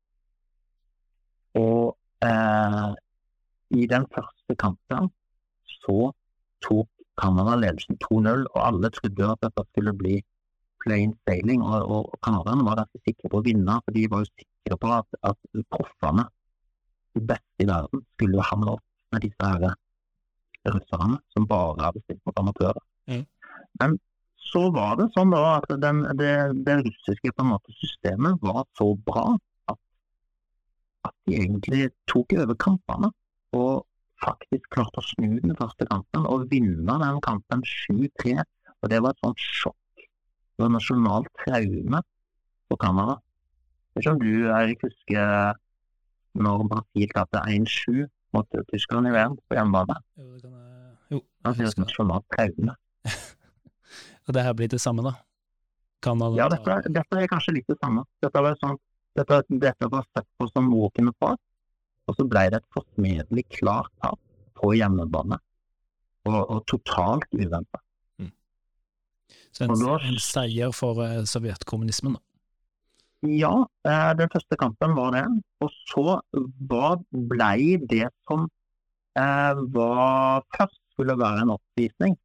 Og 1.59 1.93
eh, 2.25 2.89
i 3.77 3.85
den 3.93 4.07
første 4.15 4.57
kampen 4.57 5.11
så 5.83 6.09
tok 6.65 6.89
Canada 7.21 7.53
ledelsen 7.59 7.99
2-0, 8.01 8.47
og 8.55 8.59
alle 8.63 8.89
trodde 8.95 9.29
at 9.29 9.45
dette 9.45 9.67
skulle 9.69 9.93
bli 10.01 10.17
plain 10.81 11.13
sailing. 11.27 11.61
Og, 11.61 11.93
og 11.93 12.19
canadierne 12.25 12.65
var 12.65 12.81
ganske 12.81 13.03
sikre 13.05 13.29
på 13.29 13.43
å 13.43 13.45
vinne, 13.45 13.77
for 13.85 13.93
de 13.93 14.09
var 14.09 14.25
jo 14.25 14.31
sikre 14.33 14.81
på 14.81 14.93
at, 14.97 15.21
at 15.33 15.65
proffene, 15.75 16.25
de 17.17 17.23
beste 17.31 17.63
i 17.63 17.67
verden, 17.69 18.03
skulle 18.15 18.45
hamle 18.51 18.77
opp 18.77 18.85
med 19.13 19.25
disse 19.25 19.51
her 19.53 19.73
russerne 20.69 21.17
som 21.33 21.47
bare 21.49 21.79
hadde 21.81 22.03
stilt 22.03 22.21
mot 22.27 22.39
amatører. 22.41 22.81
Mm. 23.09 23.25
Men 23.81 23.97
så 24.49 24.65
var 24.73 24.97
det 24.99 25.09
sånn 25.15 25.33
da 25.33 25.43
at 25.57 25.69
den, 25.81 26.03
det, 26.19 26.33
det 26.65 26.79
russiske 26.85 27.33
måte 27.45 27.73
systemet 27.77 28.41
var 28.45 28.65
så 28.77 28.91
bra 29.07 29.37
at 31.07 31.15
de 31.27 31.37
egentlig 31.39 31.89
tok 32.11 32.35
over 32.41 32.57
kampene 32.59 33.11
og 33.55 33.85
faktisk 34.23 34.67
klarte 34.75 35.01
å 35.01 35.07
snu 35.07 35.39
den 35.39 35.55
første 35.59 35.87
kampen 35.89 36.27
og 36.27 36.49
vinne 36.51 36.97
den 37.01 37.21
kampen 37.25 37.63
7-3. 37.63 38.43
Og 38.79 38.91
det 38.91 38.99
var 39.03 39.15
et 39.15 39.23
sånt 39.23 39.39
sjokk. 39.39 40.03
Det 40.03 40.65
var 40.65 40.73
nasjonalt 40.75 41.31
traume 41.39 42.01
for 42.67 42.81
Canada. 42.81 43.15
Jeg 43.95 43.95
vet 43.95 44.03
ikke 44.03 44.13
om 44.15 44.21
du, 44.23 44.33
Eirik, 44.55 44.83
husker 44.85 45.59
når 46.45 46.63
Brasil 46.71 47.11
tapte 47.15 47.41
1-7 47.51 48.05
mot 48.35 48.57
tyskerne 48.71 49.09
i 49.09 49.15
VM 49.15 49.35
på 49.49 49.57
hjemmebane? 49.57 49.97
Jo, 50.17 50.29
det 50.35 50.41
kan 50.43 50.53
jeg 50.59 50.75
Jo. 51.15 51.19
Det 51.49 51.63
er 51.65 51.71
et 51.71 51.79
nasjonalt 51.81 52.25
traume. 52.35 52.75
Og 54.29 54.33
det 54.37 54.43
her 54.45 54.53
blir 54.53 54.69
det 54.69 54.79
samme, 54.83 55.01
da? 55.07 55.15
Kanada, 56.05 56.35
Ja, 56.37 56.47
dette, 56.53 56.75
dette 56.93 57.17
er 57.23 57.27
kanskje 57.31 57.55
litt 57.57 57.67
det 57.67 57.79
samme. 57.81 58.03
Dette 58.23 58.43
var, 58.45 58.55
sånn, 58.61 58.77
dette, 59.17 59.41
dette 59.49 59.89
var 59.91 60.05
sett 60.15 60.27
på 60.37 60.47
som 60.53 60.69
walk 60.71 60.99
in 61.01 61.09
the 61.09 61.15
park, 61.19 61.39
og 62.07 62.15
så 62.15 62.25
ble 62.29 62.45
det 62.53 62.61
et 62.61 62.69
forsmedelig 62.75 63.43
klart 63.57 63.89
tap 64.03 64.19
på 64.59 64.71
hjemmebane. 64.77 65.39
Og, 66.29 66.39
og 66.45 66.63
totalt 66.69 67.25
uventa. 67.33 67.81
Så 69.51 69.65
en, 69.65 69.73
da- 69.81 69.97
en 70.05 70.19
seier 70.21 70.71
for 70.77 71.01
eh, 71.03 71.23
sovjetkommunismen, 71.25 72.13
da. 72.19 72.21
Ja, 73.27 73.51
eh, 73.83 74.11
den 74.15 74.29
første 74.31 74.55
kampen 74.55 74.93
var 74.95 75.11
det. 75.11 75.25
Og 75.59 75.71
så 75.91 76.19
blei 77.31 77.75
det 77.91 78.07
som 78.29 78.45
eh, 79.19 79.59
var 79.75 80.45
først 80.55 80.79
skulle 80.93 81.17
være 81.19 81.43
en 81.43 81.51
oppvisning 81.57 82.15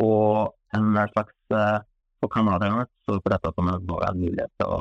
og 0.00 0.54
en 0.76 0.92
slags 1.12 1.34
eh, 1.56 1.78
For 2.20 2.28
canadierne 2.28 2.84
så 3.08 3.16
på 3.24 3.30
dette 3.32 3.48
som 3.56 3.68
en- 3.68 3.80
en 3.80 4.18
mulighet 4.20 4.50
til 4.60 4.66
å 4.68 4.80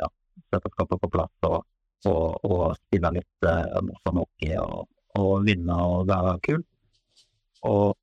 ja, 0.00 0.06
sette 0.54 0.70
skapet 0.70 1.00
på 1.02 1.08
plass 1.10 1.32
og, 1.48 1.64
og, 2.06 2.44
og 2.46 2.76
spille 2.78 3.10
litt 3.16 3.42
eh, 3.50 3.80
morsom 3.82 4.20
hockey 4.22 4.52
og, 4.62 4.84
og 5.18 5.42
vinne 5.48 5.74
og 5.82 6.06
være 6.06 6.36
kul. 6.46 6.62
Og, 7.66 7.96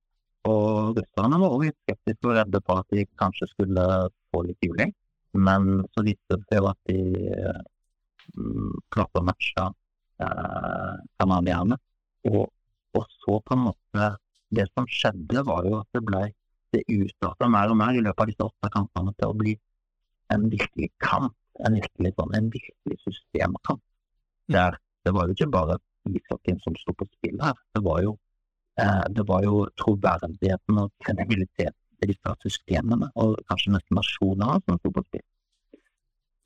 og 0.51 0.99
russerne 0.99 1.39
var 1.39 1.56
også 1.56 1.72
skeptiske 1.86 2.28
og 2.28 2.36
redde 2.41 2.60
på 2.68 2.76
at 2.82 2.91
de 2.91 3.06
kanskje 3.24 3.47
skulle 3.54 3.88
få 4.34 4.43
litt 4.49 4.68
juling. 4.68 4.91
Men 5.34 5.84
så 5.93 6.03
viste 6.05 6.38
det 6.38 6.45
seg 6.49 6.61
jo 6.61 6.69
at 6.69 6.79
de 6.89 6.99
mm, 8.38 8.73
klarte 8.93 9.21
å 9.21 9.25
matche 9.25 9.65
eh, 10.21 10.95
canadierne. 11.21 11.79
Og, 12.29 12.45
og 12.93 13.07
så 13.19 13.39
på 13.43 13.57
en 13.57 13.65
måte 13.69 14.11
Det 14.53 14.67
som 14.69 14.86
skjedde, 14.86 15.41
var 15.47 15.65
jo 15.65 15.79
at 15.79 15.95
det 15.97 16.03
ble 16.05 16.27
det 16.73 16.84
utarta 16.86 17.47
mer 17.49 17.71
og 17.73 17.77
mer 17.79 17.95
i 17.97 18.03
løpet 18.05 18.21
av 18.21 18.29
disse 18.29 18.45
åtte 18.45 18.69
kampene 18.75 19.13
til 19.17 19.31
å 19.31 19.38
bli 19.38 19.53
en 20.34 20.45
virkelig 20.51 20.91
kamp. 21.01 21.34
En 21.65 21.73
virkelig, 21.77 22.11
sånn, 22.17 22.36
en 22.38 22.51
virkelig 22.53 22.99
systemkamp. 23.01 23.81
Der 24.53 24.77
det 25.05 25.13
var 25.15 25.27
jo 25.27 25.36
ikke 25.36 25.49
bare 25.51 25.79
ishockeyen 26.09 26.61
som 26.63 26.75
sto 26.79 26.93
på 26.97 27.07
spill 27.15 27.41
her. 27.41 27.57
Det 27.75 27.81
var 27.88 28.03
jo, 28.05 28.13
eh, 28.81 29.05
det 29.15 29.25
var 29.27 29.43
jo 29.47 29.65
troverdigheten 29.81 30.79
og 30.84 30.91
kredibiliteten 31.03 31.82
disse 32.10 32.34
systemene, 32.43 33.10
og 33.16 33.38
kanskje 33.49 33.74
nesten 33.76 33.97
nasjoner 33.99 34.60
som 34.66 34.80
sto 34.80 34.91
på 34.95 35.04
spill. 35.08 35.24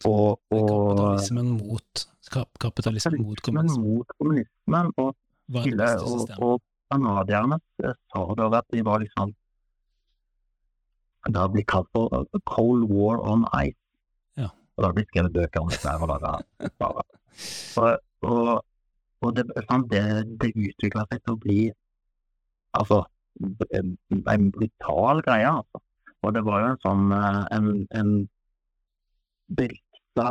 Og, 0.06 0.38
og 0.54 0.70
Kapitalismen 0.70 1.48
mot, 1.58 2.04
kap, 2.32 2.50
kapitalismen 2.62 3.22
mot 3.24 3.42
kommunismen. 3.42 3.88
mot 3.88 4.12
kommunismen, 4.20 4.92
og, 5.02 5.16
Chile, 5.64 5.88
og, 6.06 6.34
og 6.38 6.62
canadierne 6.92 7.58
eh, 7.84 7.96
sa 8.14 8.24
da 8.38 8.50
at 8.60 8.68
de 8.76 8.84
var 8.86 9.02
liksom 9.04 9.34
Det 11.28 11.36
har 11.42 11.50
blitt 11.52 11.68
kalt 11.68 11.90
for 11.92 12.14
uh, 12.14 12.40
Cold 12.48 12.86
War 12.88 13.18
on 13.20 13.42
Ice. 13.66 13.76
Ja. 14.40 14.48
Og 14.78 14.84
det 14.84 14.88
har 14.88 14.94
blitt 14.96 15.10
skrevet 15.12 15.34
bøker 15.36 15.60
om 15.60 15.70
dette. 15.74 15.96
og 15.98 16.08
det 16.08 16.72
bare- 16.80 17.04
Og, 17.78 17.98
og, 18.22 18.64
og 19.22 19.36
det, 19.36 19.44
sant, 19.68 19.90
det, 19.92 20.04
det 20.42 20.54
utvikla 20.56 21.04
seg 21.10 21.20
til 21.26 21.34
å 21.36 21.42
bli 21.42 21.58
altså 22.80 23.02
en, 23.80 24.50
brutal 24.56 25.22
greie, 25.26 25.52
altså. 25.52 25.82
Og 26.26 26.34
det 26.34 26.44
var 26.48 26.64
jo 26.64 26.72
en 26.72 26.82
sånn 26.84 27.12
eh, 27.14 27.44
en, 27.56 27.68
en 28.00 28.12
berykta 29.60 30.28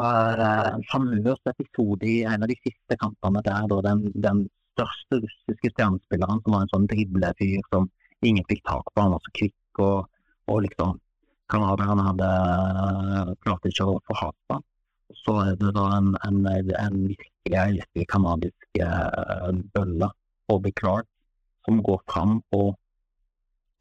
eh, 0.47 0.73
famøs 0.91 1.53
episode 1.53 2.09
i 2.11 2.19
en 2.27 2.43
av 2.45 2.51
de 2.51 2.59
siste 2.59 2.99
kampene 3.01 3.43
der 3.47 3.69
da 3.71 3.81
den, 3.87 4.07
den 4.15 4.45
største 4.77 5.23
russiske 5.23 5.73
stjernespilleren, 5.73 6.43
som 6.43 6.57
var 6.57 6.67
en 6.67 6.73
sånn 6.75 6.89
driblefyr 6.91 7.63
som 7.71 7.89
ingen 8.27 8.45
fikk 8.51 8.65
tak 8.67 8.89
på, 8.93 9.01
han 9.01 9.15
var 9.15 9.23
så 9.25 9.35
kvikk 9.39 9.83
og, 9.87 10.09
og 10.51 10.63
liksom 10.67 10.97
Canadierne 11.53 12.03
hadde 12.09 12.29
klart 13.45 13.67
ikke 13.69 13.85
å 13.87 14.01
få 14.09 14.17
hat 14.19 14.37
på. 14.51 14.57
Så 15.15 15.35
er 15.45 15.59
det 15.61 15.73
da 15.77 15.85
en, 15.95 16.09
en, 16.27 16.41
en 16.51 16.97
virkelig, 17.07 17.83
eh, 18.83 19.53
bølle, 19.77 20.09
Bobby 20.51 20.73
Clark, 20.81 21.07
som 21.67 21.79
går 21.87 22.01
fram 22.11 22.41
og, 22.59 22.75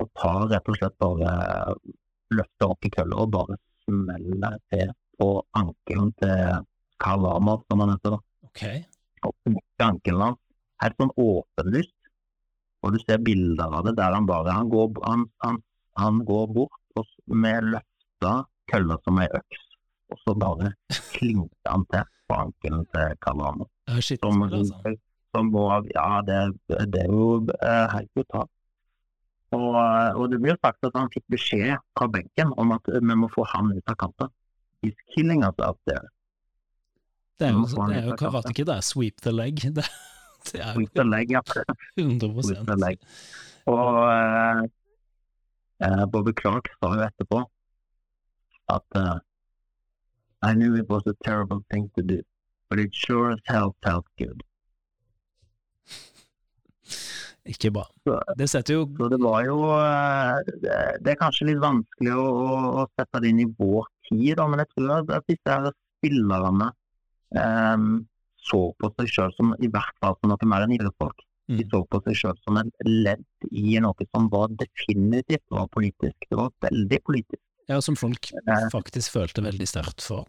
og 0.02 0.10
tar 0.20 0.48
rett 0.52 0.72
og 0.72 0.80
slett 0.80 0.98
bare 1.02 1.34
løfter 2.36 2.72
opp 2.74 2.88
i 2.88 2.92
kølla 2.94 3.22
og 3.24 3.34
bare 3.36 3.58
smeller 3.86 4.58
til 4.74 4.92
på 5.20 5.30
ankelen 5.56 6.12
til 6.20 6.64
Karl 7.00 7.28
Amov, 7.30 7.64
som 7.70 7.84
han 7.84 7.94
heter. 7.94 8.16
da. 8.16 8.50
Okay. 8.50 8.82
Og 9.24 9.36
knekker 9.46 9.86
ankelen 9.88 10.26
hans 10.26 10.42
helt 10.84 10.98
sånn 11.00 11.14
åpenlyst. 11.22 11.94
Og 12.86 12.94
du 12.94 13.00
ser 13.02 13.22
bilder 13.26 13.72
av 13.74 13.88
det 13.88 13.96
der 13.98 14.14
han 14.14 14.28
bare 14.30 14.54
Han 14.54 14.68
går, 14.70 14.92
han, 15.08 15.24
han, 15.42 15.62
han 15.98 16.20
går 16.28 16.52
bort 16.54 17.00
og 17.00 17.08
med 17.28 17.72
løfta 17.74 18.34
kølla 18.72 18.98
som 19.04 19.20
ei 19.22 19.28
øks, 19.40 19.64
og 20.14 20.22
så 20.24 20.36
bare 20.42 20.72
klinker 21.16 21.72
han 21.72 21.86
til 21.92 22.06
på 22.30 22.38
ankelen 22.46 22.86
til 22.94 23.18
shit, 24.02 24.22
Som, 24.24 24.44
altså. 24.44 24.96
som 25.36 25.52
ja, 25.94 26.22
det, 26.26 26.40
det 26.94 27.04
er 27.04 27.12
jo 27.12 27.28
eh, 27.60 27.88
helt 27.92 28.12
brutalt. 28.16 28.52
Og, 29.56 29.76
eh, 29.80 30.18
og 30.20 30.32
det 30.32 30.40
blir 30.42 30.56
jo 30.56 30.62
sagt 30.62 30.88
at 30.88 30.98
han 30.98 31.12
fikk 31.14 31.26
beskjed 31.32 31.78
fra 31.98 32.10
benken 32.12 32.52
om 32.62 32.74
at 32.76 32.90
vi 32.96 33.18
må 33.22 33.30
få 33.34 33.46
han 33.54 33.72
ut 33.76 33.92
av 33.92 33.98
kampen. 34.02 34.32
He's 34.84 34.98
killing 35.16 35.46
us 35.48 35.58
out 35.60 35.80
there. 35.90 36.10
Det 37.40 37.50
er 37.50 37.56
jo, 37.56 37.66
han 37.76 37.92
det 37.92 37.98
er 38.00 38.10
jo 38.10 38.16
Karate 38.20 38.54
Kid, 38.54 38.68
det 38.70 38.76
er 38.78 38.86
sweep 38.86 39.22
the 39.26 39.34
leg. 39.34 39.60
Det, 39.76 39.86
det 40.52 40.62
er 40.64 40.74
sweep 40.78 40.94
the 40.96 41.04
leg, 41.08 41.32
ja. 41.36 41.42
jo 42.00 42.08
100 42.08 42.44
sweep 42.48 42.64
the 42.70 42.78
leg. 42.80 42.98
Og 43.72 44.00
eh, 44.12 44.62
eh, 45.88 46.04
Bobby 46.12 46.36
Clark 46.42 46.70
sa 46.78 46.94
jo 46.96 47.06
etterpå 47.08 47.44
at 48.74 48.98
uh, 48.98 49.20
I 50.42 50.54
knew 50.54 50.76
it 50.76 50.90
was 50.90 51.04
a 51.06 51.14
terrible 51.24 51.64
thing 51.70 51.92
to 51.96 52.02
do, 52.02 52.22
but 52.70 52.80
it 52.80 52.96
sure 52.96 53.32
as 53.32 53.40
hell 53.46 53.76
felt 53.84 54.06
good. 54.18 54.44
Ikke 57.46 57.70
bra. 57.72 57.84
Så- 58.08 58.22
Det 58.38 58.48
setter 58.50 58.74
jo 58.74 58.86
Så 58.98 59.10
det 59.10 59.20
var 59.22 59.44
jo 59.46 59.58
eh, 59.70 60.40
Det 60.48 61.04
det 61.04 61.12
er 61.14 61.20
kanskje 61.20 61.46
litt 61.52 61.60
vanskelig 61.62 62.14
å, 62.16 62.26
å, 62.82 62.88
sette 63.00 63.22
det 63.22 63.30
inn 63.30 63.40
i 63.44 63.46
vår 63.60 63.86
tid, 64.10 64.38
da, 64.38 64.48
men 64.48 64.60
jeg 64.60 64.70
tror 64.76 65.14
at- 65.14 65.28
disse 65.28 65.72
spillerne 66.02 66.72
um, 67.36 68.08
så 68.38 68.74
på 68.78 68.90
seg 68.96 69.08
sjøl 69.10 69.32
som 69.36 69.54
i 69.60 69.68
hvert 69.68 69.94
fall 70.02 70.16
som 70.22 70.30
noe 70.30 70.46
mer 70.46 70.62
enn 70.66 70.74
idrettsfolk. 70.78 71.18
De 71.48 71.64
Mm. 71.64 71.70
så 71.70 71.88
på 71.88 72.02
seg 72.04 72.16
sjøl 72.16 72.38
som 72.44 72.58
en 72.58 72.72
ledd 72.86 73.24
i 73.52 73.78
noe 73.80 74.06
som 74.16 74.28
var 74.30 74.48
definitivt 74.50 75.44
var 75.52 75.68
politisk. 75.68 76.16
Det 76.30 76.38
var 76.38 76.50
veldig 76.62 77.00
politisk. 77.04 77.42
Ja, 77.70 77.80
som 77.82 77.96
folk 77.96 78.32
Eh. 78.48 78.70
faktisk 78.72 79.12
følte 79.14 79.44
veldig 79.46 79.68
sterkt 79.68 80.02
for. 80.02 80.26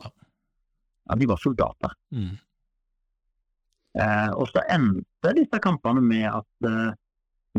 Ja, 1.08 1.14
de 1.14 1.26
var 1.26 1.36
soldater. 1.36 1.92
Mm. 2.12 2.38
Eh, 3.96 4.30
og 4.36 4.48
så 4.52 4.60
endte 4.68 5.32
disse 5.36 5.58
kampene 5.64 6.02
med 6.02 6.26
at, 6.28 6.46
eh, 6.68 6.92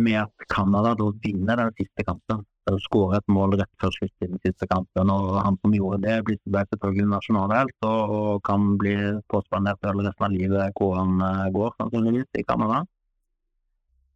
med 0.01 0.19
at 0.21 0.47
Canada 0.53 0.93
da 0.99 1.09
vinner 1.23 1.59
den 1.61 1.73
siste 1.79 2.05
kampen. 2.07 2.43
De 2.67 2.75
skårer 2.83 3.21
et 3.21 3.31
mål 3.31 3.55
rett 3.59 3.71
før 3.81 3.93
slutt 3.95 4.25
i 4.25 4.27
den 4.27 4.41
siste 4.43 4.67
kampen, 4.67 5.11
og 5.13 5.37
han 5.39 5.55
som 5.61 5.75
gjorde 5.75 6.01
det, 6.03 6.17
ble 6.27 6.63
selvfølgelig 6.67 7.07
nasjonalhelt 7.13 7.87
og, 7.87 8.15
og 8.17 8.41
kan 8.47 8.73
bli 8.81 8.95
påspandert 9.31 9.87
hele 9.87 10.07
resten 10.09 10.27
av 10.27 10.35
livet 10.35 10.81
hvor 10.81 10.97
han 10.99 11.21
eh, 11.29 11.45
går, 11.55 11.71
sannsynligvis, 11.79 12.27
i 12.41 12.45
Canada. 12.47 12.81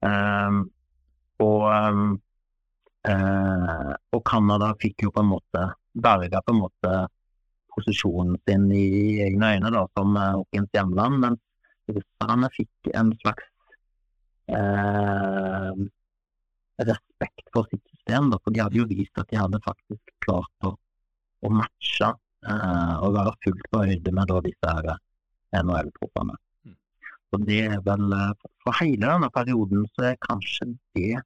Um, 0.02 0.64
og 1.46 1.64
um, 1.70 2.06
uh, 3.06 3.92
og 4.18 4.22
Canada 4.26 4.72
fikk 4.82 5.06
jo 5.06 5.14
på 5.14 5.22
en 5.22 5.30
måte 5.30 5.66
berga 5.94 6.42
på 6.42 6.56
en 6.56 6.64
måte 6.64 6.94
posisjonen 7.76 8.38
sin 8.48 8.68
i 8.76 9.22
egne 9.26 9.56
øyne 9.56 9.72
da, 9.74 9.86
som 9.98 10.18
eh, 10.18 10.34
Hawkins 10.36 10.74
hjemland, 10.76 11.20
men 11.24 11.38
russerne 11.92 12.50
fikk 12.56 12.92
en 12.98 13.14
slags 13.22 13.48
eh, 14.48 15.72
respekt 16.82 17.48
for 17.54 17.68
sitt 17.70 17.84
system. 17.92 18.30
Da, 18.32 18.40
for 18.44 18.54
de 18.54 18.64
hadde 18.64 18.80
jo 18.80 18.88
vist 18.90 19.22
at 19.22 19.30
de 19.32 19.40
hadde 19.40 19.62
faktisk 19.66 20.14
klart 20.26 20.68
å, 20.68 20.74
å 21.42 21.54
matche 21.54 22.10
eh, 22.10 22.96
og 23.02 23.18
være 23.18 23.36
fullt 23.46 23.68
på 23.72 23.84
høyde 23.86 24.16
med 24.18 24.32
da, 24.32 24.40
disse 24.46 24.96
NHL-proffene. 25.62 26.38
Mm. 26.66 26.78
Og 27.36 27.46
det 27.48 27.62
er 27.68 27.84
vel 27.86 28.18
eh, 28.18 28.32
For 28.66 28.78
hele 28.82 29.08
denne 29.08 29.32
perioden 29.34 29.88
så 29.96 30.12
er 30.12 30.24
kanskje 30.28 30.74
det 30.98 31.22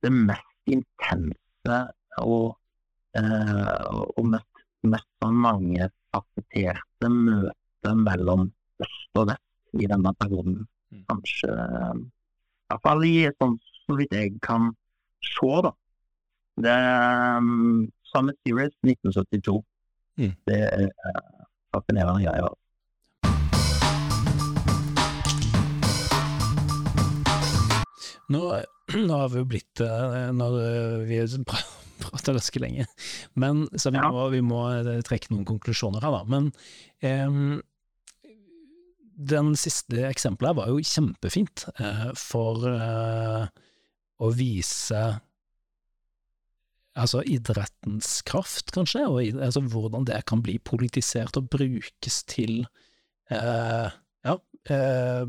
det 0.00 0.12
mest 0.14 0.70
intense 0.72 1.80
og, 2.22 2.54
eh, 3.18 3.88
og 3.90 4.30
mest, 4.32 4.64
mest 4.88 5.08
sånn 5.20 5.36
mangefasetterte 5.44 7.10
møtet 7.12 8.00
mellom 8.06 8.48
øst 8.80 9.20
og 9.20 9.28
vest 9.32 9.76
i 9.80 9.88
denne 9.90 10.12
perioden. 10.22 10.62
Mm. 10.90 11.04
Kanskje 11.10 11.52
Hvert 12.70 12.84
fall 12.86 13.00
i 13.02 13.14
sånn 13.34 13.56
så 13.82 13.96
vidt 13.98 14.12
jeg 14.14 14.36
kan 14.46 14.68
se, 15.26 15.48
da. 15.66 15.72
Det 16.62 16.70
er 16.70 17.40
um, 17.42 17.88
Summit 18.06 18.36
Series 18.46 18.70
1972. 18.86 19.56
Mm. 20.20 20.34
Det 20.46 20.58
er 20.68 20.84
uh, 20.86 21.40
fascinerende 21.74 22.22
greier. 22.22 22.54
Nå, 28.30 28.42
nå 29.08 29.18
har 29.18 29.32
vi 29.32 29.42
jo 29.42 29.48
blitt 29.50 29.82
eh, 29.82 30.30
Når 30.36 30.58
eh, 30.62 30.96
vi 31.08 31.18
pra- 31.42 31.66
prater 32.04 32.38
ganske 32.38 32.62
lenge, 32.62 32.86
men 33.34 33.66
så 33.74 33.90
vi 33.90 33.98
må, 34.00 34.28
vi 34.32 34.44
må 34.46 34.62
trekke 35.04 35.34
noen 35.34 35.44
konklusjoner 35.48 36.06
her, 36.06 36.14
da. 36.14 36.22
Men 36.30 36.46
em, 37.04 37.58
den 39.20 39.52
siste 39.58 40.06
eksempelet 40.08 40.56
var 40.56 40.70
jo 40.70 40.80
kjempefint 40.84 41.66
eh, 41.76 42.06
for 42.18 42.64
eh, 42.70 43.48
å 44.20 44.30
vise 44.36 45.02
altså 47.00 47.22
idrettens 47.28 48.20
kraft, 48.26 48.72
kanskje, 48.74 49.04
og 49.08 49.42
altså 49.44 49.62
hvordan 49.62 50.06
det 50.08 50.18
kan 50.28 50.42
bli 50.44 50.58
politisert 50.64 51.38
og 51.38 51.48
brukes 51.52 52.22
til 52.28 52.64
eh, 53.30 53.92
ja, 54.26 54.36
eh, 54.74 55.24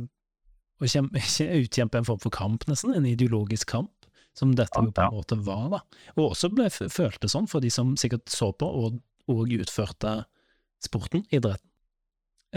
å 0.81 0.89
kjempe, 0.89 1.21
utkjempe 1.61 2.01
en 2.01 2.07
form 2.07 2.21
for 2.23 2.33
kamp, 2.33 2.65
nesten, 2.69 2.95
en 2.97 3.07
ideologisk 3.07 3.69
kamp, 3.75 3.93
som 4.37 4.55
dette 4.55 4.79
jo 4.79 4.93
på 4.95 5.05
en 5.05 5.17
måte 5.19 5.37
var, 5.45 5.67
da. 5.75 5.81
Og 6.15 6.31
også 6.31 6.49
ble 6.55 6.69
følte 6.71 7.29
sånn 7.31 7.49
for 7.51 7.63
de 7.63 7.71
som 7.73 7.93
sikkert 7.99 8.31
så 8.31 8.51
på 8.55 8.67
og, 8.67 9.01
og 9.31 9.51
utførte 9.59 10.21
sporten, 10.81 11.27
idretten. 11.29 11.67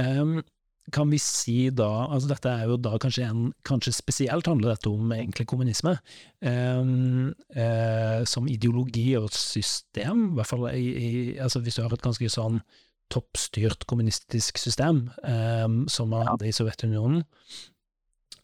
Em, 0.00 0.38
kan 0.92 1.08
vi 1.08 1.18
si 1.22 1.70
da, 1.72 1.88
altså 2.12 2.28
dette 2.28 2.50
er 2.50 2.68
jo 2.68 2.76
da 2.80 2.98
kanskje 3.00 3.24
en, 3.24 3.44
kanskje 3.64 3.94
spesielt 3.96 4.48
handler 4.50 4.74
dette 4.74 4.90
om 4.92 5.12
egentlig 5.16 5.46
kommunisme, 5.50 5.98
Um, 6.44 7.30
uh, 7.56 8.20
som 8.28 8.44
ideologi 8.50 9.14
og 9.16 9.30
system, 9.32 10.26
i 10.26 10.34
hvert 10.36 10.48
fall 10.50 10.66
i, 10.76 10.82
i, 10.92 11.12
altså 11.40 11.62
hvis 11.64 11.78
du 11.78 11.80
har 11.80 11.94
et 11.94 12.04
ganske 12.04 12.28
sånn 12.28 12.58
toppstyrt 13.08 13.86
kommunistisk 13.88 14.60
system, 14.60 15.06
um, 15.24 15.78
som 15.88 16.12
man 16.12 16.28
hadde 16.28 16.50
i 16.50 16.52
Sovjetunionen, 16.52 17.24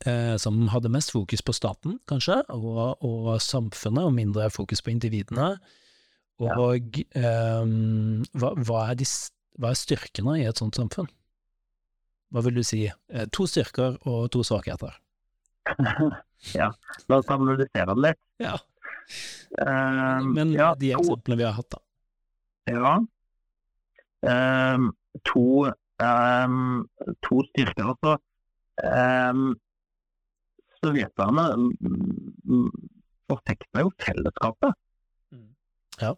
uh, 0.07 0.33
som 0.41 0.63
hadde 0.73 0.93
mest 0.95 1.13
fokus 1.13 1.45
på 1.45 1.53
staten, 1.53 1.99
kanskje, 2.09 2.41
og, 2.57 3.05
og 3.05 3.35
samfunnet, 3.45 4.07
og 4.07 4.17
mindre 4.17 4.49
fokus 4.55 4.81
på 4.81 4.95
individene. 4.95 5.53
Og 6.41 7.03
em, 7.21 8.23
hva, 8.33 8.55
hva, 8.65 8.85
er 8.89 8.97
de, 8.97 9.05
hva 9.61 9.75
er 9.75 9.77
styrkene 9.77 10.39
i 10.41 10.47
et 10.49 10.63
sånt 10.63 10.81
samfunn? 10.81 11.11
Hva 12.31 12.43
vil 12.47 12.61
du 12.61 12.63
si? 12.67 12.85
Eh, 12.89 13.27
To 13.35 13.47
styrker 13.51 13.97
og 14.07 14.29
to 14.35 14.43
svakheter. 14.47 14.95
ja, 16.59 16.71
La 17.11 17.19
oss 17.21 17.31
analysere 17.31 17.95
det 17.95 18.05
litt. 18.07 18.21
Ja. 18.43 18.57
Um, 19.59 20.31
Men 20.37 20.53
ja, 20.55 20.73
de 20.79 20.93
eksemplene 20.95 21.41
vi 21.41 21.47
har 21.49 21.57
hatt, 21.59 21.75
da. 21.75 21.81
Ja. 22.71 22.93
Um, 24.23 24.91
to, 25.27 25.45
um, 25.99 26.87
to 27.27 27.43
styrker. 27.51 27.91
Altså, 27.95 28.17
um, 28.87 29.49
sovjeterne 30.81 31.47
mm, 31.59 32.71
forfekta 33.31 33.83
jo 33.85 33.91
fellesskapet. 34.01 34.79
Ja. 36.01 36.15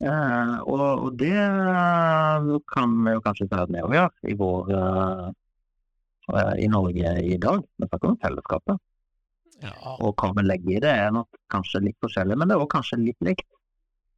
Eh, 0.00 0.54
og, 0.64 1.06
og 1.06 1.16
det 1.20 1.36
kan 2.72 2.92
vi 3.04 3.14
jo 3.16 3.22
kanskje 3.24 3.48
si 3.48 3.56
at 3.58 3.72
vi 3.72 3.82
òg 3.84 3.96
gjør 3.96 4.30
i 4.32 4.36
vår 4.40 4.70
eh, 4.76 5.26
eh, 6.34 6.54
i 6.64 6.68
Norge 6.72 7.14
i 7.20 7.36
dag. 7.42 7.64
Vi 7.76 7.88
snakker 7.88 8.12
om 8.12 8.20
fellesskapet. 8.22 8.80
Ja, 9.60 9.74
Og 10.00 10.14
hva 10.16 10.30
vi 10.38 10.46
legger 10.46 10.78
i 10.78 10.82
det 10.86 10.92
er 11.02 11.10
nok 11.12 11.36
kanskje 11.52 11.82
litt 11.84 11.98
forskjellig, 12.00 12.38
men 12.38 12.48
det 12.48 12.56
er 12.56 12.62
òg 12.64 12.70
kanskje 12.72 13.02
litt 13.02 13.20
likt. 13.26 13.48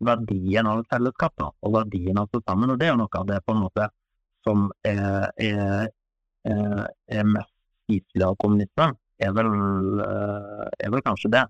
Verdien 0.03 0.67
av 0.67 0.83
et 0.83 0.91
fellesskap 0.91 1.35
da, 1.39 1.49
og 1.51 1.75
verdien 1.75 2.19
av 2.19 2.29
å 2.29 2.31
stå 2.31 2.43
sammen. 2.47 2.71
Og 2.71 2.79
det 2.79 2.89
er 2.89 2.95
jo 2.95 3.01
noe 3.03 3.19
av 3.19 3.27
det 3.27 3.43
på 3.47 3.55
en 3.55 3.65
måte 3.65 3.89
som 4.47 4.69
er, 4.87 5.29
er, 5.39 5.91
er, 6.47 6.87
er 7.07 7.27
mest 7.31 7.53
spiselig 7.83 8.27
av 8.27 8.39
kommunisme, 8.43 8.89
er 9.23 9.35
vel, 9.37 9.51
eh, 10.03 10.65
er 10.87 10.95
vel 10.95 11.05
kanskje 11.05 11.31
det. 11.35 11.43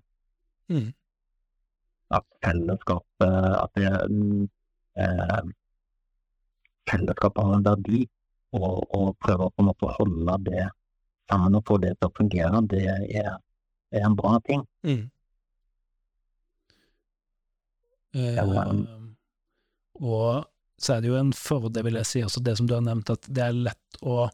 Mm. 0.69 0.89
At 2.13 2.25
fellesskapet 2.45 3.47
At 3.57 3.71
det 3.79 3.89
eh, 3.89 5.41
Fellesskapet 6.89 7.47
har 7.47 7.57
en 7.57 7.65
verdi, 7.65 8.03
og, 8.53 8.83
og 8.93 9.13
prøve 9.23 9.47
å 9.47 9.65
måte 9.65 9.91
holde 9.97 10.35
det 10.49 10.65
sammen 11.31 11.55
og 11.55 11.63
få 11.67 11.77
det 11.79 11.93
til 11.95 12.09
å 12.09 12.15
fungere, 12.17 12.59
det 12.67 12.81
er, 12.91 13.37
er 13.95 14.03
en 14.03 14.17
bra 14.19 14.35
ting. 14.43 14.65
Mm. 14.83 15.05
Eh, 18.19 18.51
og 20.03 20.43
så 20.77 20.97
er 20.97 21.03
det 21.03 21.13
jo 21.13 21.19
en 21.19 21.31
fordel, 21.37 21.85
vil 21.87 22.01
jeg 22.01 22.09
si, 22.09 22.23
også 22.25 22.43
det 22.43 22.57
som 22.59 22.67
du 22.67 22.75
har 22.75 22.83
nevnt, 22.85 23.13
at 23.13 23.29
det 23.31 23.45
er 23.45 23.61
lett 23.69 24.01
å 24.03 24.27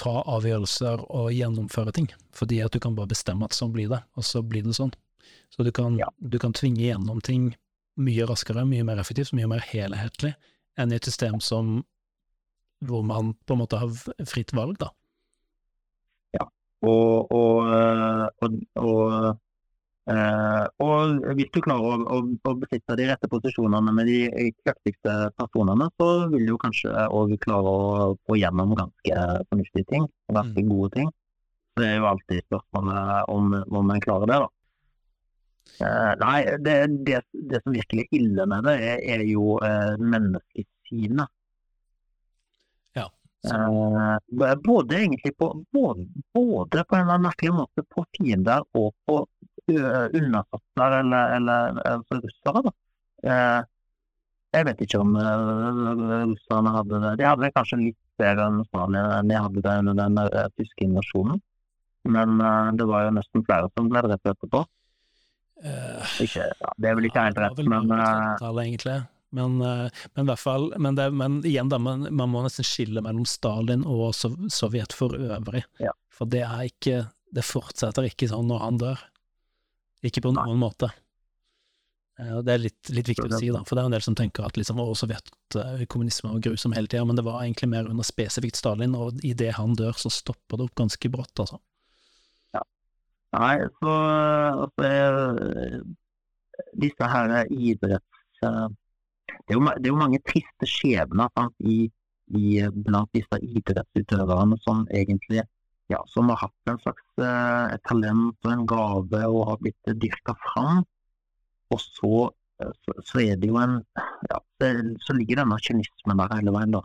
ta 0.00 0.14
avgjørelser 0.34 1.04
og 1.04 1.30
gjennomføre 1.34 1.94
ting, 1.94 2.08
fordi 2.34 2.60
at 2.64 2.74
du 2.74 2.80
kan 2.82 2.96
bare 2.96 3.12
bestemme 3.12 3.46
at 3.46 3.54
sånn 3.54 3.74
blir 3.74 3.92
det, 3.92 4.00
og 4.18 4.26
så 4.26 4.42
blir 4.42 4.64
det 4.66 4.74
sånn. 4.78 4.94
Så 5.50 5.64
du 5.64 5.72
kan, 5.72 5.98
Ja. 5.98 6.08
du 6.18 6.38
kan 6.38 6.52
tvinge 6.52 6.82
gjennom 6.82 7.20
ting 7.22 7.54
mye 7.96 8.26
raskere, 8.26 8.64
mye 8.66 8.84
mer 8.84 8.98
effektivt, 8.98 9.32
mye 9.32 9.46
mer 9.46 9.60
helhetlig 9.60 10.34
enn 10.76 10.92
i 10.92 10.96
et 10.96 11.04
system 11.04 11.40
som 11.40 11.84
hvor 12.84 13.04
man 13.06 13.34
på 13.46 13.54
en 13.54 13.62
måte 13.62 13.78
har 13.78 13.88
fritt 14.26 14.52
valg, 14.52 14.76
da. 14.78 14.90
Og, 16.84 17.32
og, 17.32 17.72
eh, 17.72 18.26
og, 18.44 18.60
og, 18.76 19.40
Uh, 20.04 20.66
og 20.84 21.22
hvis 21.38 21.48
du 21.54 21.62
klarer 21.64 21.94
å, 21.96 22.08
å, 22.12 22.16
å 22.44 22.52
besitte 22.60 22.92
de 23.00 23.06
rette 23.08 23.28
posisjonene 23.32 23.92
med 23.96 24.10
de 24.10 24.50
kraftigste 24.60 25.14
personene, 25.38 25.86
så 25.96 26.08
vil 26.28 26.44
du 26.50 26.58
kanskje 26.60 26.92
òg 27.08 27.32
klare 27.40 27.72
å 27.72 28.10
få 28.28 28.36
gjennom 28.36 28.74
ganske 28.76 29.22
fornuftige 29.48 29.88
ting, 29.94 30.04
ganske 30.28 30.66
gode 30.68 30.90
ting. 30.98 31.08
Det 31.80 31.88
er 31.88 31.96
jo 32.02 32.10
alltid 32.10 32.44
spørsmålet 32.44 33.32
om, 33.32 33.56
om 33.80 33.94
en 33.94 34.04
klarer 34.04 34.28
det, 34.28 34.42
da. 34.44 34.50
Eh, 35.80 36.12
nei, 36.20 36.44
det, 36.58 36.86
det, 37.06 37.20
det 37.32 37.60
som 37.62 37.74
virkelig 37.74 38.04
er 38.04 38.18
ille 38.18 38.46
med 38.46 38.66
det, 38.68 38.74
er, 38.78 39.00
er 39.16 39.24
jo 39.26 39.56
uh, 39.58 39.94
menneskesynet. 39.98 41.32
Ja. 42.94 43.08
Eh, 43.50 44.54
både 44.64 45.00
egentlig 45.00 45.34
på 45.38 45.50
både, 45.74 46.06
både 46.36 46.84
på 46.84 46.96
en 46.96 47.02
eller 47.02 47.16
annen 47.16 47.26
merkelig 47.26 47.56
måte 47.56 47.86
på 47.90 48.06
fiender 48.16 48.62
og 48.78 48.92
på 49.06 49.24
undersåtter 49.64 50.94
eller, 50.98 51.30
eller 51.38 51.78
altså 51.88 52.18
russere. 52.20 52.60
Da. 52.66 52.72
Jeg 54.52 54.66
vet 54.68 54.82
ikke 54.84 54.98
om 55.00 55.14
russerne 55.16 56.72
hadde 56.74 57.00
det. 57.00 57.12
De 57.16 57.24
hadde 57.24 57.46
det 57.46 57.54
kanskje 57.54 57.78
litt 57.80 58.00
bedre 58.20 58.44
enn 58.50 58.58
Australia. 58.60 59.22
de 59.24 59.38
hadde 59.40 59.62
det 59.64 59.76
under 59.80 59.96
den 60.02 60.20
tyske 60.60 60.84
invasjonen. 60.84 61.40
Men 62.04 62.36
det 62.76 62.90
var 62.90 63.06
jo 63.06 63.14
nesten 63.16 63.46
flere 63.48 63.72
som 63.72 63.88
ble 63.88 64.04
drept 64.04 64.34
etterpå. 64.34 64.66
Eh, 65.62 66.14
Ikke, 66.24 66.48
ja, 66.50 66.72
det 66.78 66.90
er 66.90 66.96
vel 66.98 67.08
ikke 67.10 67.26
helt 67.28 67.40
rett, 67.42 67.60
men 67.64 67.90
eh, 67.90 68.04
30-tallet, 68.04 68.64
egentlig. 68.68 68.96
Men, 69.34 69.56
eh, 69.62 70.02
men 70.14 70.36
fall, 70.38 70.68
men, 70.78 70.94
det, 70.94 71.08
men 71.10 71.40
igjen, 71.42 71.68
da, 71.72 71.78
man, 71.82 72.06
man 72.14 72.30
må 72.30 72.44
nesten 72.44 72.66
skille 72.66 73.02
mellom 73.02 73.26
Stalin 73.26 73.82
og 73.82 74.12
Sov 74.14 74.36
Sovjet 74.52 74.94
for 74.94 75.16
øvrig. 75.18 75.64
Ja. 75.82 75.94
For 76.14 76.30
det 76.30 76.44
er 76.46 76.68
ikke 76.68 77.06
Det 77.34 77.42
fortsetter 77.42 78.06
ikke 78.06 78.28
sånn 78.30 78.46
når 78.46 78.60
han 78.62 78.76
dør. 78.78 79.00
Ikke 80.06 80.22
på 80.22 80.30
noen 80.36 80.60
måte. 80.60 80.92
Eh, 82.20 82.38
Det 82.46 82.52
er 82.54 82.62
litt, 82.62 82.90
litt 82.94 83.10
viktig 83.10 83.26
å 83.26 83.40
si, 83.40 83.50
da, 83.50 83.64
for 83.66 83.74
det 83.74 83.82
er 83.82 83.90
en 83.90 83.96
del 83.96 84.04
som 84.06 84.14
tenker 84.14 84.46
at 84.46 84.58
liksom, 84.60 84.78
sovjetkommunisme 84.78 85.50
Sovjet, 85.50 85.88
kommunisme 85.90 86.30
var 86.30 86.44
grusom 86.46 86.76
hele 86.76 86.86
tida, 86.90 87.02
men 87.08 87.18
det 87.18 87.26
var 87.26 87.42
egentlig 87.42 87.72
mer 87.72 87.90
under 87.90 88.06
spesifikt 88.06 88.60
Stalin, 88.60 88.94
og 88.94 89.18
idet 89.26 89.56
han 89.58 89.74
dør, 89.74 89.96
så 89.98 90.12
stopper 90.12 90.60
det 90.60 90.68
opp 90.68 90.76
ganske 90.78 91.10
brått, 91.10 91.34
altså. 91.42 91.58
Nei, 93.34 93.56
så 93.80 93.92
altså, 94.64 94.88
jeg, 94.88 95.82
disse 96.84 97.08
her 97.14 97.34
idretts... 97.50 98.42
eh, 98.46 98.66
Det 99.46 99.54
er, 99.54 99.58
jo, 99.58 99.64
det 99.80 99.88
er 99.88 99.92
jo 99.92 99.98
mange 100.00 100.20
triste 100.28 100.68
skjebner 100.68 101.30
sant, 101.34 101.54
i, 101.74 101.88
i, 102.38 102.44
blant 102.86 103.10
disse 103.16 103.38
idrettsutøverne 103.42 104.58
som 104.62 104.84
egentlig 105.00 105.42
ja, 105.92 106.00
som 106.08 106.30
har 106.32 106.38
hatt 106.44 106.70
en 106.70 106.78
slags 106.80 107.04
eh, 107.20 107.74
talent 107.88 108.46
og 108.46 108.52
en 108.52 108.64
gave 108.70 109.20
og 109.28 109.48
har 109.50 109.58
blitt 109.60 109.92
dyrka 110.00 110.36
fram. 110.46 110.84
Og 111.74 111.80
så, 111.82 112.12
eh, 112.62 112.72
så, 112.84 112.94
så 113.10 113.20
er 113.24 113.40
det 113.40 113.50
jo 113.50 113.58
en 113.60 113.80
ja, 114.30 114.38
det, 114.62 114.70
Så 115.04 115.16
ligger 115.18 115.42
denne 115.42 115.58
kynismen 115.60 116.22
der 116.22 116.36
hele 116.38 116.54
veien, 116.54 116.72
da. 116.78 116.80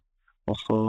Og 0.50 0.60
så 0.66 0.80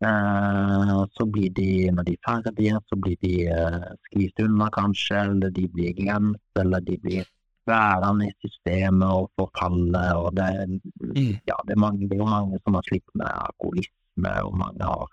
så 0.00 1.26
blir 1.28 1.50
de, 1.52 1.90
når 1.92 2.02
de 2.08 2.12
er 2.16 2.22
ferdige, 2.24 2.78
så 2.88 2.96
blir 2.96 3.16
de 3.20 3.34
eh, 3.52 3.90
skvist 4.08 4.40
unna 4.40 4.70
kanskje, 4.72 5.18
eller 5.28 5.50
de 5.50 5.66
blir 5.68 5.92
glemt, 5.98 6.40
eller 6.56 6.80
de 6.80 6.96
blir 7.02 7.24
værende 7.68 8.30
i 8.30 8.34
systemet 8.40 9.08
og 9.08 9.30
forfaller. 9.38 10.14
Og 10.16 10.36
det, 10.36 10.80
Mm. 11.00 11.36
ja, 11.46 11.56
det, 11.66 11.72
er 11.76 11.80
mange, 11.84 12.08
det 12.08 12.12
er 12.16 12.22
jo 12.24 12.30
mange 12.30 12.58
som 12.64 12.74
har 12.74 12.82
slitt 12.88 13.14
med 13.14 13.26
alkoholisme, 13.26 14.32
og 14.44 14.56
mange 14.56 14.84
har, 14.84 15.06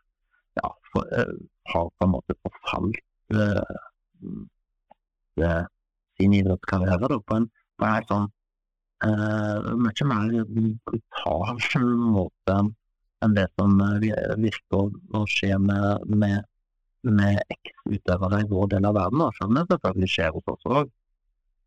ja, 0.63 0.69
for, 0.91 1.03
eh, 1.11 1.35
har 1.73 1.89
på 1.99 2.05
en 2.05 2.11
måte 2.11 2.33
forfalt 2.45 2.99
eh, 3.33 3.75
eh, 5.43 5.65
sin 6.17 6.33
idrettskarriere 6.33 7.07
da, 7.11 7.19
på 7.19 7.35
en, 7.35 7.49
på 7.77 7.85
en 7.85 8.07
sånn 8.11 8.27
eh, 9.03 9.71
mye 9.83 10.09
mer 10.11 10.45
brutal 10.87 11.59
måte 12.17 12.59
enn 13.25 13.35
det 13.37 13.47
som 13.57 13.79
eh, 13.81 13.97
virker 14.37 14.77
å, 14.77 14.83
å 15.17 15.23
skje 15.29 15.57
med, 15.61 16.07
med, 16.23 16.45
med 17.07 17.41
eks-utøvere 17.53 18.43
i 18.43 18.49
vår 18.51 18.73
del 18.75 18.89
av 18.89 18.97
verden. 18.97 19.23
da, 19.23 19.29
Selv 19.37 19.51
om 19.51 19.59
det 19.59 19.67
selvfølgelig 19.71 20.11
skjer 20.13 20.35
hos 20.35 20.51
oss 20.53 20.67
òg. 20.79 20.91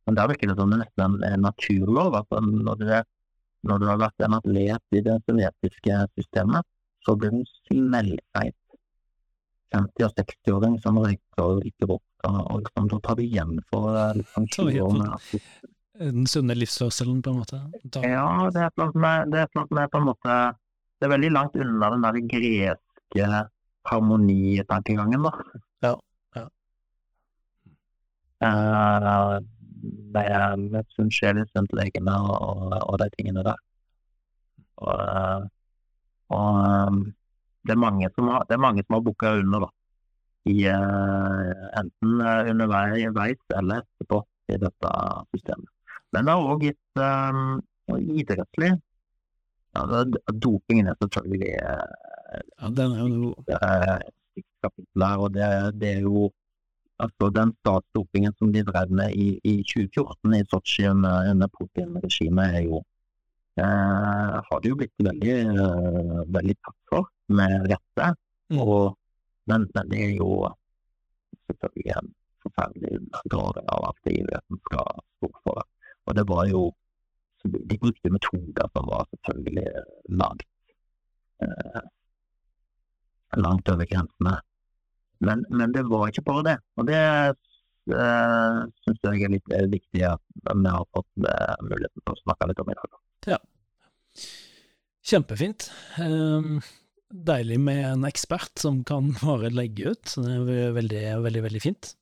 Men 0.09 0.19
der 0.19 0.31
virker 0.31 0.51
det 0.51 0.59
som 0.59 0.73
det 0.73 0.81
nesten 0.81 1.19
er 1.27 1.37
en 1.37 1.47
naturlov. 1.47 2.17
at 2.19 2.39
når, 2.45 2.85
det, 2.85 3.03
når 3.69 3.83
du 3.83 3.89
har 3.91 4.05
vært 4.05 4.27
en 4.27 4.39
atlet 4.39 4.97
i 4.97 5.03
det 5.07 5.19
sovjetiske 5.27 5.99
systemet, 6.19 6.67
så 7.07 7.17
blir 7.17 7.35
du 7.35 7.43
smellfeit 7.69 8.57
50- 9.75 10.07
og 10.07 10.17
60-åring 10.19 10.79
som 10.83 10.99
røyker 10.99 11.61
drikker 11.61 11.93
opp. 11.97 12.07
Og, 12.29 12.57
liksom, 12.65 12.89
da 12.91 12.99
tar 13.05 13.17
du 13.17 13.23
igjen 13.25 13.61
for 13.71 13.95
eh, 13.97 14.17
liksom, 14.19 14.49
Tar 14.53 14.73
20 14.75 14.83
år 14.85 14.97
med 14.99 15.31
Den 16.01 16.27
sunne 16.29 16.57
livsførselen, 16.57 17.23
på 17.25 17.33
en 17.33 17.39
måte. 17.43 17.61
Da, 17.85 18.03
ja, 18.05 18.27
det 18.53 18.61
er 18.61 18.69
et 18.69 18.77
eller 18.77 18.91
annet 18.91 19.73
med 19.79 19.93
på 19.93 20.01
en 20.01 20.09
måte 20.09 20.37
Det 21.01 21.07
er 21.09 21.15
veldig 21.15 21.31
langt 21.33 21.55
unna 21.57 21.89
den 21.95 22.03
der 22.05 22.17
greske 22.29 23.29
harmonitankegangen, 23.89 25.23
da. 25.25 25.31
Ja, 25.87 25.95
ja. 26.37 26.45
Uh, 28.45 29.39
det 30.13 30.25
er 30.29 30.59
med 30.61 31.13
sjel 31.17 31.41
i 31.41 31.47
sunt 31.49 31.73
og, 31.73 32.75
og, 32.85 32.99
de 33.01 33.09
tingene 33.17 33.45
der. 33.47 33.57
Og, 34.77 35.01
eh, 35.01 35.47
og 36.37 36.59
eh, 36.61 36.99
det 37.65 37.73
er 37.73 37.81
mange 37.81 38.11
som 38.15 38.29
har, 38.29 38.45
det 38.49 38.61
mange 38.61 38.85
som 38.85 38.99
har 38.99 39.07
bukka 39.09 39.33
under, 39.41 39.65
da. 39.65 39.71
I, 40.53 40.57
uh, 40.69 41.49
enten 41.81 42.21
underveis 42.53 43.41
eller 43.57 43.83
etterpå 43.83 44.21
i 44.53 44.61
dette 44.61 44.93
systemet. 45.33 45.69
Men 46.13 46.29
det 46.29 46.37
har 46.37 46.53
òg 46.53 46.65
gitt 46.69 47.01
um, 47.01 47.61
idrettslig 48.21 48.73
ja, 49.77 50.05
Dopingen 50.45 50.91
er 50.91 50.99
selvfølgelig 51.03 51.55
eh, 51.63 52.43
ja, 52.61 52.71
den 52.79 52.95
er 52.97 53.01
jo 53.05 53.09
noe 53.15 53.59
eh, 53.59 53.99
og 55.17 55.29
det, 55.35 55.47
det 55.81 55.91
er 55.97 56.03
jo 56.05 56.29
altså 57.01 57.31
den 57.33 57.53
statsdopingen 57.61 58.35
som 58.39 58.53
de 58.53 58.63
drev 58.63 58.91
med 59.01 59.15
i, 59.17 59.29
i 59.45 59.55
2014 59.63 60.35
i 60.37 60.43
Sotsji 60.51 60.87
under, 60.91 61.31
under 61.31 61.49
Putin-regimet, 61.57 62.57
er 62.59 62.65
jo 62.69 62.83
eh, 63.61 64.37
har 64.49 64.63
det 64.63 64.73
jo 64.73 64.79
blitt 64.81 65.07
veldig, 65.09 65.37
eh, 65.65 66.21
veldig 66.37 66.57
tatt 66.65 66.79
for, 66.93 67.09
med 67.39 67.69
rette. 67.73 68.09
Mm. 68.53 68.61
Og, 68.65 68.97
men, 69.51 69.67
men 69.75 69.93
det 69.93 70.03
er 70.09 70.15
jo 70.19 70.31
selvfølgelig 71.49 71.97
en 71.97 72.13
forferdelig 72.45 73.01
grad 73.33 73.63
av 73.65 73.89
at 73.91 74.05
frivilligheten 74.05 74.63
skal 74.69 75.03
stå 75.17 75.33
for 75.45 75.61
det. 75.61 75.67
Og 76.07 76.17
det 76.19 76.27
var 76.29 76.47
jo 76.51 76.63
De 77.45 77.79
brukte 77.81 78.13
metoder 78.13 78.69
som 78.75 78.89
var 78.91 79.07
selvfølgelig 79.15 79.85
langt 80.21 80.45
eh, 81.43 81.83
langt 83.39 83.69
over 83.69 83.87
grensene. 83.87 84.41
Men, 85.21 85.45
men, 85.53 85.73
det 85.73 85.85
var 85.89 86.09
ikke 86.09 86.25
bare 86.27 86.47
det. 86.47 86.57
Og 86.81 86.89
det 86.89 86.99
eh, 87.01 88.61
syns 88.85 89.01
jeg 89.05 89.25
er 89.27 89.35
litt 89.37 89.55
viktig 89.73 90.05
at 90.09 90.23
vi 90.51 90.75
har 90.75 90.87
fått 90.97 91.29
eh, 91.29 91.57
muligheten 91.67 92.05
til 92.05 92.15
å 92.15 92.21
snakke 92.25 92.51
litt 92.51 92.63
om 92.63 92.73
i 92.73 92.79
dag. 92.81 93.01
Ja. 93.35 93.41
Kjempefint. 95.11 95.71
Um, 96.01 96.61
deilig 97.11 97.59
med 97.63 97.85
en 97.93 98.07
ekspert 98.09 98.61
som 98.63 98.83
kan 98.89 99.13
bare 99.25 99.53
legge 99.53 99.95
ut. 99.95 100.17
Det 100.17 100.37
er 100.37 100.77
veldig, 100.77 101.05
veldig, 101.27 101.45
veldig 101.49 101.65
fint. 101.65 101.95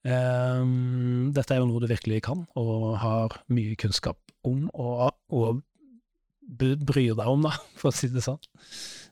Um, 0.00 1.28
dette 1.36 1.52
er 1.52 1.60
jo 1.60 1.68
noe 1.68 1.82
du 1.82 1.90
virkelig 1.90 2.22
kan, 2.24 2.46
og 2.56 2.94
har 3.02 3.34
mye 3.52 3.76
kunnskap 3.78 4.29
om, 4.46 4.66
og, 4.72 5.10
og 5.34 5.62
bryr 6.40 7.14
deg 7.18 7.30
om, 7.30 7.46
da, 7.46 7.54
for 7.80 7.92
å 7.92 7.96
si 7.96 8.10
det 8.12 8.24
sånn. 8.26 8.40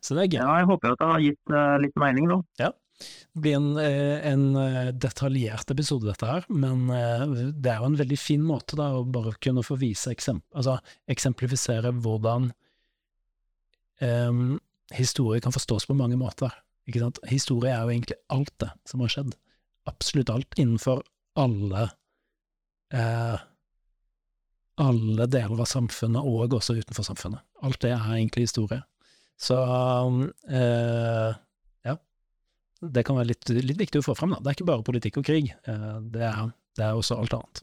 Så 0.02 0.14
det 0.14 0.26
er 0.26 0.30
gøy. 0.32 0.42
Ja, 0.42 0.58
jeg 0.60 0.68
håper 0.70 0.94
at 0.94 1.00
det 1.00 1.08
har 1.12 1.24
gitt 1.24 1.54
uh, 1.54 1.78
litt 1.82 1.98
mening, 2.00 2.30
da. 2.30 2.38
Ja. 2.66 2.70
Det 2.98 3.42
blir 3.44 3.54
en, 3.54 3.66
eh, 3.78 4.24
en, 4.26 4.46
eh, 4.58 4.88
detaljert 4.90 5.70
episode, 5.70 6.08
dette 6.08 6.26
her, 6.26 6.46
men 6.50 6.88
det 6.90 7.70
er 7.70 7.76
jo 7.78 7.90
en 7.92 7.98
veldig 8.00 8.16
fin 8.18 8.42
måte 8.42 8.74
da, 8.74 8.88
å 8.98 9.04
bare 9.06 9.36
kunne 9.38 9.62
få 9.62 9.76
vise 9.78 10.10
eksempel, 10.10 10.48
altså, 10.58 10.74
eksemplifisere 11.06 11.92
hvordan 11.94 12.48
um, 14.02 14.58
historie 14.98 15.44
kan 15.44 15.54
forstås 15.54 15.86
på 15.86 15.94
mange 15.94 16.18
måter. 16.18 16.50
Ikke 16.88 17.02
sant? 17.04 17.20
Historie 17.28 17.74
er 17.74 17.84
jo 17.84 17.92
egentlig 17.92 18.18
alt 18.32 18.54
det 18.62 18.70
som 18.88 19.04
har 19.04 19.12
skjedd. 19.12 19.34
Absolutt 19.88 20.32
alt, 20.32 20.58
innenfor 20.58 21.02
alle 21.38 21.84
eh, 22.92 23.36
alle 24.82 25.26
deler 25.30 25.60
av 25.62 25.68
samfunnet, 25.68 26.22
og 26.22 26.54
også 26.56 26.78
utenfor 26.78 27.06
samfunnet. 27.06 27.44
Alt 27.66 27.80
det 27.84 27.92
er 27.94 28.08
egentlig 28.14 28.48
historie. 28.48 28.82
Så 29.38 29.56
eh, 30.50 31.30
ja, 31.86 31.94
det 32.82 33.06
kan 33.06 33.18
være 33.18 33.32
litt, 33.32 33.50
litt, 33.54 33.78
viktig 33.78 34.02
å 34.02 34.08
få 34.08 34.16
frem. 34.18 34.34
Da. 34.34 34.42
Det 34.42 34.50
er 34.50 34.58
ikke 34.58 34.70
bare 34.72 34.86
politikk 34.86 35.20
og 35.20 35.26
krig, 35.28 35.52
eh, 35.54 35.90
det, 36.10 36.24
er, 36.26 36.52
det, 36.78 36.84
er, 36.84 36.98
også 36.98 37.20
alt 37.20 37.36
annet. 37.38 37.62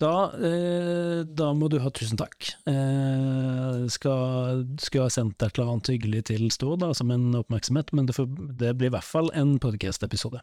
Da, 0.00 0.14
eh, 0.40 1.18
da 1.28 1.50
må 1.52 1.68
du 1.68 1.76
ha 1.84 1.92
tusen 1.92 2.16
takk. 2.20 2.54
Eh, 2.70 3.84
skal, 3.92 4.64
skulle 4.80 5.10
ha 5.10 5.12
sendt 5.12 5.44
et 5.44 5.52
eller 5.52 5.74
annet 5.74 5.92
hyggelig 5.92 6.24
til 6.32 6.46
Stor 6.54 6.80
da, 6.80 6.94
som 6.96 7.12
en 7.12 7.34
oppmerksomhet, 7.42 7.92
men 7.92 8.08
det, 8.08 8.16
får, 8.16 8.30
det 8.62 8.72
blir 8.80 8.88
i 8.88 8.96
hvert 8.96 9.04
fall 9.04 9.28
en 9.36 9.58
podcast-episode. 9.60 10.40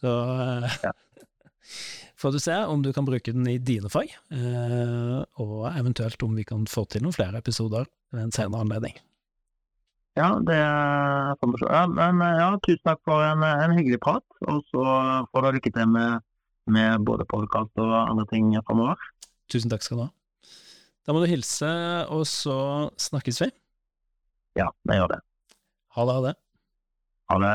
Så 0.00 0.14
eh, 0.14 0.80
ja 0.88 0.96
får 2.20 2.34
du 2.34 2.40
se 2.42 2.56
om 2.70 2.82
du 2.82 2.92
kan 2.94 3.06
bruke 3.06 3.32
den 3.32 3.46
i 3.50 3.58
dine 3.58 3.90
fag, 3.92 4.12
eh, 4.34 5.18
og 5.42 5.66
eventuelt 5.72 6.22
om 6.22 6.36
vi 6.38 6.46
kan 6.48 6.66
få 6.70 6.86
til 6.90 7.04
noen 7.04 7.16
flere 7.16 7.40
episoder 7.42 7.88
ved 8.14 8.26
en 8.26 8.34
senere 8.34 8.64
anledning. 8.64 8.96
Ja, 10.14 10.28
det 10.46 10.60
får 11.40 11.50
vi 11.50 11.62
se. 11.62 11.70
Ja, 11.74 11.86
men 11.90 12.22
ja, 12.22 12.52
tusen 12.62 12.84
takk 12.86 13.00
for 13.08 13.24
en, 13.26 13.42
en 13.42 13.74
hyggelig 13.74 13.98
prat, 14.04 14.24
og 14.46 14.62
så 14.70 14.84
får 15.32 15.46
du 15.46 15.56
lykke 15.56 15.74
til 15.74 15.90
med, 15.90 16.22
med 16.70 17.06
både 17.08 17.26
podkast 17.30 17.82
og 17.82 17.96
andre 17.98 18.26
ting 18.30 18.54
framover. 18.62 19.00
Tusen 19.50 19.72
takk 19.72 19.82
skal 19.82 19.98
du 19.98 20.06
ha. 20.06 20.12
Da 21.04 21.12
må 21.12 21.20
du 21.20 21.28
hilse, 21.28 21.68
og 22.14 22.24
så 22.30 22.56
snakkes 23.10 23.42
vi. 23.42 23.50
Ja, 24.56 24.70
vi 24.86 24.96
gjør 24.96 25.16
det. 25.16 25.20
Ha 25.98 26.06
det, 26.06 26.14
ha 26.14 26.26
det. 26.28 26.34
Ha 27.32 27.40
det. 27.42 27.54